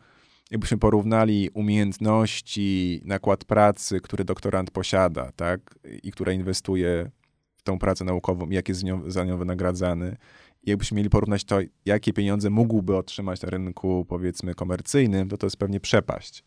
jakbyśmy 0.51 0.79
porównali 0.79 1.51
umiejętności, 1.55 3.01
nakład 3.05 3.45
pracy, 3.45 4.01
który 4.01 4.25
doktorant 4.25 4.71
posiada, 4.71 5.33
tak, 5.37 5.79
i 6.03 6.13
które 6.13 6.35
inwestuje 6.35 7.11
w 7.57 7.63
tą 7.63 7.79
pracę 7.79 8.05
naukową, 8.05 8.51
jak 8.51 8.69
jest 8.69 8.85
nią, 8.85 9.11
za 9.11 9.25
nią 9.25 9.39
wynagradzany, 9.39 10.17
i 10.63 10.71
jakbyśmy 10.71 10.97
mieli 10.97 11.11
porównać 11.11 11.45
to, 11.45 11.59
jakie 11.85 12.13
pieniądze 12.13 12.51
mógłby 12.51 12.97
otrzymać 12.97 13.43
na 13.43 13.51
rynku, 13.51 14.07
powiedzmy, 14.09 14.55
komercyjnym, 14.55 15.29
to 15.29 15.37
to 15.37 15.47
jest 15.47 15.57
pewnie 15.57 15.81
przepaść. 15.81 16.45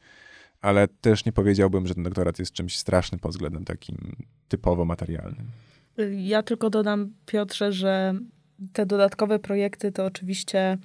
Ale 0.61 0.87
też 0.87 1.25
nie 1.25 1.31
powiedziałbym, 1.31 1.87
że 1.87 1.93
ten 1.95 2.03
doktorat 2.03 2.39
jest 2.39 2.51
czymś 2.51 2.77
strasznym 2.77 3.19
pod 3.19 3.31
względem 3.31 3.65
takim 3.65 4.15
typowo 4.47 4.85
materialnym. 4.85 5.45
Ja 6.11 6.43
tylko 6.43 6.69
dodam, 6.69 7.13
Piotrze, 7.25 7.71
że 7.73 8.13
te 8.73 8.85
dodatkowe 8.85 9.39
projekty 9.39 9.91
to 9.91 10.05
oczywiście 10.05 10.77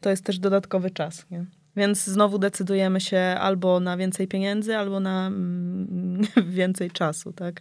to 0.00 0.10
jest 0.10 0.24
też 0.24 0.38
dodatkowy 0.38 0.90
czas. 0.90 1.26
Nie? 1.30 1.46
Więc 1.76 2.04
znowu 2.04 2.38
decydujemy 2.38 3.00
się 3.00 3.18
albo 3.18 3.80
na 3.80 3.96
więcej 3.96 4.28
pieniędzy, 4.28 4.76
albo 4.76 5.00
na 5.00 5.26
mm, 5.26 6.22
więcej 6.46 6.90
czasu, 6.90 7.32
tak? 7.32 7.60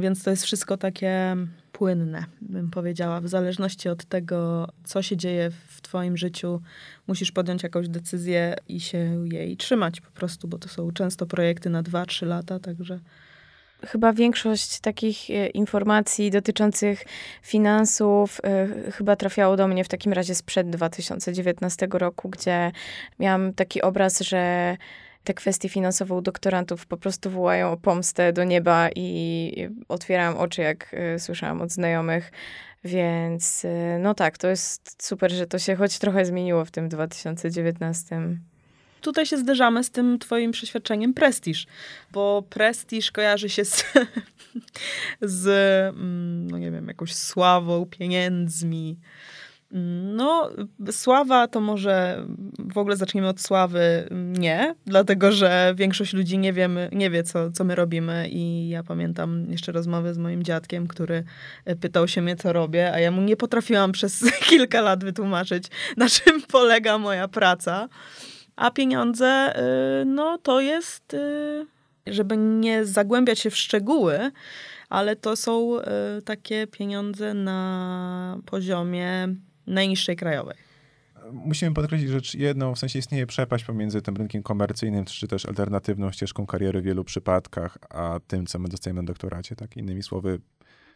Więc 0.00 0.22
to 0.22 0.30
jest 0.30 0.44
wszystko 0.44 0.76
takie 0.76 1.36
płynne, 1.72 2.24
bym 2.40 2.70
powiedziała. 2.70 3.20
W 3.20 3.28
zależności 3.28 3.88
od 3.88 4.04
tego, 4.04 4.68
co 4.84 5.02
się 5.02 5.16
dzieje 5.16 5.50
w 5.50 5.80
Twoim 5.80 6.16
życiu, 6.16 6.60
musisz 7.06 7.32
podjąć 7.32 7.62
jakąś 7.62 7.88
decyzję 7.88 8.56
i 8.68 8.80
się 8.80 9.26
jej 9.32 9.56
trzymać 9.56 10.00
po 10.00 10.10
prostu, 10.10 10.48
bo 10.48 10.58
to 10.58 10.68
są 10.68 10.92
często 10.92 11.26
projekty 11.26 11.70
na 11.70 11.82
2-3 11.82 12.26
lata, 12.26 12.58
także 12.58 13.00
chyba 13.86 14.12
większość 14.12 14.80
takich 14.80 15.30
e, 15.30 15.46
informacji 15.46 16.30
dotyczących 16.30 17.04
finansów 17.42 18.40
e, 18.44 18.90
chyba 18.92 19.16
trafiało 19.16 19.56
do 19.56 19.68
mnie 19.68 19.84
w 19.84 19.88
takim 19.88 20.12
razie 20.12 20.34
sprzed 20.34 20.70
2019 20.70 21.88
roku, 21.92 22.28
gdzie 22.28 22.72
miałam 23.18 23.52
taki 23.52 23.82
obraz, 23.82 24.20
że 24.20 24.76
te 25.24 25.34
kwestie 25.34 25.68
finansowe 25.68 26.14
u 26.14 26.20
doktorantów 26.20 26.86
po 26.86 26.96
prostu 26.96 27.30
wołają 27.30 27.72
o 27.72 27.76
pomstę 27.76 28.32
do 28.32 28.44
nieba 28.44 28.88
i 28.96 29.68
otwierałam 29.88 30.36
oczy, 30.36 30.62
jak 30.62 30.94
e, 30.94 31.18
słyszałam 31.18 31.60
od 31.60 31.70
znajomych. 31.70 32.32
Więc 32.84 33.66
no 33.98 34.14
tak, 34.14 34.38
to 34.38 34.48
jest 34.48 35.02
super, 35.02 35.32
że 35.32 35.46
to 35.46 35.58
się 35.58 35.76
choć 35.76 35.98
trochę 35.98 36.24
zmieniło 36.24 36.64
w 36.64 36.70
tym 36.70 36.88
2019. 36.88 38.20
tutaj 39.00 39.26
się 39.26 39.36
zderzamy 39.36 39.84
z 39.84 39.90
tym 39.90 40.18
twoim 40.18 40.52
przeświadczeniem 40.52 41.14
prestiż, 41.14 41.66
bo 42.12 42.42
prestiż 42.50 43.10
kojarzy 43.12 43.48
się 43.48 43.64
z, 43.64 43.84
z 45.20 45.46
mm, 45.94 46.50
no 46.50 46.58
nie 46.58 46.70
wiem, 46.70 46.88
jakąś 46.88 47.14
sławą, 47.14 47.86
pieniędzmi, 47.86 48.96
no, 50.14 50.50
sława 50.90 51.48
to 51.48 51.60
może 51.60 52.26
w 52.58 52.78
ogóle 52.78 52.96
zaczniemy 52.96 53.28
od 53.28 53.40
sławy. 53.40 54.08
Nie, 54.10 54.74
dlatego 54.86 55.32
że 55.32 55.74
większość 55.76 56.12
ludzi 56.12 56.38
nie, 56.38 56.52
wiemy, 56.52 56.88
nie 56.92 57.10
wie, 57.10 57.22
co, 57.22 57.50
co 57.50 57.64
my 57.64 57.74
robimy. 57.74 58.28
I 58.28 58.68
ja 58.68 58.82
pamiętam 58.82 59.50
jeszcze 59.50 59.72
rozmowę 59.72 60.14
z 60.14 60.18
moim 60.18 60.42
dziadkiem, 60.42 60.86
który 60.86 61.24
pytał 61.80 62.08
się 62.08 62.22
mnie, 62.22 62.36
co 62.36 62.52
robię, 62.52 62.92
a 62.92 63.00
ja 63.00 63.10
mu 63.10 63.22
nie 63.22 63.36
potrafiłam 63.36 63.92
przez 63.92 64.24
kilka 64.48 64.80
lat 64.80 65.04
wytłumaczyć, 65.04 65.64
na 65.96 66.08
czym 66.08 66.42
polega 66.42 66.98
moja 66.98 67.28
praca. 67.28 67.88
A 68.60 68.70
pieniądze, 68.70 69.54
y, 70.02 70.04
no 70.04 70.38
to 70.38 70.60
jest, 70.60 71.14
y, 71.14 71.66
żeby 72.06 72.36
nie 72.36 72.84
zagłębiać 72.84 73.38
się 73.38 73.50
w 73.50 73.56
szczegóły, 73.56 74.30
ale 74.88 75.16
to 75.16 75.36
są 75.36 75.78
y, 75.78 76.22
takie 76.22 76.66
pieniądze 76.66 77.34
na 77.34 78.38
poziomie 78.46 79.34
najniższej 79.66 80.16
krajowej. 80.16 80.56
Musimy 81.32 81.74
podkreślić 81.74 82.10
rzecz 82.10 82.34
jedną, 82.34 82.74
w 82.74 82.78
sensie 82.78 82.98
istnieje 82.98 83.26
przepaść 83.26 83.64
pomiędzy 83.64 84.02
tym 84.02 84.16
rynkiem 84.16 84.42
komercyjnym, 84.42 85.04
czy 85.04 85.28
też 85.28 85.46
alternatywną 85.46 86.12
ścieżką 86.12 86.46
kariery 86.46 86.80
w 86.80 86.84
wielu 86.84 87.04
przypadkach, 87.04 87.78
a 87.90 88.20
tym, 88.26 88.46
co 88.46 88.58
my 88.58 88.68
dostajemy 88.68 89.02
na 89.02 89.06
doktoracie. 89.06 89.56
Tak? 89.56 89.76
Innymi 89.76 90.02
słowy, 90.02 90.40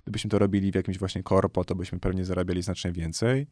gdybyśmy 0.03 0.31
to 0.31 0.39
robili 0.39 0.73
w 0.73 0.75
jakimś 0.75 0.99
właśnie 0.99 1.23
korpo, 1.23 1.65
to 1.65 1.75
byśmy 1.75 2.01
pewnie 2.01 2.25
zarabiali 2.25 2.63
znacznie 2.63 2.93
więcej. 2.93 3.47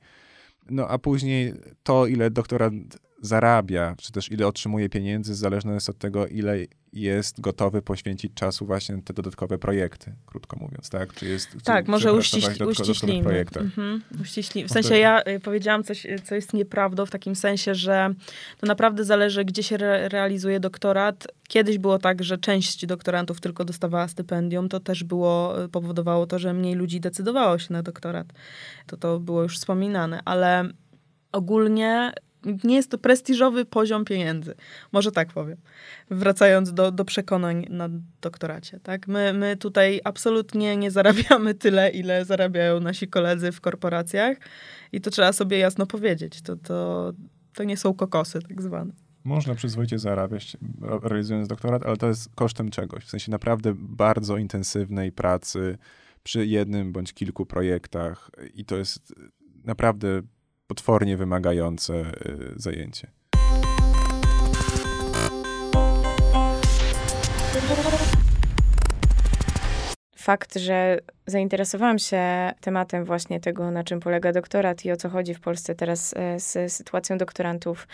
No 0.71 0.89
a 0.89 0.99
później 0.99 1.55
to, 1.83 2.07
ile 2.07 2.31
doktorat 2.31 2.73
zarabia, 3.23 3.95
czy 3.99 4.13
też 4.13 4.33
ile 4.33 4.47
otrzymuje 4.47 4.89
pieniędzy, 4.89 5.35
zależne 5.35 5.75
jest 5.75 5.89
od 5.89 5.99
tego, 5.99 6.27
ile 6.27 6.57
jest 6.93 7.41
gotowy 7.41 7.83
poświęcić 7.83 8.35
czasu 8.35 8.67
właśnie 8.67 8.97
na 8.97 9.03
te 9.03 9.13
dodatkowe 9.13 9.59
projekty, 9.59 10.13
krótko 10.27 10.57
mówiąc, 10.61 10.91
tak? 10.91 11.15
Czy 11.15 11.29
jest, 11.29 11.49
tak, 11.65 11.89
może 11.89 12.13
uściśli, 12.13 12.65
uściślimy. 12.65 13.45
Mhm, 13.57 14.03
uściśli. 14.23 14.65
W 14.65 14.71
sensie 14.71 14.99
ja 14.99 15.23
y, 15.23 15.41
powiedziałam 15.41 15.85
coś, 15.85 16.07
y, 16.07 16.19
co 16.25 16.35
jest 16.35 16.53
nieprawdą, 16.53 17.07
w 17.07 17.11
takim 17.11 17.37
sensie, 17.37 17.75
że 17.75 18.15
to 18.59 18.67
naprawdę 18.67 19.05
zależy, 19.05 19.45
gdzie 19.45 19.63
się 19.63 19.75
re 19.75 20.09
realizuje 20.09 20.61
doktorat. 20.61 21.27
Kiedyś 21.49 21.79
było 21.79 21.99
tak, 21.99 22.25
że 22.25 22.39
część 22.39 22.87
doktorantów 22.87 23.41
tylko 23.41 23.65
dostawała 23.65 24.09
stypendium, 24.09 24.69
to 24.69 24.81
też 24.81 25.05
było, 25.05 25.65
y, 25.65 25.69
powodowało 25.69 26.27
to, 26.27 26.39
że 26.39 26.55
mniej 26.55 26.75
ludzi 26.75 27.01
decydowało 27.01 27.59
się 27.59 27.73
na 27.73 27.83
doktorat. 27.83 28.27
To 28.87 28.97
to 28.97 29.21
było 29.21 29.43
już 29.43 29.59
wspominane, 29.59 30.21
ale 30.25 30.69
ogólnie 31.33 32.13
nie 32.65 32.77
jest 32.77 32.91
to 32.91 32.99
prestiżowy 32.99 33.65
poziom 33.65 34.05
pieniędzy. 34.05 34.55
Może 34.93 35.13
tak 35.13 35.33
powiem. 35.33 35.57
Wracając 36.11 36.73
do, 36.73 36.93
do 36.93 37.05
przekonań 37.05 37.67
na 37.71 37.89
doktoracie. 38.21 38.81
Tak? 38.81 39.09
My, 39.09 39.33
my 39.33 39.57
tutaj 39.57 40.01
absolutnie 40.05 40.77
nie 40.77 40.91
zarabiamy 40.91 41.55
tyle, 41.65 41.91
ile 41.91 42.25
zarabiają 42.25 42.81
nasi 42.81 43.09
koledzy 43.09 43.53
w 43.53 43.61
korporacjach 43.61 44.39
i 44.93 45.01
to 45.01 45.11
trzeba 45.11 45.33
sobie 45.33 45.59
jasno 45.59 45.87
powiedzieć. 45.87 46.43
To, 46.43 46.57
to, 46.57 47.13
to 47.55 47.65
nie 47.65 47.77
są 47.77 47.95
kokosy 47.95 48.39
tak 48.49 48.63
zwane. 48.63 48.93
Można 49.25 49.55
przyzwoicie 49.55 49.99
zarabiać 49.99 50.57
realizując 51.03 51.49
doktorat, 51.49 51.87
ale 51.87 51.97
to 51.97 52.09
jest 52.09 52.35
kosztem 52.35 52.71
czegoś. 52.71 53.05
W 53.05 53.11
sensie 53.11 53.31
naprawdę 53.31 53.75
bardzo 53.77 54.37
intensywnej 54.37 55.13
pracy 55.13 55.79
przy 56.23 56.47
jednym 56.47 56.93
bądź 56.93 57.13
kilku 57.13 57.47
projektach 57.47 58.31
i 58.55 58.65
to 58.65 58.77
jest 58.77 59.15
naprawdę 59.65 60.23
potwornie 60.73 61.17
wymagające 61.17 61.95
y, 61.95 62.53
zajęcie. 62.57 63.09
Fakt, 70.17 70.59
że 70.59 70.99
zainteresowałam 71.27 71.99
się 71.99 72.53
tematem 72.61 73.05
właśnie 73.05 73.41
tego, 73.41 73.71
na 73.71 73.85
czym 73.85 74.01
polega 74.01 74.33
doktorat 74.33 74.85
i 74.85 74.93
o 74.93 74.97
co 74.97 75.09
chodzi 75.09 75.35
w 75.35 75.41
Polsce 75.41 75.75
teraz 75.75 76.15
e, 76.17 76.41
z 76.41 76.73
sytuacją 76.73 77.19
doktorantów, 77.19 77.89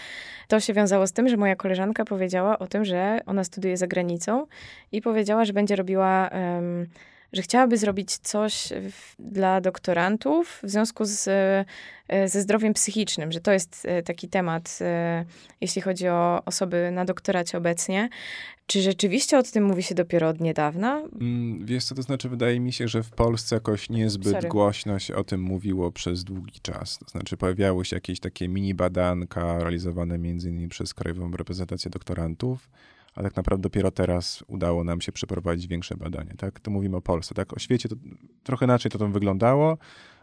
to 0.49 0.61
się 0.61 0.73
wiązało 0.73 1.07
z 1.07 1.13
tym, 1.13 1.29
że 1.29 1.37
moja 1.37 1.57
koleżanka 1.57 2.05
powiedziała 2.05 2.59
o 2.59 2.67
tym, 2.67 2.85
że 2.85 3.21
ona 3.27 3.45
studiuje 3.45 3.77
za 3.77 3.87
granicą 3.87 4.47
i 4.93 5.03
powiedziała, 5.03 5.45
że 5.45 5.53
będzie 5.53 5.77
robiła. 5.77 6.31
Um, 6.33 6.87
że 7.33 7.43
chciałaby 7.43 7.77
zrobić 7.77 8.19
coś 8.19 8.69
dla 9.19 9.61
doktorantów 9.61 10.61
w 10.63 10.69
związku 10.71 11.05
z, 11.05 11.29
e, 12.09 12.29
ze 12.29 12.41
zdrowiem 12.41 12.75
psychicznym, 12.75 13.33
że 13.33 13.41
to 13.41 13.53
jest 13.53 13.87
e, 13.89 14.03
taki 14.03 14.29
temat, 14.29 14.79
e, 14.81 15.25
jeśli 15.61 15.83
chodzi 15.83 16.09
o 16.09 16.43
osoby 16.45 16.91
na 16.93 17.05
doktoracie 17.05 17.59
obecnie. 17.59 18.09
Czy 18.67 18.83
rzeczywiście 18.83 19.39
o 19.39 19.43
tym 19.43 19.65
mówi 19.65 19.83
się 19.83 19.95
dopiero 19.95 20.29
od 20.29 20.41
niedawna? 20.41 21.03
Mm, 21.21 21.67
wiesz 21.67 21.85
co, 21.85 21.95
to 21.95 22.03
znaczy 22.03 22.29
wydaje 22.29 22.61
mi 22.61 22.73
się, 22.73 22.89
że 22.89 23.03
w 23.03 23.11
Polsce 23.11 23.57
jakoś 23.57 23.91
niezbyt 23.91 24.33
Sorry. 24.33 24.49
głośno 24.49 24.99
się 24.99 25.17
o 25.17 25.25
tym 25.25 25.43
mówiło 25.43 25.93
przez 25.93 26.25
długi 26.25 26.61
czas. 26.63 26.99
To 26.99 27.11
znaczy 27.11 27.37
pojawiały 27.37 27.85
się 27.85 27.97
jakieś 27.97 28.21
takie 28.21 28.49
mini 28.49 28.75
badanka 28.75 29.59
realizowane 29.59 30.19
między 30.19 30.49
innymi 30.49 30.69
przez 30.69 30.95
Krajową 30.95 31.31
Reprezentację 31.31 31.91
Doktorantów, 31.91 32.69
a 33.19 33.23
tak 33.23 33.37
naprawdę 33.37 33.63
dopiero 33.63 33.91
teraz 33.91 34.45
udało 34.47 34.85
nam 34.85 35.01
się 35.01 35.13
przeprowadzić 35.13 35.67
większe 35.67 35.97
badanie, 35.97 36.35
tak? 36.39 36.61
To 36.61 36.71
mówimy 36.71 36.97
o 36.97 37.01
Polsce, 37.01 37.35
tak? 37.35 37.53
O 37.53 37.59
świecie 37.59 37.89
to 37.89 37.97
trochę 38.43 38.67
inaczej 38.67 38.91
to 38.91 38.99
tam 38.99 39.13
wyglądało, 39.13 39.79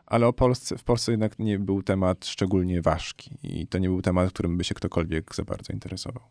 ale 0.05 0.27
o 0.27 0.33
Polsce, 0.33 0.77
w 0.77 0.83
Polsce 0.83 1.11
jednak 1.11 1.39
nie 1.39 1.59
był 1.59 1.83
temat 1.83 2.25
szczególnie 2.25 2.81
ważki 2.81 3.37
i 3.43 3.67
to 3.67 3.77
nie 3.77 3.89
był 3.89 4.01
temat, 4.01 4.29
którym 4.29 4.57
by 4.57 4.63
się 4.63 4.75
ktokolwiek 4.75 5.35
za 5.35 5.43
bardzo 5.43 5.73
interesował. 5.73 6.23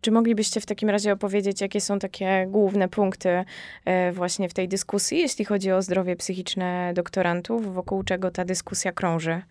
Czy 0.00 0.10
moglibyście 0.10 0.60
w 0.60 0.66
takim 0.66 0.90
razie 0.90 1.12
opowiedzieć, 1.12 1.60
jakie 1.60 1.80
są 1.80 1.98
takie 1.98 2.46
główne 2.48 2.88
punkty 2.88 3.44
e, 3.84 4.12
właśnie 4.12 4.48
w 4.48 4.54
tej 4.54 4.68
dyskusji, 4.68 5.18
jeśli 5.18 5.44
chodzi 5.44 5.72
o 5.72 5.82
zdrowie 5.82 6.16
psychiczne 6.16 6.92
doktorantów, 6.94 7.74
wokół 7.74 8.02
czego 8.02 8.30
ta 8.30 8.44
dyskusja 8.44 8.92
krąży? 8.92 9.42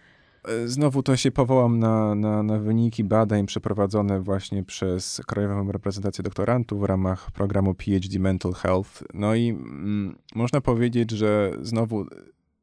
E, 0.49 0.67
znowu 0.67 1.03
to 1.03 1.17
się 1.17 1.31
powołam 1.31 1.79
na, 1.79 2.15
na, 2.15 2.43
na, 2.43 2.59
wyniki 2.59 3.03
badań 3.03 3.45
przeprowadzone 3.45 4.21
właśnie 4.21 4.63
przez 4.63 5.21
Krajową 5.27 5.71
Reprezentację 5.71 6.23
Doktorantów 6.23 6.81
w 6.81 6.83
ramach 6.83 7.31
programu 7.31 7.73
PhD 7.73 8.19
Mental 8.19 8.53
Health. 8.53 9.03
No 9.13 9.35
i 9.35 9.49
mm, 9.49 10.15
można 10.35 10.61
powiedzieć, 10.61 11.11
że 11.11 11.51
znowu 11.61 12.05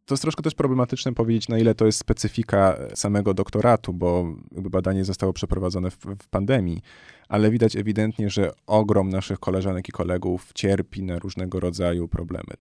to 0.05 0.15
jest 0.15 0.23
troszkę 0.23 0.43
też 0.43 0.55
problematyczne 0.55 1.13
powiedzieć, 1.13 1.49
na 1.49 1.59
ile 1.59 1.75
to 1.75 1.87
jest 1.87 1.99
specyfika 1.99 2.79
samego 2.95 3.35
doktoratu, 3.35 3.93
bo 3.93 4.35
badanie 4.53 5.05
zostało 5.05 5.33
przeprowadzone 5.33 5.91
w, 5.91 5.97
w 5.97 6.29
pandemii, 6.31 6.81
ale 7.29 7.51
widać 7.51 7.77
ewidentnie, 7.77 8.31
że 8.31 8.51
ogrom 8.67 9.09
naszych 9.09 9.39
koleżanek 9.39 9.89
i 9.89 9.93
kolegów 9.93 10.53
cierpi 10.55 11.03
na 11.03 11.19
różnego 11.19 11.61
rodzaju 11.61 12.09
problemy 12.09 12.55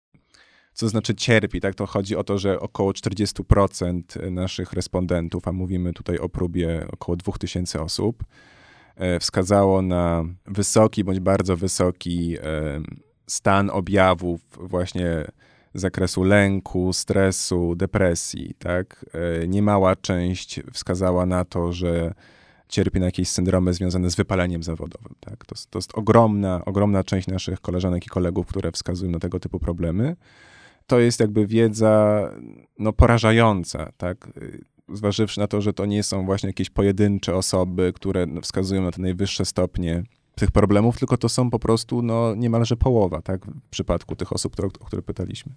co 0.75 0.89
znaczy 0.89 1.15
cierpi, 1.15 1.61
tak? 1.61 1.75
To 1.75 1.85
chodzi 1.85 2.15
o 2.15 2.23
to, 2.23 2.37
że 2.37 2.59
około 2.59 2.91
40% 2.91 4.31
naszych 4.31 4.73
respondentów, 4.73 5.47
a 5.47 5.51
mówimy 5.51 5.93
tutaj 5.93 6.17
o 6.17 6.29
próbie 6.29 6.87
około 6.91 7.15
2000 7.15 7.81
osób, 7.81 8.23
e, 8.95 9.19
wskazało 9.19 9.81
na 9.81 10.23
wysoki 10.45 11.03
bądź 11.03 11.19
bardzo 11.19 11.57
wysoki 11.57 12.37
e, 12.37 12.81
stan 13.27 13.69
objawów 13.69 14.41
właśnie 14.59 15.25
zakresu 15.73 16.23
lęku, 16.23 16.93
stresu, 16.93 17.75
depresji, 17.75 18.53
tak? 18.59 19.05
E, 19.43 19.47
niemała 19.47 19.95
część 19.95 20.61
wskazała 20.73 21.25
na 21.25 21.45
to, 21.45 21.73
że 21.73 22.13
cierpi 22.67 22.99
na 22.99 23.05
jakieś 23.05 23.29
syndromy 23.29 23.73
związane 23.73 24.09
z 24.09 24.15
wypaleniem 24.15 24.63
zawodowym, 24.63 25.15
tak? 25.19 25.45
To, 25.45 25.55
to 25.69 25.77
jest 25.77 25.97
ogromna, 25.97 26.65
ogromna 26.65 27.03
część 27.03 27.27
naszych 27.27 27.61
koleżanek 27.61 28.05
i 28.05 28.09
kolegów, 28.09 28.47
które 28.47 28.71
wskazują 28.71 29.11
na 29.11 29.19
tego 29.19 29.39
typu 29.39 29.59
problemy 29.59 30.15
to 30.87 30.99
jest 30.99 31.19
jakby 31.19 31.47
wiedza 31.47 32.23
no, 32.79 32.93
porażająca, 32.93 33.91
tak? 33.97 34.29
Zważywszy 34.93 35.39
na 35.39 35.47
to, 35.47 35.61
że 35.61 35.73
to 35.73 35.85
nie 35.85 36.03
są 36.03 36.25
właśnie 36.25 36.49
jakieś 36.49 36.69
pojedyncze 36.69 37.35
osoby, 37.35 37.93
które 37.95 38.27
wskazują 38.41 38.81
na 38.81 38.91
te 38.91 39.01
najwyższe 39.01 39.45
stopnie 39.45 40.03
tych 40.35 40.51
problemów, 40.51 40.99
tylko 40.99 41.17
to 41.17 41.29
są 41.29 41.49
po 41.49 41.59
prostu 41.59 42.01
no, 42.01 42.35
niemalże 42.35 42.77
połowa, 42.77 43.21
tak, 43.21 43.45
w 43.45 43.69
przypadku 43.69 44.15
tych 44.15 44.33
osób, 44.33 44.53
które, 44.53 44.67
o 44.67 44.85
które 44.85 45.01
pytaliśmy. 45.01 45.51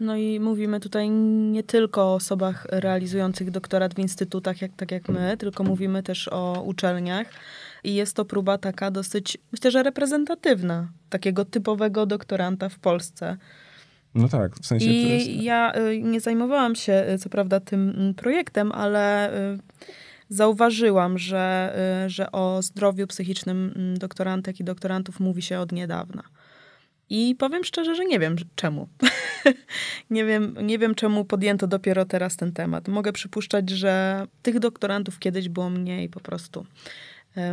No 0.00 0.16
i 0.16 0.40
mówimy 0.40 0.80
tutaj 0.80 1.10
nie 1.10 1.62
tylko 1.62 2.02
o 2.02 2.14
osobach 2.14 2.66
realizujących 2.70 3.50
doktorat 3.50 3.94
w 3.94 3.98
instytutach, 3.98 4.62
jak, 4.62 4.72
tak 4.76 4.90
jak 4.90 5.08
my, 5.08 5.36
tylko 5.36 5.64
mówimy 5.64 6.02
też 6.02 6.28
o 6.28 6.62
uczelniach. 6.66 7.26
I 7.84 7.94
jest 7.94 8.16
to 8.16 8.24
próba 8.24 8.58
taka 8.58 8.90
dosyć, 8.90 9.38
myślę, 9.52 9.70
że 9.70 9.82
reprezentatywna, 9.82 10.88
takiego 11.08 11.44
typowego 11.44 12.06
doktoranta 12.06 12.68
w 12.68 12.78
Polsce. 12.78 13.36
No 14.14 14.28
tak, 14.28 14.56
w 14.56 14.66
sensie 14.66 14.86
I 14.86 15.08
jest... 15.08 15.42
ja 15.42 15.72
y, 15.76 16.02
nie 16.02 16.20
zajmowałam 16.20 16.74
się 16.74 17.04
y, 17.14 17.18
co 17.18 17.28
prawda 17.28 17.60
tym 17.60 17.90
mm, 17.90 18.14
projektem, 18.14 18.72
ale 18.72 19.34
y, 19.54 19.58
zauważyłam, 20.28 21.18
że, 21.18 21.74
że 22.06 22.32
o 22.32 22.62
zdrowiu 22.62 23.06
psychicznym 23.06 23.72
mm, 23.76 23.98
doktorantek 23.98 24.60
i 24.60 24.64
doktorantów 24.64 25.20
mówi 25.20 25.42
się 25.42 25.58
od 25.58 25.72
niedawna. 25.72 26.22
I 27.08 27.34
powiem 27.38 27.64
szczerze, 27.64 27.94
że 27.94 28.04
nie 28.04 28.18
wiem 28.18 28.36
czemu. 28.54 28.88
nie, 30.10 30.24
wiem, 30.24 30.56
nie 30.62 30.78
wiem, 30.78 30.94
czemu 30.94 31.24
podjęto 31.24 31.66
dopiero 31.66 32.04
teraz 32.04 32.36
ten 32.36 32.52
temat. 32.52 32.88
Mogę 32.88 33.12
przypuszczać, 33.12 33.70
że 33.70 34.24
tych 34.42 34.58
doktorantów 34.58 35.18
kiedyś 35.18 35.48
było 35.48 35.70
mniej 35.70 36.08
po 36.08 36.20
prostu. 36.20 36.66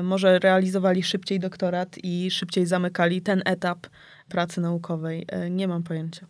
może 0.03 0.39
realizowali 0.39 1.03
szybciej 1.03 1.39
doktorat 1.39 1.95
i 2.03 2.31
szybciej 2.31 2.65
zamykali 2.65 3.21
ten 3.21 3.41
etap 3.45 3.87
pracy 4.29 4.61
naukowej. 4.61 5.27
Nie 5.49 5.67
mam 5.67 5.83
pojęcia 5.83 6.27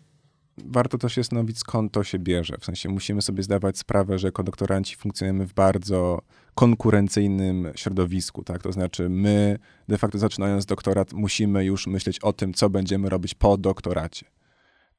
warto 0.65 0.97
też 0.97 1.15
zastanowić, 1.15 1.59
skąd 1.59 1.91
to 1.91 2.03
się 2.03 2.19
bierze. 2.19 2.57
W 2.59 2.65
sensie 2.65 2.89
musimy 2.89 3.21
sobie 3.21 3.43
zdawać 3.43 3.77
sprawę, 3.77 4.19
że 4.19 4.27
jako 4.27 4.43
doktoranci 4.43 4.95
funkcjonujemy 4.95 5.45
w 5.45 5.53
bardzo 5.53 6.21
konkurencyjnym 6.55 7.71
środowisku, 7.75 8.43
tak? 8.43 8.63
To 8.63 8.71
znaczy 8.71 9.09
my 9.09 9.59
de 9.87 9.97
facto 9.97 10.17
zaczynając 10.17 10.65
doktorat 10.65 11.13
musimy 11.13 11.65
już 11.65 11.87
myśleć 11.87 12.19
o 12.19 12.33
tym, 12.33 12.53
co 12.53 12.69
będziemy 12.69 13.09
robić 13.09 13.35
po 13.35 13.57
doktoracie 13.57 14.36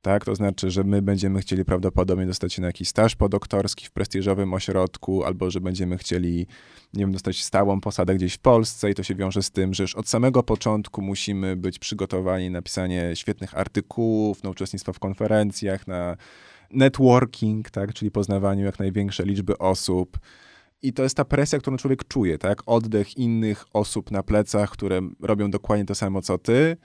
tak? 0.03 0.25
To 0.25 0.35
znaczy, 0.35 0.71
że 0.71 0.85
my 0.85 1.03
będziemy 1.03 1.41
chcieli 1.41 1.65
prawdopodobnie 1.65 2.27
dostać 2.27 2.55
się 2.55 2.63
na 2.63 2.67
jakiś 2.67 2.89
staż 2.89 3.17
podoktorski 3.17 3.87
w 3.87 3.91
prestiżowym 3.91 4.55
ośrodku, 4.55 5.25
albo 5.25 5.51
że 5.51 5.61
będziemy 5.61 5.99
chcieli, 5.99 6.47
nie 6.95 7.01
wiem, 7.01 7.13
dostać 7.13 7.45
stałą 7.45 7.81
posadę 7.81 8.15
gdzieś 8.15 8.35
w 8.35 8.39
Polsce 8.39 8.91
i 8.91 8.95
to 8.95 9.03
się 9.03 9.15
wiąże 9.15 9.43
z 9.43 9.51
tym, 9.51 9.75
że 9.75 9.83
już 9.85 9.95
od 9.95 10.09
samego 10.09 10.43
początku 10.43 11.03
musimy 11.03 11.57
być 11.57 11.79
przygotowani 11.79 12.51
na 12.51 12.63
pisanie 12.63 13.11
świetnych 13.15 13.59
artykułów, 13.59 14.43
na 14.43 14.51
uczestnictwo 14.51 14.93
w 14.93 14.99
konferencjach, 14.99 15.87
na 15.87 16.17
networking, 16.71 17.71
tak? 17.71 17.95
Czyli 17.95 18.11
poznawaniu 18.11 18.65
jak 18.65 18.79
największej 18.79 19.27
liczby 19.27 19.59
osób. 19.59 20.19
I 20.83 20.93
to 20.93 21.03
jest 21.03 21.17
ta 21.17 21.25
presja, 21.25 21.59
którą 21.59 21.77
człowiek 21.77 22.09
czuje, 22.09 22.39
tak? 22.39 22.63
Oddech 22.67 23.17
innych 23.17 23.65
osób 23.73 24.11
na 24.11 24.23
plecach, 24.23 24.71
które 24.71 25.01
robią 25.21 25.51
dokładnie 25.51 25.85
to 25.85 25.95
samo, 25.95 26.23
co 26.23 26.39
ty, 26.39 26.77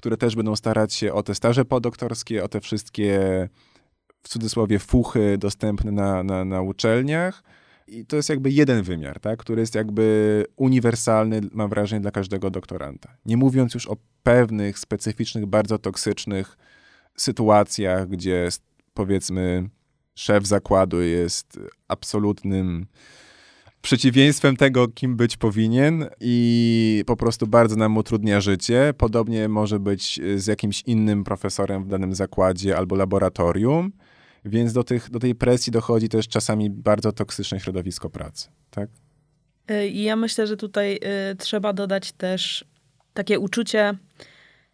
które 0.00 0.16
też 0.16 0.36
będą 0.36 0.56
starać 0.56 0.94
się 0.94 1.12
o 1.12 1.22
te 1.22 1.34
staże 1.34 1.64
podoktorskie, 1.64 2.44
o 2.44 2.48
te 2.48 2.60
wszystkie 2.60 3.18
w 4.22 4.28
cudzysłowie 4.28 4.78
fuchy 4.78 5.38
dostępne 5.38 5.92
na, 5.92 6.22
na, 6.22 6.44
na 6.44 6.62
uczelniach. 6.62 7.42
I 7.86 8.06
to 8.06 8.16
jest 8.16 8.28
jakby 8.28 8.50
jeden 8.50 8.82
wymiar, 8.82 9.20
tak, 9.20 9.38
który 9.38 9.60
jest 9.60 9.74
jakby 9.74 10.46
uniwersalny, 10.56 11.40
mam 11.52 11.70
wrażenie, 11.70 12.00
dla 12.00 12.10
każdego 12.10 12.50
doktoranta. 12.50 13.16
Nie 13.26 13.36
mówiąc 13.36 13.74
już 13.74 13.86
o 13.86 13.96
pewnych 14.22 14.78
specyficznych, 14.78 15.46
bardzo 15.46 15.78
toksycznych 15.78 16.56
sytuacjach, 17.16 18.08
gdzie 18.08 18.48
powiedzmy 18.94 19.68
szef 20.14 20.46
zakładu 20.46 21.02
jest 21.02 21.60
absolutnym 21.88 22.86
przeciwieństwem 23.82 24.56
tego, 24.56 24.88
kim 24.88 25.16
być 25.16 25.36
powinien 25.36 26.06
i 26.20 27.04
po 27.06 27.16
prostu 27.16 27.46
bardzo 27.46 27.76
nam 27.76 27.96
utrudnia 27.96 28.40
życie. 28.40 28.94
Podobnie 28.98 29.48
może 29.48 29.78
być 29.78 30.20
z 30.36 30.46
jakimś 30.46 30.82
innym 30.82 31.24
profesorem 31.24 31.84
w 31.84 31.88
danym 31.88 32.14
zakładzie 32.14 32.76
albo 32.76 32.96
laboratorium, 32.96 33.92
więc 34.44 34.72
do, 34.72 34.84
tych, 34.84 35.10
do 35.10 35.18
tej 35.18 35.34
presji 35.34 35.72
dochodzi 35.72 36.08
też 36.08 36.28
czasami 36.28 36.70
bardzo 36.70 37.12
toksyczne 37.12 37.60
środowisko 37.60 38.10
pracy. 38.10 38.48
Tak? 38.70 38.90
Y, 39.70 39.88
I 39.88 40.02
ja 40.02 40.16
myślę, 40.16 40.46
że 40.46 40.56
tutaj 40.56 41.00
y, 41.32 41.36
trzeba 41.36 41.72
dodać 41.72 42.12
też 42.12 42.64
takie 43.14 43.38
uczucie 43.38 43.94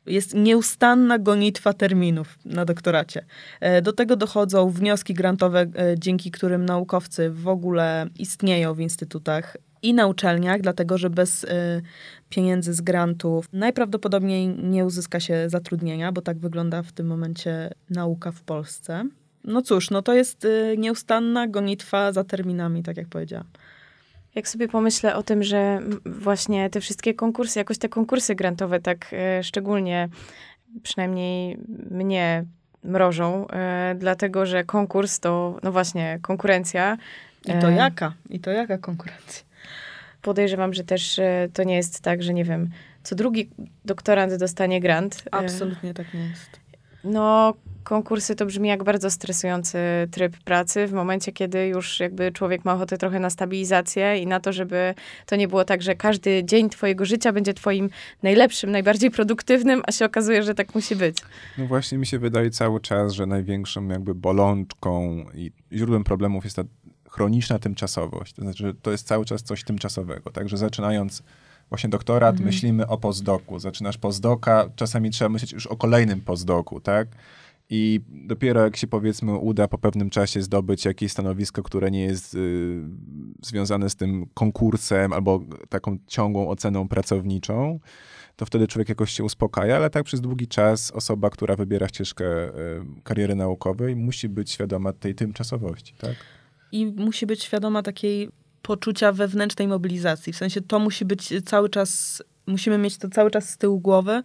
jest 0.07 0.35
nieustanna 0.35 1.19
gonitwa 1.19 1.73
terminów 1.73 2.39
na 2.45 2.65
doktoracie. 2.65 3.25
E, 3.61 3.83
do 3.83 3.93
tego 3.93 4.17
dochodzą 4.17 4.71
wnioski 4.71 5.15
grantowe, 5.15 5.61
e, 5.61 5.95
dzięki 5.99 6.31
którym 6.31 6.65
naukowcy 6.65 7.31
w 7.31 7.49
ogóle 7.49 8.07
istnieją 8.19 8.75
w 8.75 8.81
instytutach 8.81 9.57
i 9.83 9.95
na 9.95 10.07
uczelniach, 10.07 10.61
dlatego 10.61 10.99
że 10.99 11.11
bez 11.11 11.45
y, 11.45 11.49
pieniędzy 12.29 12.75
z 12.75 12.81
grantów 12.81 13.49
najprawdopodobniej 13.53 14.49
nie 14.49 14.85
uzyska 14.85 15.21
się 15.21 15.49
zatrudnienia, 15.49 16.13
bo 16.13 16.21
tak 16.21 16.39
wygląda 16.39 16.83
w 16.83 16.93
tym 16.93 17.07
momencie 17.07 17.71
nauka 17.91 18.33
w 18.33 18.43
Polsce. 18.43 19.05
No 19.45 19.63
cóż, 19.63 19.91
no 19.91 20.03
to 20.03 20.15
jest 20.15 20.47
nieustanna 20.79 21.49
gonitwa 21.49 22.13
za 22.13 22.25
terminami, 22.25 22.83
tak 22.83 22.97
jak 22.97 23.09
powiedziałam. 23.09 23.47
Jak 24.37 24.49
sobie 24.49 24.68
pomyślę 24.68 25.14
o 25.14 25.22
tym, 25.22 25.43
że 25.43 25.80
właśnie 26.05 26.70
te 26.70 26.80
wszystkie 26.80 27.14
konkursy, 27.14 27.59
jakoś 27.59 27.78
te 27.78 27.89
konkursy 27.89 28.34
grantowe 28.34 28.80
tak 28.80 29.07
e, 29.12 29.43
szczególnie, 29.43 30.09
przynajmniej 30.82 31.59
mnie 31.91 32.45
mrożą, 32.84 33.49
e, 33.49 33.95
dlatego 33.99 34.47
że 34.47 34.64
konkurs 34.64 35.20
to, 35.20 35.59
no 35.62 35.72
właśnie, 35.72 36.18
konkurencja. 36.22 36.97
I 37.45 37.53
to 37.61 37.70
e, 37.70 37.74
jaka? 37.74 38.12
I 38.30 38.41
to 38.41 38.51
jaka 38.51 38.78
konkurencja? 38.78 39.47
Podejrzewam, 40.22 40.74
że 40.74 40.84
też 40.84 41.20
to 41.53 41.62
nie 41.62 41.76
jest 41.76 42.01
tak, 42.01 42.22
że 42.22 42.34
nie 42.34 42.45
wiem, 42.45 42.70
co 43.03 43.14
drugi 43.14 43.51
doktorant 43.84 44.34
dostanie 44.34 44.80
grant. 44.80 45.22
Absolutnie 45.30 45.95
tak 45.95 46.14
nie 46.14 46.28
jest. 46.28 46.61
No, 47.05 47.55
konkursy 47.87 48.37
to 48.37 48.47
brzmi 48.47 48.68
jak 48.68 48.84
bardzo 48.84 49.11
stresujący 49.11 49.78
tryb 50.11 50.37
pracy 50.37 50.87
w 50.87 50.93
momencie, 50.93 51.32
kiedy 51.32 51.66
już 51.66 52.01
jakby 52.01 52.32
człowiek 52.32 52.64
ma 52.64 52.74
ochotę 52.74 52.99
trochę 52.99 53.20
na 53.20 53.30
stabilizację 53.30 54.18
i 54.18 54.26
na 54.26 54.41
to, 54.41 54.53
żeby 54.53 54.95
to 55.26 55.37
nie 55.37 55.49
było 55.49 55.64
tak, 55.64 55.82
że 55.82 55.95
każdy 55.95 56.45
dzień 56.45 56.70
twojego 56.70 57.05
życia 57.05 57.32
będzie 57.32 57.55
twoim 57.55 57.91
najlepszym, 58.22 58.70
najbardziej 58.70 59.11
produktywnym, 59.11 59.82
a 59.87 59.93
się 59.93 60.05
okazuje, 60.05 60.43
że 60.43 60.55
tak 60.55 60.74
musi 60.74 60.97
być. 60.97 61.18
No 61.59 61.66
właśnie 61.66 61.99
mi 61.99 62.07
się 62.07 62.18
wydaje 62.18 62.51
cały 62.51 62.80
czas, 62.80 63.12
że 63.12 63.26
największą 63.26 63.89
jakby 63.89 64.14
bolączką 64.14 65.24
i 65.34 65.53
źródłem 65.72 66.05
problemów 66.05 66.45
jest 66.45 66.57
ta 66.57 66.62
chroniczna 67.11 67.59
tymczasowość. 67.59 68.32
To 68.32 68.43
znaczy, 68.43 68.66
że 68.66 68.74
to 68.74 68.91
jest 68.91 69.07
cały 69.07 69.24
czas 69.24 69.43
coś 69.43 69.64
tymczasowego. 69.64 70.30
Także 70.30 70.57
zaczynając 70.57 71.22
właśnie 71.68 71.91
doktorat, 71.91 72.32
mhm. 72.32 72.47
myślimy 72.47 72.87
o 72.87 72.99
postdoku. 72.99 73.59
Zaczynasz 73.59 73.99
postdoka, 73.99 74.68
czasami 74.76 75.11
trzeba 75.11 75.28
myśleć 75.28 75.53
już 75.53 75.66
o 75.66 75.76
kolejnym 75.76 76.20
postdoku, 76.20 76.80
tak? 76.80 77.09
I 77.71 78.01
dopiero 78.09 78.64
jak 78.64 78.77
się 78.77 78.87
powiedzmy 78.87 79.35
uda 79.35 79.69
po 79.69 79.79
pewnym 79.79 80.11
czasie 80.11 80.43
zdobyć 80.43 80.85
jakieś 80.85 81.12
stanowisko, 81.12 81.62
które 81.62 81.91
nie 81.91 82.03
jest 82.03 82.35
y, 82.35 82.83
związane 83.43 83.91
z 83.91 83.97
tym 83.97 84.27
konkursem 84.35 85.12
albo 85.12 85.41
taką 85.69 85.99
ciągłą 86.07 86.49
oceną 86.49 86.89
pracowniczą, 86.89 87.81
to 88.37 88.47
wtedy 88.47 88.69
człowiek 88.69 88.89
jakoś 88.89 89.12
się 89.12 89.25
uspokaja, 89.25 89.77
ale 89.77 89.91
tak 89.91 90.05
przez 90.05 90.21
długi 90.21 90.49
czas 90.49 90.91
osoba, 90.91 91.31
która 91.31 91.57
wybiera 91.57 91.89
ścieżkę 91.89 92.25
y, 92.25 92.53
kariery 93.05 93.35
naukowej, 93.35 93.97
musi 93.97 94.29
być 94.29 94.51
świadoma 94.51 94.93
tej 94.93 95.14
tymczasowości, 95.14 95.95
tak? 95.99 96.14
I 96.73 96.87
musi 96.87 97.27
być 97.27 97.43
świadoma 97.43 97.83
takiej 97.83 98.29
poczucia 98.62 99.12
wewnętrznej 99.12 99.69
mobilizacji. 99.69 100.33
W 100.33 100.37
sensie 100.37 100.61
to 100.61 100.79
musi 100.79 101.05
być 101.05 101.33
cały 101.45 101.69
czas, 101.69 102.23
musimy 102.47 102.79
mieć 102.79 102.99
to 102.99 103.09
cały 103.09 103.31
czas 103.31 103.49
z 103.49 103.59
tyłu 103.59 103.81
głowy, 103.81 104.23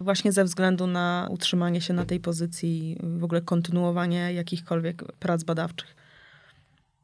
właśnie 0.00 0.32
ze 0.32 0.44
względu 0.44 0.86
na 0.86 1.28
utrzymanie 1.30 1.80
się 1.80 1.94
na 1.94 2.04
tej 2.04 2.20
pozycji, 2.20 2.98
w 3.02 3.24
ogóle 3.24 3.40
kontynuowanie 3.40 4.32
jakichkolwiek 4.32 5.12
prac 5.12 5.44
badawczych. 5.44 5.96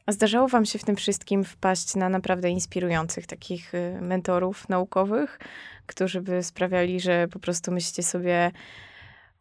A 0.07 0.13
zdarzało 0.13 0.49
wam 0.49 0.67
się 0.67 0.79
w 0.79 0.85
tym 0.85 0.97
wszystkim 0.97 1.45
wpaść 1.45 1.95
na 1.95 2.09
naprawdę 2.09 2.51
inspirujących 2.51 3.27
takich 3.27 3.75
y, 3.75 3.99
mentorów 4.01 4.69
naukowych, 4.69 5.39
którzy 5.87 6.21
by 6.21 6.43
sprawiali, 6.43 7.01
że 7.01 7.29
po 7.29 7.39
prostu 7.39 7.73
myślicie 7.73 8.03
sobie, 8.03 8.51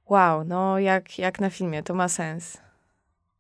wow, 0.06 0.44
no 0.46 0.80
jak, 0.80 1.20
jak 1.20 1.40
na 1.40 1.50
filmie, 1.50 1.84
to 1.84 1.94
ma 1.94 2.10
sens 2.10 2.58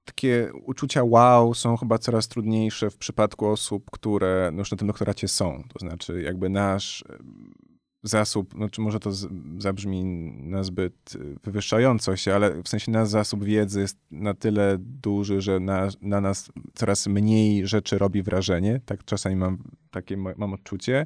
takie 0.05 0.51
uczucia 0.65 1.03
wow 1.03 1.53
są 1.53 1.77
chyba 1.77 1.97
coraz 1.97 2.27
trudniejsze 2.27 2.89
w 2.89 2.97
przypadku 2.97 3.47
osób, 3.47 3.91
które 3.91 4.49
no 4.53 4.59
już 4.59 4.71
na 4.71 4.77
tym 4.77 4.87
doktoracie 4.87 5.27
są. 5.27 5.63
To 5.73 5.79
znaczy, 5.79 6.21
jakby 6.21 6.49
nasz 6.49 7.03
zasób, 8.09 8.53
znaczy 8.53 8.81
może 8.81 8.99
to 8.99 9.11
z, 9.11 9.27
zabrzmi 9.57 10.03
nazbyt 10.43 11.15
y, 11.15 11.35
wywyższająco 11.43 12.15
się, 12.15 12.35
ale 12.35 12.63
w 12.63 12.69
sensie 12.69 12.91
nasz 12.91 13.07
zasób 13.07 13.43
wiedzy 13.43 13.79
jest 13.79 13.97
na 14.11 14.33
tyle 14.33 14.77
duży, 14.79 15.41
że 15.41 15.59
na, 15.59 15.87
na 16.01 16.21
nas 16.21 16.51
coraz 16.73 17.07
mniej 17.07 17.67
rzeczy 17.67 17.97
robi 17.97 18.23
wrażenie. 18.23 18.81
Tak 18.85 19.05
czasami 19.05 19.35
mam 19.35 19.57
takie 19.91 20.17
mam 20.17 20.53
odczucie 20.53 21.05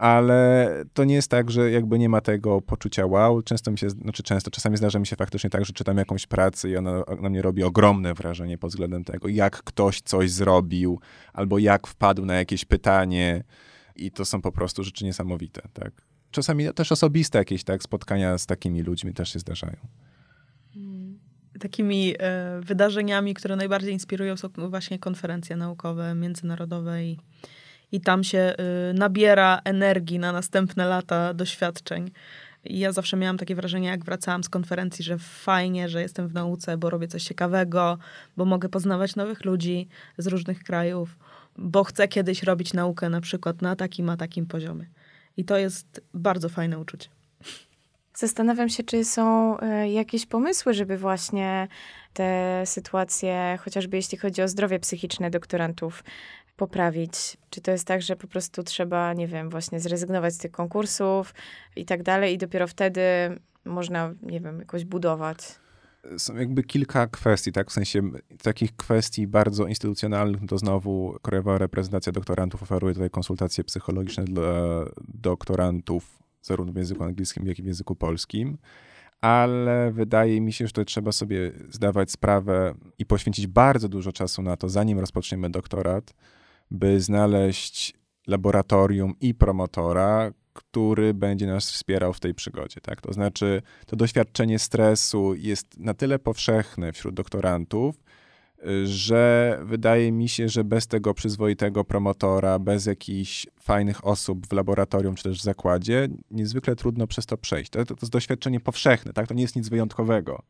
ale 0.00 0.68
to 0.94 1.04
nie 1.04 1.14
jest 1.14 1.30
tak, 1.30 1.50
że 1.50 1.70
jakby 1.70 1.98
nie 1.98 2.08
ma 2.08 2.20
tego 2.20 2.60
poczucia 2.60 3.06
wow. 3.06 3.42
Często 3.42 3.70
mi 3.70 3.78
się, 3.78 3.90
znaczy 3.90 4.22
często, 4.22 4.50
czasami 4.50 4.76
zdarza 4.76 4.98
mi 4.98 5.06
się 5.06 5.16
faktycznie 5.16 5.50
tak, 5.50 5.64
że 5.64 5.72
czytam 5.72 5.96
jakąś 5.96 6.26
pracę 6.26 6.70
i 6.70 6.76
ona 6.76 7.02
na 7.20 7.30
mnie 7.30 7.42
robi 7.42 7.62
ogromne 7.62 8.14
wrażenie 8.14 8.58
pod 8.58 8.70
względem 8.70 9.04
tego, 9.04 9.28
jak 9.28 9.62
ktoś 9.62 10.00
coś 10.00 10.30
zrobił, 10.30 11.00
albo 11.32 11.58
jak 11.58 11.86
wpadł 11.86 12.24
na 12.24 12.34
jakieś 12.34 12.64
pytanie 12.64 13.44
i 13.96 14.10
to 14.10 14.24
są 14.24 14.42
po 14.42 14.52
prostu 14.52 14.84
rzeczy 14.84 15.04
niesamowite, 15.04 15.62
tak. 15.72 15.92
Czasami 16.30 16.74
też 16.74 16.92
osobiste 16.92 17.38
jakieś, 17.38 17.64
tak, 17.64 17.82
spotkania 17.82 18.38
z 18.38 18.46
takimi 18.46 18.82
ludźmi 18.82 19.14
też 19.14 19.32
się 19.32 19.38
zdarzają. 19.38 19.76
Takimi 21.60 22.14
e, 22.18 22.60
wydarzeniami, 22.60 23.34
które 23.34 23.56
najbardziej 23.56 23.92
inspirują 23.92 24.36
są 24.36 24.48
właśnie 24.68 24.98
konferencje 24.98 25.56
naukowe, 25.56 26.14
międzynarodowe 26.14 27.04
i 27.04 27.18
i 27.92 28.00
tam 28.00 28.24
się 28.24 28.54
y, 28.90 28.94
nabiera 28.94 29.60
energii 29.64 30.18
na 30.18 30.32
następne 30.32 30.86
lata 30.86 31.34
doświadczeń. 31.34 32.10
I 32.64 32.78
ja 32.78 32.92
zawsze 32.92 33.16
miałam 33.16 33.38
takie 33.38 33.54
wrażenie, 33.54 33.88
jak 33.88 34.04
wracałam 34.04 34.44
z 34.44 34.48
konferencji, 34.48 35.04
że 35.04 35.18
fajnie, 35.18 35.88
że 35.88 36.02
jestem 36.02 36.28
w 36.28 36.34
nauce, 36.34 36.76
bo 36.76 36.90
robię 36.90 37.08
coś 37.08 37.24
ciekawego, 37.24 37.98
bo 38.36 38.44
mogę 38.44 38.68
poznawać 38.68 39.16
nowych 39.16 39.44
ludzi 39.44 39.88
z 40.18 40.26
różnych 40.26 40.62
krajów, 40.62 41.18
bo 41.58 41.84
chcę 41.84 42.08
kiedyś 42.08 42.42
robić 42.42 42.72
naukę 42.72 43.08
na 43.08 43.20
przykład 43.20 43.62
na 43.62 43.76
takim, 43.76 44.08
a 44.08 44.16
takim 44.16 44.46
poziomie. 44.46 44.86
I 45.40 45.44
to 45.44 45.58
jest 45.58 46.00
bardzo 46.14 46.48
fajne 46.48 46.78
uczucie. 46.78 47.08
Zastanawiam 48.14 48.68
się, 48.68 48.82
czy 48.82 49.04
są 49.04 49.56
y, 49.58 49.88
jakieś 49.88 50.26
pomysły, 50.26 50.74
żeby 50.74 50.96
właśnie 50.98 51.68
te 52.12 52.62
sytuacje, 52.66 53.58
chociażby 53.60 53.96
jeśli 53.96 54.18
chodzi 54.18 54.42
o 54.42 54.48
zdrowie 54.48 54.78
psychiczne 54.78 55.30
doktorantów, 55.30 56.04
poprawić? 56.56 57.36
Czy 57.50 57.60
to 57.60 57.70
jest 57.70 57.86
tak, 57.86 58.02
że 58.02 58.16
po 58.16 58.26
prostu 58.26 58.62
trzeba, 58.62 59.12
nie 59.12 59.26
wiem, 59.26 59.50
właśnie 59.50 59.80
zrezygnować 59.80 60.34
z 60.34 60.38
tych 60.38 60.50
konkursów 60.50 61.34
i 61.76 61.84
tak 61.84 62.02
dalej, 62.02 62.34
i 62.34 62.38
dopiero 62.38 62.66
wtedy 62.66 63.00
można, 63.64 64.14
nie 64.22 64.40
wiem, 64.40 64.58
jakoś 64.58 64.84
budować? 64.84 65.38
Są 66.18 66.36
jakby 66.36 66.62
kilka 66.62 67.06
kwestii, 67.06 67.52
tak? 67.52 67.70
W 67.70 67.72
sensie 67.72 68.02
takich 68.42 68.76
kwestii 68.76 69.26
bardzo 69.26 69.66
instytucjonalnych, 69.66 70.40
to 70.48 70.58
znowu 70.58 71.16
Krajowa 71.22 71.58
Reprezentacja 71.58 72.12
Doktorantów 72.12 72.62
oferuje 72.62 72.94
tutaj 72.94 73.10
konsultacje 73.10 73.64
psychologiczne 73.64 74.24
dla 74.24 74.84
doktorantów, 75.14 76.18
zarówno 76.42 76.72
w 76.72 76.76
języku 76.76 77.04
angielskim, 77.04 77.46
jak 77.46 77.58
i 77.58 77.62
w 77.62 77.66
języku 77.66 77.96
polskim. 77.96 78.58
Ale 79.20 79.92
wydaje 79.92 80.40
mi 80.40 80.52
się, 80.52 80.66
że 80.66 80.72
to 80.72 80.84
trzeba 80.84 81.12
sobie 81.12 81.52
zdawać 81.68 82.10
sprawę 82.10 82.74
i 82.98 83.06
poświęcić 83.06 83.46
bardzo 83.46 83.88
dużo 83.88 84.12
czasu 84.12 84.42
na 84.42 84.56
to, 84.56 84.68
zanim 84.68 84.98
rozpoczniemy 84.98 85.50
doktorat, 85.50 86.14
by 86.70 87.00
znaleźć 87.00 87.94
laboratorium 88.26 89.14
i 89.20 89.34
promotora, 89.34 90.32
który 90.52 91.14
będzie 91.14 91.46
nas 91.46 91.70
wspierał 91.70 92.12
w 92.12 92.20
tej 92.20 92.34
przygodzie. 92.34 92.80
Tak? 92.80 93.00
To 93.00 93.12
znaczy, 93.12 93.62
to 93.86 93.96
doświadczenie 93.96 94.58
stresu 94.58 95.34
jest 95.34 95.78
na 95.78 95.94
tyle 95.94 96.18
powszechne 96.18 96.92
wśród 96.92 97.14
doktorantów, 97.14 97.96
że 98.84 99.58
wydaje 99.62 100.12
mi 100.12 100.28
się, 100.28 100.48
że 100.48 100.64
bez 100.64 100.86
tego 100.86 101.14
przyzwoitego 101.14 101.84
promotora, 101.84 102.58
bez 102.58 102.86
jakichś 102.86 103.46
fajnych 103.60 104.06
osób 104.06 104.46
w 104.46 104.52
laboratorium 104.52 105.14
czy 105.14 105.22
też 105.22 105.38
w 105.38 105.42
zakładzie, 105.42 106.08
niezwykle 106.30 106.76
trudno 106.76 107.06
przez 107.06 107.26
to 107.26 107.36
przejść. 107.36 107.70
To, 107.70 107.84
to, 107.84 107.94
jest 108.02 108.12
doświadczenie 108.12 108.60
powszechne, 108.60 109.12
tak? 109.12 109.28
to 109.28 109.34
nie 109.34 109.42
jest 109.42 109.56
nic 109.56 109.68
wyjątkowego. 109.68 110.42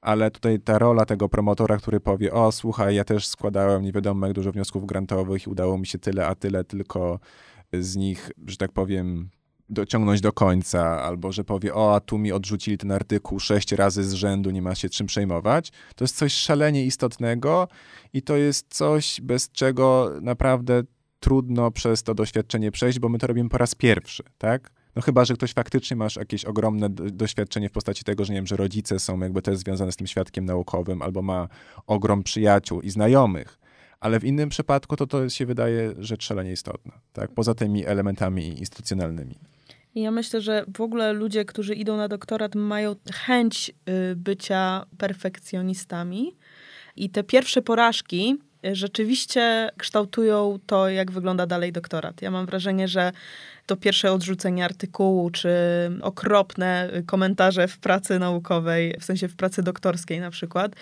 Ale 0.00 0.30
tutaj 0.30 0.60
ta 0.60 0.78
rola 0.78 1.04
tego 1.04 1.28
promotora, 1.28 1.76
który 1.76 2.00
powie: 2.00 2.32
O, 2.32 2.52
słuchaj, 2.52 2.94
ja 2.94 3.04
też 3.04 3.26
składałem 3.26 3.82
nie 3.82 3.92
wiadomo 3.92 4.26
jak 4.26 4.34
dużo 4.34 4.52
wniosków 4.52 4.86
grantowych 4.86 5.46
i 5.46 5.50
udało 5.50 5.78
mi 5.78 5.86
się 5.86 5.98
tyle, 5.98 6.26
a 6.26 6.34
tyle 6.34 6.64
tylko 6.64 7.20
z 7.72 7.96
nich, 7.96 8.30
że 8.46 8.56
tak 8.56 8.72
powiem, 8.72 9.30
dociągnąć 9.68 10.20
do 10.20 10.32
końca, 10.32 11.02
albo 11.02 11.32
że 11.32 11.44
powie, 11.44 11.74
o, 11.74 11.94
a 11.94 12.00
tu 12.00 12.18
mi 12.18 12.32
odrzucili 12.32 12.78
ten 12.78 12.92
artykuł 12.92 13.40
sześć 13.40 13.72
razy 13.72 14.04
z 14.04 14.12
rzędu, 14.12 14.50
nie 14.50 14.62
ma 14.62 14.74
się 14.74 14.88
czym 14.88 15.06
przejmować. 15.06 15.72
To 15.96 16.04
jest 16.04 16.16
coś 16.16 16.32
szalenie 16.32 16.84
istotnego 16.84 17.68
i 18.12 18.22
to 18.22 18.36
jest 18.36 18.74
coś, 18.74 19.20
bez 19.20 19.50
czego 19.50 20.12
naprawdę 20.20 20.82
trudno 21.20 21.70
przez 21.70 22.02
to 22.02 22.14
doświadczenie 22.14 22.70
przejść, 22.70 22.98
bo 22.98 23.08
my 23.08 23.18
to 23.18 23.26
robimy 23.26 23.48
po 23.48 23.58
raz 23.58 23.74
pierwszy, 23.74 24.22
tak? 24.38 24.70
No 24.96 25.02
chyba, 25.02 25.24
że 25.24 25.34
ktoś 25.34 25.52
faktycznie 25.52 25.96
masz 25.96 26.16
jakieś 26.16 26.44
ogromne 26.44 26.88
doświadczenie 26.90 27.68
w 27.68 27.72
postaci 27.72 28.04
tego, 28.04 28.24
że 28.24 28.32
nie 28.32 28.38
wiem, 28.38 28.46
że 28.46 28.56
rodzice 28.56 28.98
są 28.98 29.20
jakby 29.20 29.42
też 29.42 29.56
związane 29.56 29.92
z 29.92 29.96
tym 29.96 30.06
świadkiem 30.06 30.44
naukowym, 30.44 31.02
albo 31.02 31.22
ma 31.22 31.48
ogrom 31.86 32.22
przyjaciół 32.22 32.80
i 32.80 32.90
znajomych, 32.90 33.57
ale 34.00 34.20
w 34.20 34.24
innym 34.24 34.48
przypadku 34.48 34.96
to 34.96 35.06
to 35.06 35.28
się 35.28 35.46
wydaje 35.46 35.94
rzecz 35.98 36.24
szalenie 36.24 36.52
istotna, 36.52 36.92
tak? 37.12 37.30
Poza 37.34 37.54
tymi 37.54 37.86
elementami 37.86 38.58
instytucjonalnymi. 38.58 39.38
Ja 39.94 40.10
myślę, 40.10 40.40
że 40.40 40.64
w 40.76 40.80
ogóle 40.80 41.12
ludzie, 41.12 41.44
którzy 41.44 41.74
idą 41.74 41.96
na 41.96 42.08
doktorat, 42.08 42.54
mają 42.54 42.96
chęć 43.12 43.70
y, 43.70 44.16
bycia 44.16 44.86
perfekcjonistami. 44.98 46.36
I 46.96 47.10
te 47.10 47.24
pierwsze 47.24 47.62
porażki 47.62 48.38
rzeczywiście 48.62 49.70
kształtują 49.76 50.58
to, 50.66 50.88
jak 50.88 51.10
wygląda 51.10 51.46
dalej 51.46 51.72
doktorat. 51.72 52.22
Ja 52.22 52.30
mam 52.30 52.46
wrażenie, 52.46 52.88
że 52.88 53.12
to 53.66 53.76
pierwsze 53.76 54.12
odrzucenie 54.12 54.64
artykułu, 54.64 55.30
czy 55.30 55.50
okropne 56.02 56.90
komentarze 57.06 57.68
w 57.68 57.78
pracy 57.78 58.18
naukowej, 58.18 58.94
w 59.00 59.04
sensie 59.04 59.28
w 59.28 59.36
pracy 59.36 59.62
doktorskiej 59.62 60.20
na 60.20 60.30
przykład, 60.30 60.74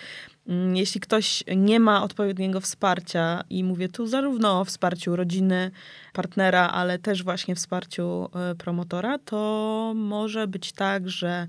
Mm, 0.47 0.75
jeśli 0.75 1.01
ktoś 1.01 1.43
nie 1.57 1.79
ma 1.79 2.03
odpowiedniego 2.03 2.61
wsparcia, 2.61 3.43
i 3.49 3.63
mówię 3.63 3.89
tu 3.89 4.07
zarówno 4.07 4.59
o 4.59 4.65
wsparciu 4.65 5.15
rodziny, 5.15 5.71
partnera, 6.13 6.69
ale 6.69 6.99
też 6.99 7.23
właśnie 7.23 7.55
wsparciu 7.55 8.29
e, 8.35 8.55
promotora, 8.55 9.17
to 9.19 9.93
może 9.95 10.47
być 10.47 10.71
tak, 10.71 11.09
że 11.09 11.47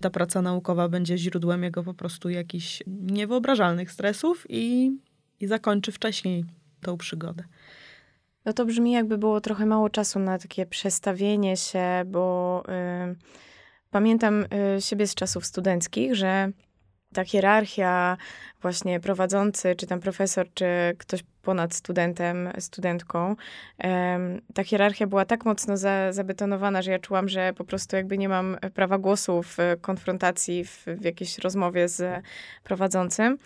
ta 0.00 0.10
praca 0.10 0.42
naukowa 0.42 0.88
będzie 0.88 1.18
źródłem 1.18 1.62
jego 1.62 1.82
po 1.82 1.94
prostu 1.94 2.28
jakichś 2.28 2.82
niewyobrażalnych 2.86 3.92
stresów 3.92 4.46
i, 4.48 4.92
i 5.40 5.46
zakończy 5.46 5.92
wcześniej 5.92 6.44
tą 6.80 6.96
przygodę. 6.96 7.44
No 8.44 8.52
to 8.52 8.64
brzmi, 8.64 8.92
jakby 8.92 9.18
było 9.18 9.40
trochę 9.40 9.66
mało 9.66 9.90
czasu 9.90 10.18
na 10.18 10.38
takie 10.38 10.66
przestawienie 10.66 11.56
się, 11.56 12.02
bo 12.06 12.62
y, 13.12 13.16
pamiętam 13.90 14.44
y, 14.76 14.80
siebie 14.80 15.06
z 15.06 15.14
czasów 15.14 15.46
studenckich, 15.46 16.14
że 16.14 16.52
ta 17.14 17.24
hierarchia, 17.24 18.16
właśnie 18.62 19.00
prowadzący, 19.00 19.74
czy 19.76 19.86
tam 19.86 20.00
profesor, 20.00 20.46
czy 20.54 20.66
ktoś 20.98 21.24
ponad 21.42 21.74
studentem, 21.74 22.48
studentką, 22.58 23.36
ta 24.54 24.64
hierarchia 24.64 25.06
była 25.06 25.24
tak 25.24 25.44
mocno 25.44 25.76
za, 25.76 26.12
zabetonowana, 26.12 26.82
że 26.82 26.90
ja 26.90 26.98
czułam, 26.98 27.28
że 27.28 27.52
po 27.52 27.64
prostu 27.64 27.96
jakby 27.96 28.18
nie 28.18 28.28
mam 28.28 28.56
prawa 28.74 28.98
głosu 28.98 29.42
w 29.42 29.56
konfrontacji, 29.80 30.64
w, 30.64 30.84
w 30.86 31.04
jakiejś 31.04 31.38
rozmowie 31.38 31.88
z 31.88 32.24
prowadzącym 32.64 33.38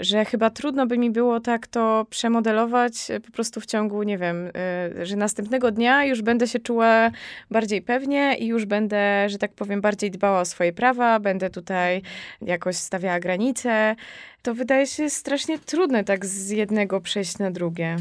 że 0.00 0.24
chyba 0.24 0.50
trudno 0.50 0.86
by 0.86 0.98
mi 0.98 1.10
było 1.10 1.40
tak 1.40 1.66
to 1.66 2.06
przemodelować 2.10 3.10
e, 3.10 3.20
po 3.20 3.32
prostu 3.32 3.60
w 3.60 3.66
ciągu, 3.66 4.02
nie 4.02 4.18
wiem, 4.18 4.50
e, 4.54 5.06
że 5.06 5.16
następnego 5.16 5.70
dnia 5.70 6.04
już 6.04 6.22
będę 6.22 6.46
się 6.46 6.58
czuła 6.58 7.10
bardziej 7.50 7.82
pewnie 7.82 8.36
i 8.38 8.46
już 8.46 8.64
będę, 8.64 9.28
że 9.28 9.38
tak 9.38 9.52
powiem, 9.52 9.80
bardziej 9.80 10.10
dbała 10.10 10.40
o 10.40 10.44
swoje 10.44 10.72
prawa, 10.72 11.20
będę 11.20 11.50
tutaj 11.50 12.02
jakoś 12.42 12.76
stawiała 12.76 13.20
granice. 13.20 13.96
To 14.42 14.54
wydaje 14.54 14.86
się 14.86 15.10
strasznie 15.10 15.58
trudne 15.58 16.04
tak 16.04 16.26
z 16.26 16.50
jednego 16.50 17.00
przejść 17.00 17.38
na 17.38 17.50
drugie. 17.50 17.96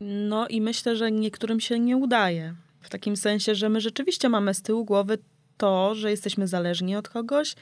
No 0.00 0.48
i 0.48 0.60
myślę, 0.60 0.96
że 0.96 1.10
niektórym 1.10 1.60
się 1.60 1.78
nie 1.78 1.96
udaje. 1.96 2.54
W 2.80 2.88
takim 2.88 3.16
sensie, 3.16 3.54
że 3.54 3.68
my 3.68 3.80
rzeczywiście 3.80 4.28
mamy 4.28 4.54
z 4.54 4.62
tyłu 4.62 4.84
głowy 4.84 5.18
to, 5.60 5.94
że 5.94 6.10
jesteśmy 6.10 6.48
zależni 6.48 6.96
od 6.96 7.08
kogoś, 7.08 7.54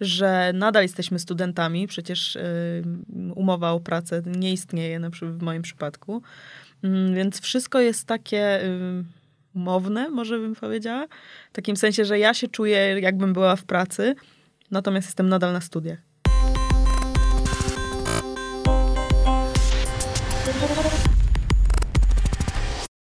że 0.00 0.52
nadal 0.54 0.82
jesteśmy 0.82 1.18
studentami, 1.18 1.86
przecież 1.86 2.38
umowa 3.34 3.70
o 3.70 3.80
pracę 3.80 4.22
nie 4.26 4.52
istnieje 4.52 4.98
na 4.98 5.10
przykład 5.10 5.38
w 5.38 5.42
moim 5.42 5.62
przypadku. 5.62 6.22
Mm, 6.82 7.14
więc 7.14 7.40
wszystko 7.40 7.80
jest 7.80 8.06
takie 8.06 8.60
umowne, 9.54 10.08
może 10.08 10.38
bym 10.38 10.54
powiedziała. 10.54 11.06
W 11.50 11.52
takim 11.52 11.76
sensie, 11.76 12.04
że 12.04 12.18
ja 12.18 12.34
się 12.34 12.48
czuję, 12.48 13.00
jakbym 13.00 13.32
była 13.32 13.56
w 13.56 13.64
pracy, 13.64 14.14
natomiast 14.70 15.08
jestem 15.08 15.28
nadal 15.28 15.52
na 15.52 15.60
studiach. 15.60 16.09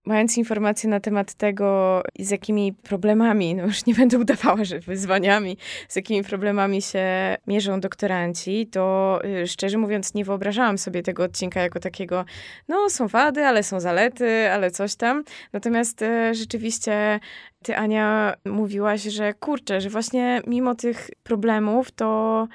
Mając 0.05 0.37
informacje 0.37 0.89
na 0.89 0.99
temat 0.99 1.33
tego, 1.33 2.01
z 2.19 2.29
jakimi 2.29 2.73
problemami, 2.73 3.55
no 3.55 3.63
już 3.63 3.85
nie 3.85 3.93
będę 3.93 4.17
udawała, 4.19 4.63
że 4.63 4.79
wyzwaniami, 4.79 5.57
z 5.87 5.95
jakimi 5.95 6.23
problemami 6.23 6.81
się 6.81 7.05
mierzą 7.47 7.79
doktoranci, 7.79 8.67
to 8.67 9.19
y, 9.43 9.47
szczerze 9.47 9.77
mówiąc 9.77 10.13
nie 10.13 10.25
wyobrażałam 10.25 10.77
sobie 10.77 11.03
tego 11.03 11.23
odcinka 11.23 11.61
jako 11.61 11.79
takiego, 11.79 12.25
no 12.67 12.89
są 12.89 13.07
wady, 13.07 13.45
ale 13.45 13.63
są 13.63 13.79
zalety, 13.79 14.51
ale 14.51 14.71
coś 14.71 14.95
tam. 14.95 15.23
Natomiast 15.53 16.01
y, 16.01 16.33
rzeczywiście 16.35 17.19
ty, 17.63 17.77
Ania, 17.77 18.33
mówiłaś, 18.45 19.01
że 19.01 19.33
kurczę, 19.33 19.81
że 19.81 19.89
właśnie 19.89 20.41
mimo 20.47 20.75
tych 20.75 21.09
problemów, 21.23 21.91
to 21.91 22.47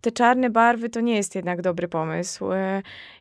te 0.00 0.12
czarne 0.12 0.50
barwy 0.50 0.88
to 0.88 1.00
nie 1.00 1.16
jest 1.16 1.34
jednak 1.34 1.62
dobry 1.62 1.88
pomysł. 1.88 2.44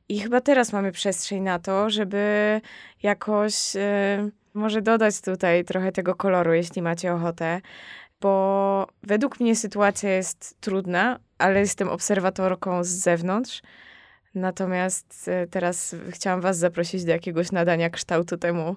I 0.10 0.20
chyba 0.20 0.42
teraz 0.42 0.74
mamy 0.74 0.92
przestrzeń 0.92 1.44
na 1.44 1.60
to, 1.60 1.90
żeby 1.90 2.62
jakoś 3.04 3.76
y, 3.76 4.32
może 4.54 4.82
dodać 4.82 5.22
tutaj 5.22 5.66
trochę 5.66 5.92
tego 5.92 6.16
koloru, 6.16 6.54
jeśli 6.54 6.82
macie 6.82 7.14
ochotę. 7.14 7.62
Bo 8.22 8.88
według 9.04 9.40
mnie 9.40 9.56
sytuacja 9.56 10.10
jest 10.10 10.62
trudna, 10.62 11.20
ale 11.38 11.60
jestem 11.60 11.90
obserwatorką 11.90 12.84
z 12.84 12.88
zewnątrz. 12.88 13.62
Natomiast 14.36 15.28
y, 15.28 15.48
teraz 15.48 15.96
chciałam 16.10 16.42
Was 16.42 16.58
zaprosić 16.58 17.06
do 17.06 17.12
jakiegoś 17.12 17.52
nadania 17.52 17.90
kształtu 17.90 18.38
temu, 18.38 18.76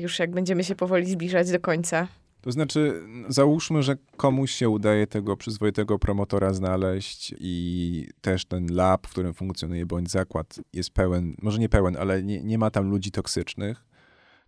już 0.00 0.18
jak 0.18 0.30
będziemy 0.30 0.64
się 0.64 0.74
powoli 0.74 1.10
zbliżać 1.10 1.50
do 1.50 1.60
końca. 1.60 2.08
To 2.42 2.52
znaczy, 2.52 3.02
załóżmy, 3.28 3.82
że 3.82 3.96
komuś 4.16 4.50
się 4.50 4.68
udaje 4.68 5.06
tego 5.06 5.36
przyzwoitego 5.36 5.98
promotora 5.98 6.52
znaleźć 6.52 7.34
i 7.40 8.06
też 8.20 8.44
ten 8.44 8.66
lab, 8.74 9.06
w 9.06 9.10
którym 9.10 9.34
funkcjonuje 9.34 9.86
bądź 9.86 10.10
zakład 10.10 10.60
jest 10.72 10.90
pełen, 10.90 11.34
może 11.42 11.58
nie 11.58 11.68
pełen, 11.68 11.96
ale 11.96 12.22
nie, 12.22 12.42
nie 12.42 12.58
ma 12.58 12.70
tam 12.70 12.90
ludzi 12.90 13.10
toksycznych, 13.10 13.84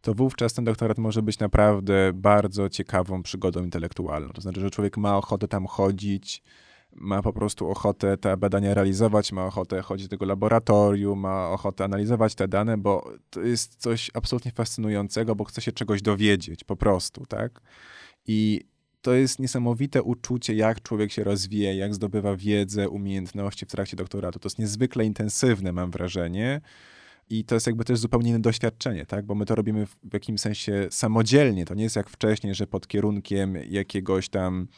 to 0.01 0.15
wówczas 0.15 0.55
ten 0.55 0.65
doktorat 0.65 0.99
może 0.99 1.23
być 1.23 1.39
naprawdę 1.39 2.13
bardzo 2.15 2.69
ciekawą 2.69 3.23
przygodą 3.23 3.65
intelektualną. 3.65 4.29
To 4.33 4.41
znaczy, 4.41 4.61
że 4.61 4.71
człowiek 4.71 4.97
ma 4.97 5.17
ochotę 5.17 5.49
tam 5.49 5.67
chodzić, 5.67 6.43
ma 6.97 7.23
po 7.23 7.33
prostu 7.33 7.71
ochotę 7.71 8.17
te 8.17 8.37
badania 8.37 8.75
realizować, 8.75 9.33
ma 9.33 9.47
ochotę 9.47 9.83
chodzić 9.83 10.07
do 10.07 10.11
tego 10.11 10.25
laboratorium, 10.25 11.19
ma 11.19 11.51
ochotę 11.51 11.85
analizować 11.85 12.35
te 12.35 12.49
dane, 12.49 12.79
bo 12.79 13.13
to 13.31 13.41
jest 13.41 13.77
coś 13.77 14.11
absolutnie 14.15 14.51
fascynującego, 14.51 15.35
bo 15.35 15.45
chce 15.45 15.61
się 15.61 15.73
czegoś 15.73 16.03
dowiedzieć 16.03 16.65
po 16.65 16.77
prostu, 16.77 17.27
tak? 17.27 17.61
I 18.27 18.61
to 19.03 19.15
jest 19.15 19.39
niesamowite 19.39 20.03
uczucie, 20.03 20.55
jak 20.55 20.83
człowiek 20.83 21.13
się 21.13 21.25
rozwija, 21.25 21.73
jak 21.73 21.95
zdobywa 21.95 22.37
wiedzę, 22.37 22.89
umiejętności 22.89 23.67
w 23.67 23.71
trakcie 23.71 23.97
doktoratu. 23.97 24.39
To 24.39 24.47
jest 24.47 24.59
niezwykle 24.59 25.05
intensywne, 25.05 25.73
mam 25.73 25.91
wrażenie. 25.91 26.61
I 27.31 27.45
to 27.45 27.55
jest 27.55 27.67
jakby 27.67 27.85
też 27.85 27.99
zupełnie 27.99 28.31
inne 28.31 28.41
doświadczenie, 28.41 29.07
tak? 29.07 29.27
Bo 29.27 29.35
my 29.35 29.47
to 29.47 29.55
robimy 29.55 29.87
w, 29.87 29.97
jakimś 30.13 30.41
sensie 30.41 30.89
samodzielnie. 30.91 31.65
To 31.65 31.75
nie 31.75 31.83
jest 31.83 31.97
jak 31.97 32.11
wcześniej, 32.11 32.55
że 32.55 32.67
pod 32.67 32.87
kierunkiem 32.87 33.57
jakiegoś 33.69 34.29
tam 34.29 34.69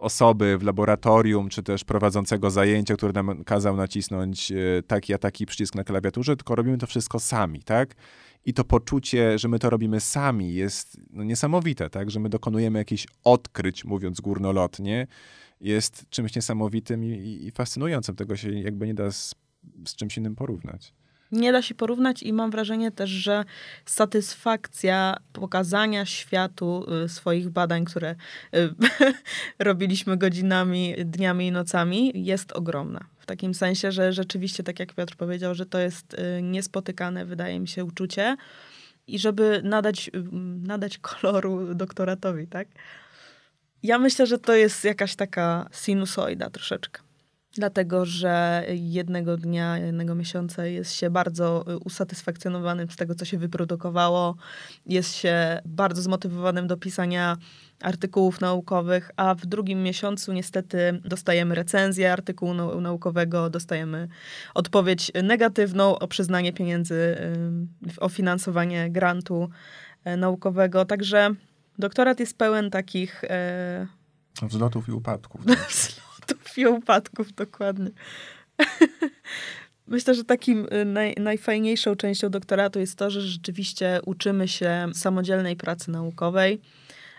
osoby 0.00 0.58
w 0.58 0.62
laboratorium, 0.62 1.48
czy 1.48 1.62
też 1.62 1.84
prowadzącego 1.84 2.50
zajęcia, 2.50 2.96
który 2.96 3.12
nam 3.12 3.44
kazał 3.44 3.76
nacisnąć 3.76 4.52
e, 4.52 4.56
taki 4.86 5.14
a 5.14 5.18
taki 5.18 5.46
przycisk 5.46 5.74
na 5.74 5.84
klawiaturze, 5.84 6.36
tylko 6.36 6.54
robimy 6.54 6.78
to 6.78 6.86
wszystko 6.86 7.20
sami, 7.20 7.62
tak? 7.62 7.94
I 8.44 8.54
to 8.54 8.64
poczucie, 8.64 9.38
że 9.38 9.48
my 9.48 9.58
to 9.58 9.70
robimy 9.70 10.00
sami 10.00 10.54
jest 10.54 11.00
no, 11.10 11.24
niesamowite, 11.24 11.90
tak? 11.90 12.10
Że 12.10 12.20
my 12.20 12.28
dokonujemy 12.28 12.78
jakichś 12.78 13.06
odkryć, 13.24 13.84
mówiąc 13.84 14.20
górnolotnie, 14.20 15.06
jest 15.60 16.10
czymś 16.10 16.36
niesamowitym 16.36 17.04
i, 17.04 17.46
i 17.46 17.50
fascynującym. 17.50 18.16
Tego 18.16 18.36
się 18.36 18.52
jakby 18.52 18.86
nie 18.86 18.94
da 18.94 19.12
z, 19.12 19.34
z 19.86 19.96
czymś 19.96 20.16
innym 20.16 20.36
porównać 20.36 20.99
nie 21.32 21.52
da 21.52 21.62
się 21.62 21.74
porównać 21.74 22.22
i 22.22 22.32
mam 22.32 22.50
wrażenie 22.50 22.90
też, 22.90 23.10
że 23.10 23.44
satysfakcja 23.84 25.16
pokazania 25.32 26.06
światu 26.06 26.86
y, 27.04 27.08
swoich 27.08 27.50
badań, 27.50 27.84
które 27.84 28.14
y, 28.54 28.74
robiliśmy 29.58 30.16
godzinami, 30.16 30.94
dniami 31.04 31.46
i 31.46 31.52
nocami, 31.52 32.12
jest 32.14 32.52
ogromna. 32.52 33.04
W 33.18 33.26
takim 33.26 33.54
sensie, 33.54 33.92
że 33.92 34.12
rzeczywiście, 34.12 34.62
tak 34.62 34.80
jak 34.80 34.94
Piotr 34.94 35.16
powiedział, 35.16 35.54
że 35.54 35.66
to 35.66 35.78
jest 35.78 36.14
y, 36.14 36.42
niespotykane, 36.42 37.24
wydaje 37.24 37.60
mi 37.60 37.68
się, 37.68 37.84
uczucie. 37.84 38.36
I 39.06 39.18
żeby 39.18 39.60
nadać, 39.64 40.10
nadać 40.62 40.98
koloru 40.98 41.74
doktoratowi, 41.74 42.46
tak? 42.46 42.68
Ja 43.82 43.98
myślę, 43.98 44.26
że 44.26 44.38
to 44.38 44.54
jest 44.54 44.84
jakaś 44.84 45.16
taka 45.16 45.68
sinusoida 45.72 46.50
troszeczkę 46.50 47.09
dlatego 47.54 48.04
że 48.04 48.64
jednego 48.68 49.36
dnia, 49.36 49.78
jednego 49.78 50.14
miesiąca 50.14 50.66
jest 50.66 50.92
się 50.92 51.10
bardzo 51.10 51.64
y, 51.72 51.78
usatysfakcjonowanym 51.78 52.90
z 52.90 52.96
tego, 52.96 53.14
co 53.14 53.24
się 53.24 53.38
wyprodukowało, 53.38 54.36
jest 54.86 55.14
się 55.14 55.60
bardzo 55.64 56.02
zmotywowanym 56.02 56.66
do 56.66 56.76
pisania 56.76 57.36
artykułów 57.80 58.40
naukowych, 58.40 59.10
a 59.16 59.34
w 59.34 59.46
drugim 59.46 59.82
miesiącu 59.82 60.32
niestety 60.32 61.00
dostajemy 61.04 61.54
recenzję 61.54 62.12
artykułu 62.12 62.54
naukowego, 62.80 63.50
dostajemy 63.50 64.08
odpowiedź 64.54 65.12
negatywną 65.22 65.98
o 65.98 66.08
przyznanie 66.08 66.52
pieniędzy, 66.52 66.94
y, 66.94 68.00
o 68.00 68.08
finansowanie 68.08 68.90
grantu 68.90 69.50
y, 70.06 70.16
naukowego. 70.16 70.84
Także 70.84 71.30
doktorat 71.78 72.20
jest 72.20 72.38
pełen 72.38 72.70
takich... 72.70 73.22
Wzlotów 74.42 74.88
i 74.88 74.92
upadków. 74.92 75.40
i 76.60 76.66
upadków, 76.66 77.32
dokładnie. 77.32 77.90
Myślę, 79.86 80.14
że 80.14 80.24
takim 80.24 80.66
y, 80.72 80.84
naj, 80.84 81.14
najfajniejszą 81.18 81.96
częścią 81.96 82.30
doktoratu 82.30 82.80
jest 82.80 82.98
to, 82.98 83.10
że 83.10 83.20
rzeczywiście 83.20 84.00
uczymy 84.06 84.48
się 84.48 84.88
samodzielnej 84.94 85.56
pracy 85.56 85.90
naukowej. 85.90 86.60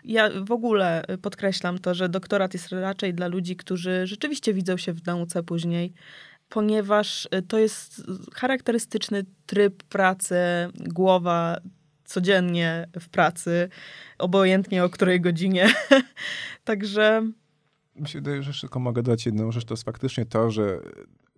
Ja 0.03 0.29
w 0.45 0.51
ogóle 0.51 1.03
podkreślam 1.21 1.79
to, 1.79 1.93
że 1.93 2.09
doktorat 2.09 2.53
jest 2.53 2.71
raczej 2.71 3.13
dla 3.13 3.27
ludzi, 3.27 3.55
którzy 3.55 4.07
rzeczywiście 4.07 4.53
widzą 4.53 4.77
się 4.77 4.93
w 4.93 5.05
nauce 5.05 5.43
później, 5.43 5.93
ponieważ 6.49 7.25
y, 7.25 7.41
to 7.41 7.59
jest 7.59 8.03
charakterystyczny 8.33 9.25
tryb 9.45 9.83
pracy, 9.83 10.35
głowa 10.75 11.57
codziennie 12.05 12.87
w 12.99 13.09
pracy, 13.09 13.69
obojętnie 14.17 14.83
o 14.83 14.89
której 14.89 15.21
godzinie. 15.21 15.73
Także 16.63 17.31
mi 18.01 18.07
się 18.07 18.19
wydaje, 18.19 18.43
że 18.43 18.49
jeszcze 18.49 18.61
tylko 18.61 18.79
mogę 18.79 19.03
dodać 19.03 19.25
jedną 19.25 19.51
rzecz, 19.51 19.65
to 19.65 19.73
jest 19.73 19.83
faktycznie 19.83 20.25
to, 20.25 20.51
że 20.51 20.79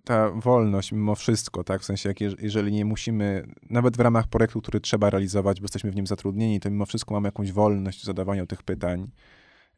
ta 0.03 0.32
wolność 0.32 0.91
mimo 0.91 1.16
wszystko, 1.16 1.64
tak, 1.64 1.82
w 1.82 1.86
sensie, 1.86 2.09
jak 2.09 2.22
jeżeli 2.22 2.72
nie 2.72 2.86
musimy, 2.86 3.47
nawet 3.70 3.97
w 3.97 3.99
ramach 3.99 4.28
projektu, 4.28 4.61
który 4.61 4.80
trzeba 4.80 5.09
realizować, 5.09 5.61
bo 5.61 5.66
jesteśmy 5.66 5.91
w 5.91 5.95
nim 5.95 6.07
zatrudnieni, 6.07 6.59
to 6.59 6.70
mimo 6.70 6.86
wszystko 6.86 7.14
mamy 7.14 7.28
jakąś 7.28 7.51
wolność 7.51 8.01
w 8.01 8.03
zadawaniu 8.03 8.47
tych 8.47 8.64
pytań 8.64 9.11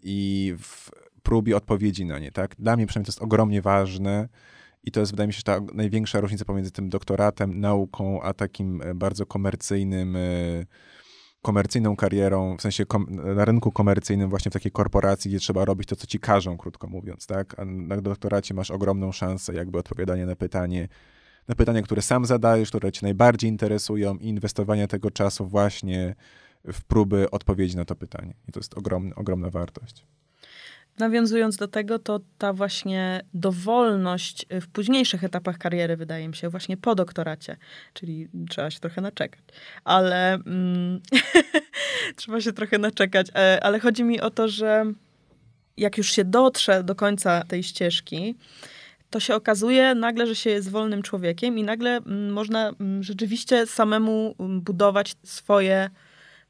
i 0.04 0.54
w 0.60 0.92
próbie 1.24 1.58
odpowiedzi 1.58 2.06
na 2.06 2.20
nie, 2.20 2.32
tak. 2.32 2.56
Dla 2.60 2.76
mnie 2.76 2.88
przynajmniej 2.88 3.06
to 3.06 3.10
jest 3.10 3.22
ogromnie 3.22 3.62
ważne 3.62 4.30
i 4.84 4.92
to 4.92 5.00
jest, 5.00 5.12
wydaje 5.12 5.28
mi 5.28 5.34
się, 5.34 5.44
ta 5.44 5.60
największa 5.74 6.20
różnica 6.20 6.46
pomiędzy 6.46 6.72
tym 6.72 6.90
doktoratem, 6.90 7.60
nauką, 7.60 8.22
a 8.22 8.34
takim 8.34 8.82
e, 8.82 8.96
bardzo 8.96 9.26
komercyjnym 9.26 10.16
y 10.16 10.66
komercyjną 11.46 11.96
karierą, 11.96 12.58
w 12.58 12.62
sensie 12.62 12.86
kom, 12.86 13.06
na 13.10 13.46
rynku 13.46 13.72
komercyjnym, 13.72 14.30
właśnie 14.30 14.50
w 14.50 14.54
takiej 14.54 14.72
korporacji, 14.72 15.32
gdzie 15.32 15.40
trzeba 15.40 15.66
robić 15.66 15.90
to, 15.90 15.96
co 15.96 16.08
ci 16.08 16.20
każą, 16.20 16.58
krótko 16.58 16.88
mówiąc, 16.88 17.28
tak? 17.28 17.60
A 17.60 17.66
na 17.66 18.02
doktoracie 18.02 18.54
masz 18.54 18.72
ogromną 18.72 19.12
szansę 19.12 19.54
jakby 19.54 19.80
odpowiadania 19.80 20.26
na 20.26 20.36
pytanie, 20.36 20.88
na 21.48 21.56
pytania, 21.56 21.82
które 21.82 22.02
sam 22.02 22.26
zadajesz, 22.26 22.70
które 22.70 22.92
cię 22.92 23.00
najbardziej 23.04 23.50
interesują 23.50 24.18
i 24.18 24.28
inwestowania 24.28 24.88
tego 24.88 25.12
czasu 25.12 25.48
właśnie 25.48 26.16
w 26.74 26.84
próby 26.84 27.32
odpowiedzi 27.32 27.78
na 27.78 27.86
to 27.86 27.96
pytanie. 27.96 28.34
I 28.48 28.52
to 28.52 28.60
jest 28.60 28.78
ogromny, 28.78 29.16
ogromna 29.16 29.50
wartość. 29.50 30.06
Nawiązując 30.98 31.58
do 31.58 31.68
tego, 31.68 32.00
to 32.00 32.20
ta 32.38 32.54
właśnie 32.54 33.22
dowolność 33.34 34.46
w 34.62 34.68
późniejszych 34.68 35.24
etapach 35.24 35.58
kariery, 35.58 35.98
wydaje 35.98 36.28
mi 36.28 36.36
się, 36.36 36.50
właśnie 36.50 36.78
po 36.78 36.96
doktoracie, 36.96 37.58
czyli 37.94 38.28
trzeba 38.50 38.72
się 38.72 38.80
trochę 38.80 39.02
naczekać, 39.02 39.42
ale 39.84 40.34
mm, 40.34 41.02
trzeba 42.16 42.42
się 42.42 42.54
trochę 42.54 42.78
naczekać, 42.78 43.28
e, 43.36 43.64
ale 43.64 43.80
chodzi 43.80 44.04
mi 44.04 44.22
o 44.22 44.30
to, 44.30 44.48
że 44.48 44.86
jak 45.78 45.98
już 45.98 46.12
się 46.12 46.26
dotrze 46.26 46.84
do 46.84 46.96
końca 46.96 47.44
tej 47.44 47.64
ścieżki, 47.64 48.36
to 49.10 49.20
się 49.20 49.36
okazuje 49.36 49.96
nagle, 49.96 50.28
że 50.28 50.36
się 50.36 50.50
jest 50.50 50.72
wolnym 50.72 51.02
człowiekiem 51.02 51.58
i 51.58 51.64
nagle 51.64 51.98
mm, 51.98 52.34
można 52.34 52.70
mm, 52.70 53.04
rzeczywiście 53.04 53.68
samemu 53.68 54.36
budować 54.40 55.16
swoje 55.24 55.90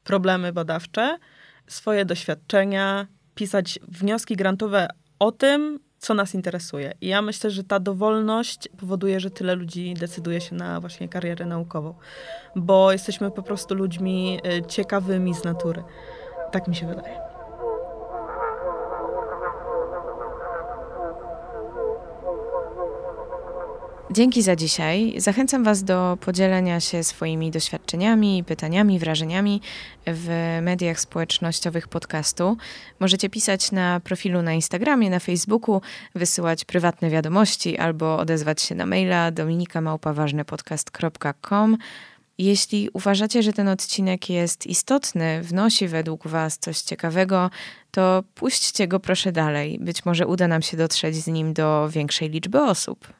problemy 0.04 0.52
badawcze, 0.52 1.18
swoje 1.66 2.04
doświadczenia, 2.04 3.06
pisać 3.36 3.78
wnioski 3.88 4.36
grantowe 4.36 4.88
o 5.18 5.32
tym, 5.32 5.80
co 5.98 6.14
nas 6.14 6.34
interesuje. 6.34 6.92
I 7.00 7.06
ja 7.06 7.22
myślę, 7.22 7.50
że 7.50 7.64
ta 7.64 7.80
dowolność 7.80 8.68
powoduje, 8.68 9.20
że 9.20 9.30
tyle 9.30 9.54
ludzi 9.54 9.94
decyduje 9.94 10.40
się 10.40 10.54
na 10.54 10.80
właśnie 10.80 11.08
karierę 11.08 11.46
naukową, 11.46 11.94
bo 12.56 12.92
jesteśmy 12.92 13.30
po 13.30 13.42
prostu 13.42 13.74
ludźmi 13.74 14.40
y, 14.58 14.66
ciekawymi 14.66 15.34
z 15.34 15.44
natury. 15.44 15.82
Tak 16.52 16.68
mi 16.68 16.76
się 16.76 16.86
wydaje. 16.86 17.25
Dzięki 24.16 24.42
za 24.42 24.56
dzisiaj. 24.56 25.14
Zachęcam 25.16 25.64
Was 25.64 25.84
do 25.84 26.18
podzielenia 26.20 26.80
się 26.80 27.04
swoimi 27.04 27.50
doświadczeniami, 27.50 28.44
pytaniami, 28.44 28.98
wrażeniami 28.98 29.60
w 30.06 30.58
mediach 30.62 31.00
społecznościowych 31.00 31.88
podcastu. 31.88 32.56
Możecie 33.00 33.30
pisać 33.30 33.72
na 33.72 34.00
profilu 34.00 34.42
na 34.42 34.52
Instagramie, 34.52 35.10
na 35.10 35.20
Facebooku, 35.20 35.80
wysyłać 36.14 36.64
prywatne 36.64 37.10
wiadomości 37.10 37.78
albo 37.78 38.18
odezwać 38.18 38.62
się 38.62 38.74
na 38.74 38.86
maila 38.86 39.30
dominikamałpaważnypodcast.com. 39.30 41.76
Jeśli 42.38 42.90
uważacie, 42.92 43.42
że 43.42 43.52
ten 43.52 43.68
odcinek 43.68 44.30
jest 44.30 44.66
istotny, 44.66 45.42
wnosi 45.42 45.88
według 45.88 46.26
Was 46.26 46.58
coś 46.58 46.80
ciekawego, 46.80 47.50
to 47.90 48.24
puśćcie 48.34 48.88
go 48.88 49.00
proszę 49.00 49.32
dalej. 49.32 49.78
Być 49.80 50.04
może 50.04 50.26
uda 50.26 50.48
nam 50.48 50.62
się 50.62 50.76
dotrzeć 50.76 51.16
z 51.16 51.26
nim 51.26 51.52
do 51.52 51.88
większej 51.90 52.30
liczby 52.30 52.62
osób. 52.62 53.12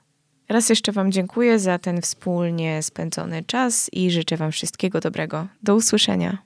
Raz 0.49 0.69
jeszcze 0.69 0.93
Wam 0.93 1.13
dziękuję 1.13 1.59
za 1.59 1.79
ten 1.79 2.03
wspólnie 2.03 2.83
spędzony 2.83 3.45
czas 3.45 3.91
i 3.93 4.11
życzę 4.11 4.37
Wam 4.37 4.53
wszystkiego 4.53 5.01
dobrego. 5.01 5.47
Do 5.63 5.75
usłyszenia. 5.75 6.46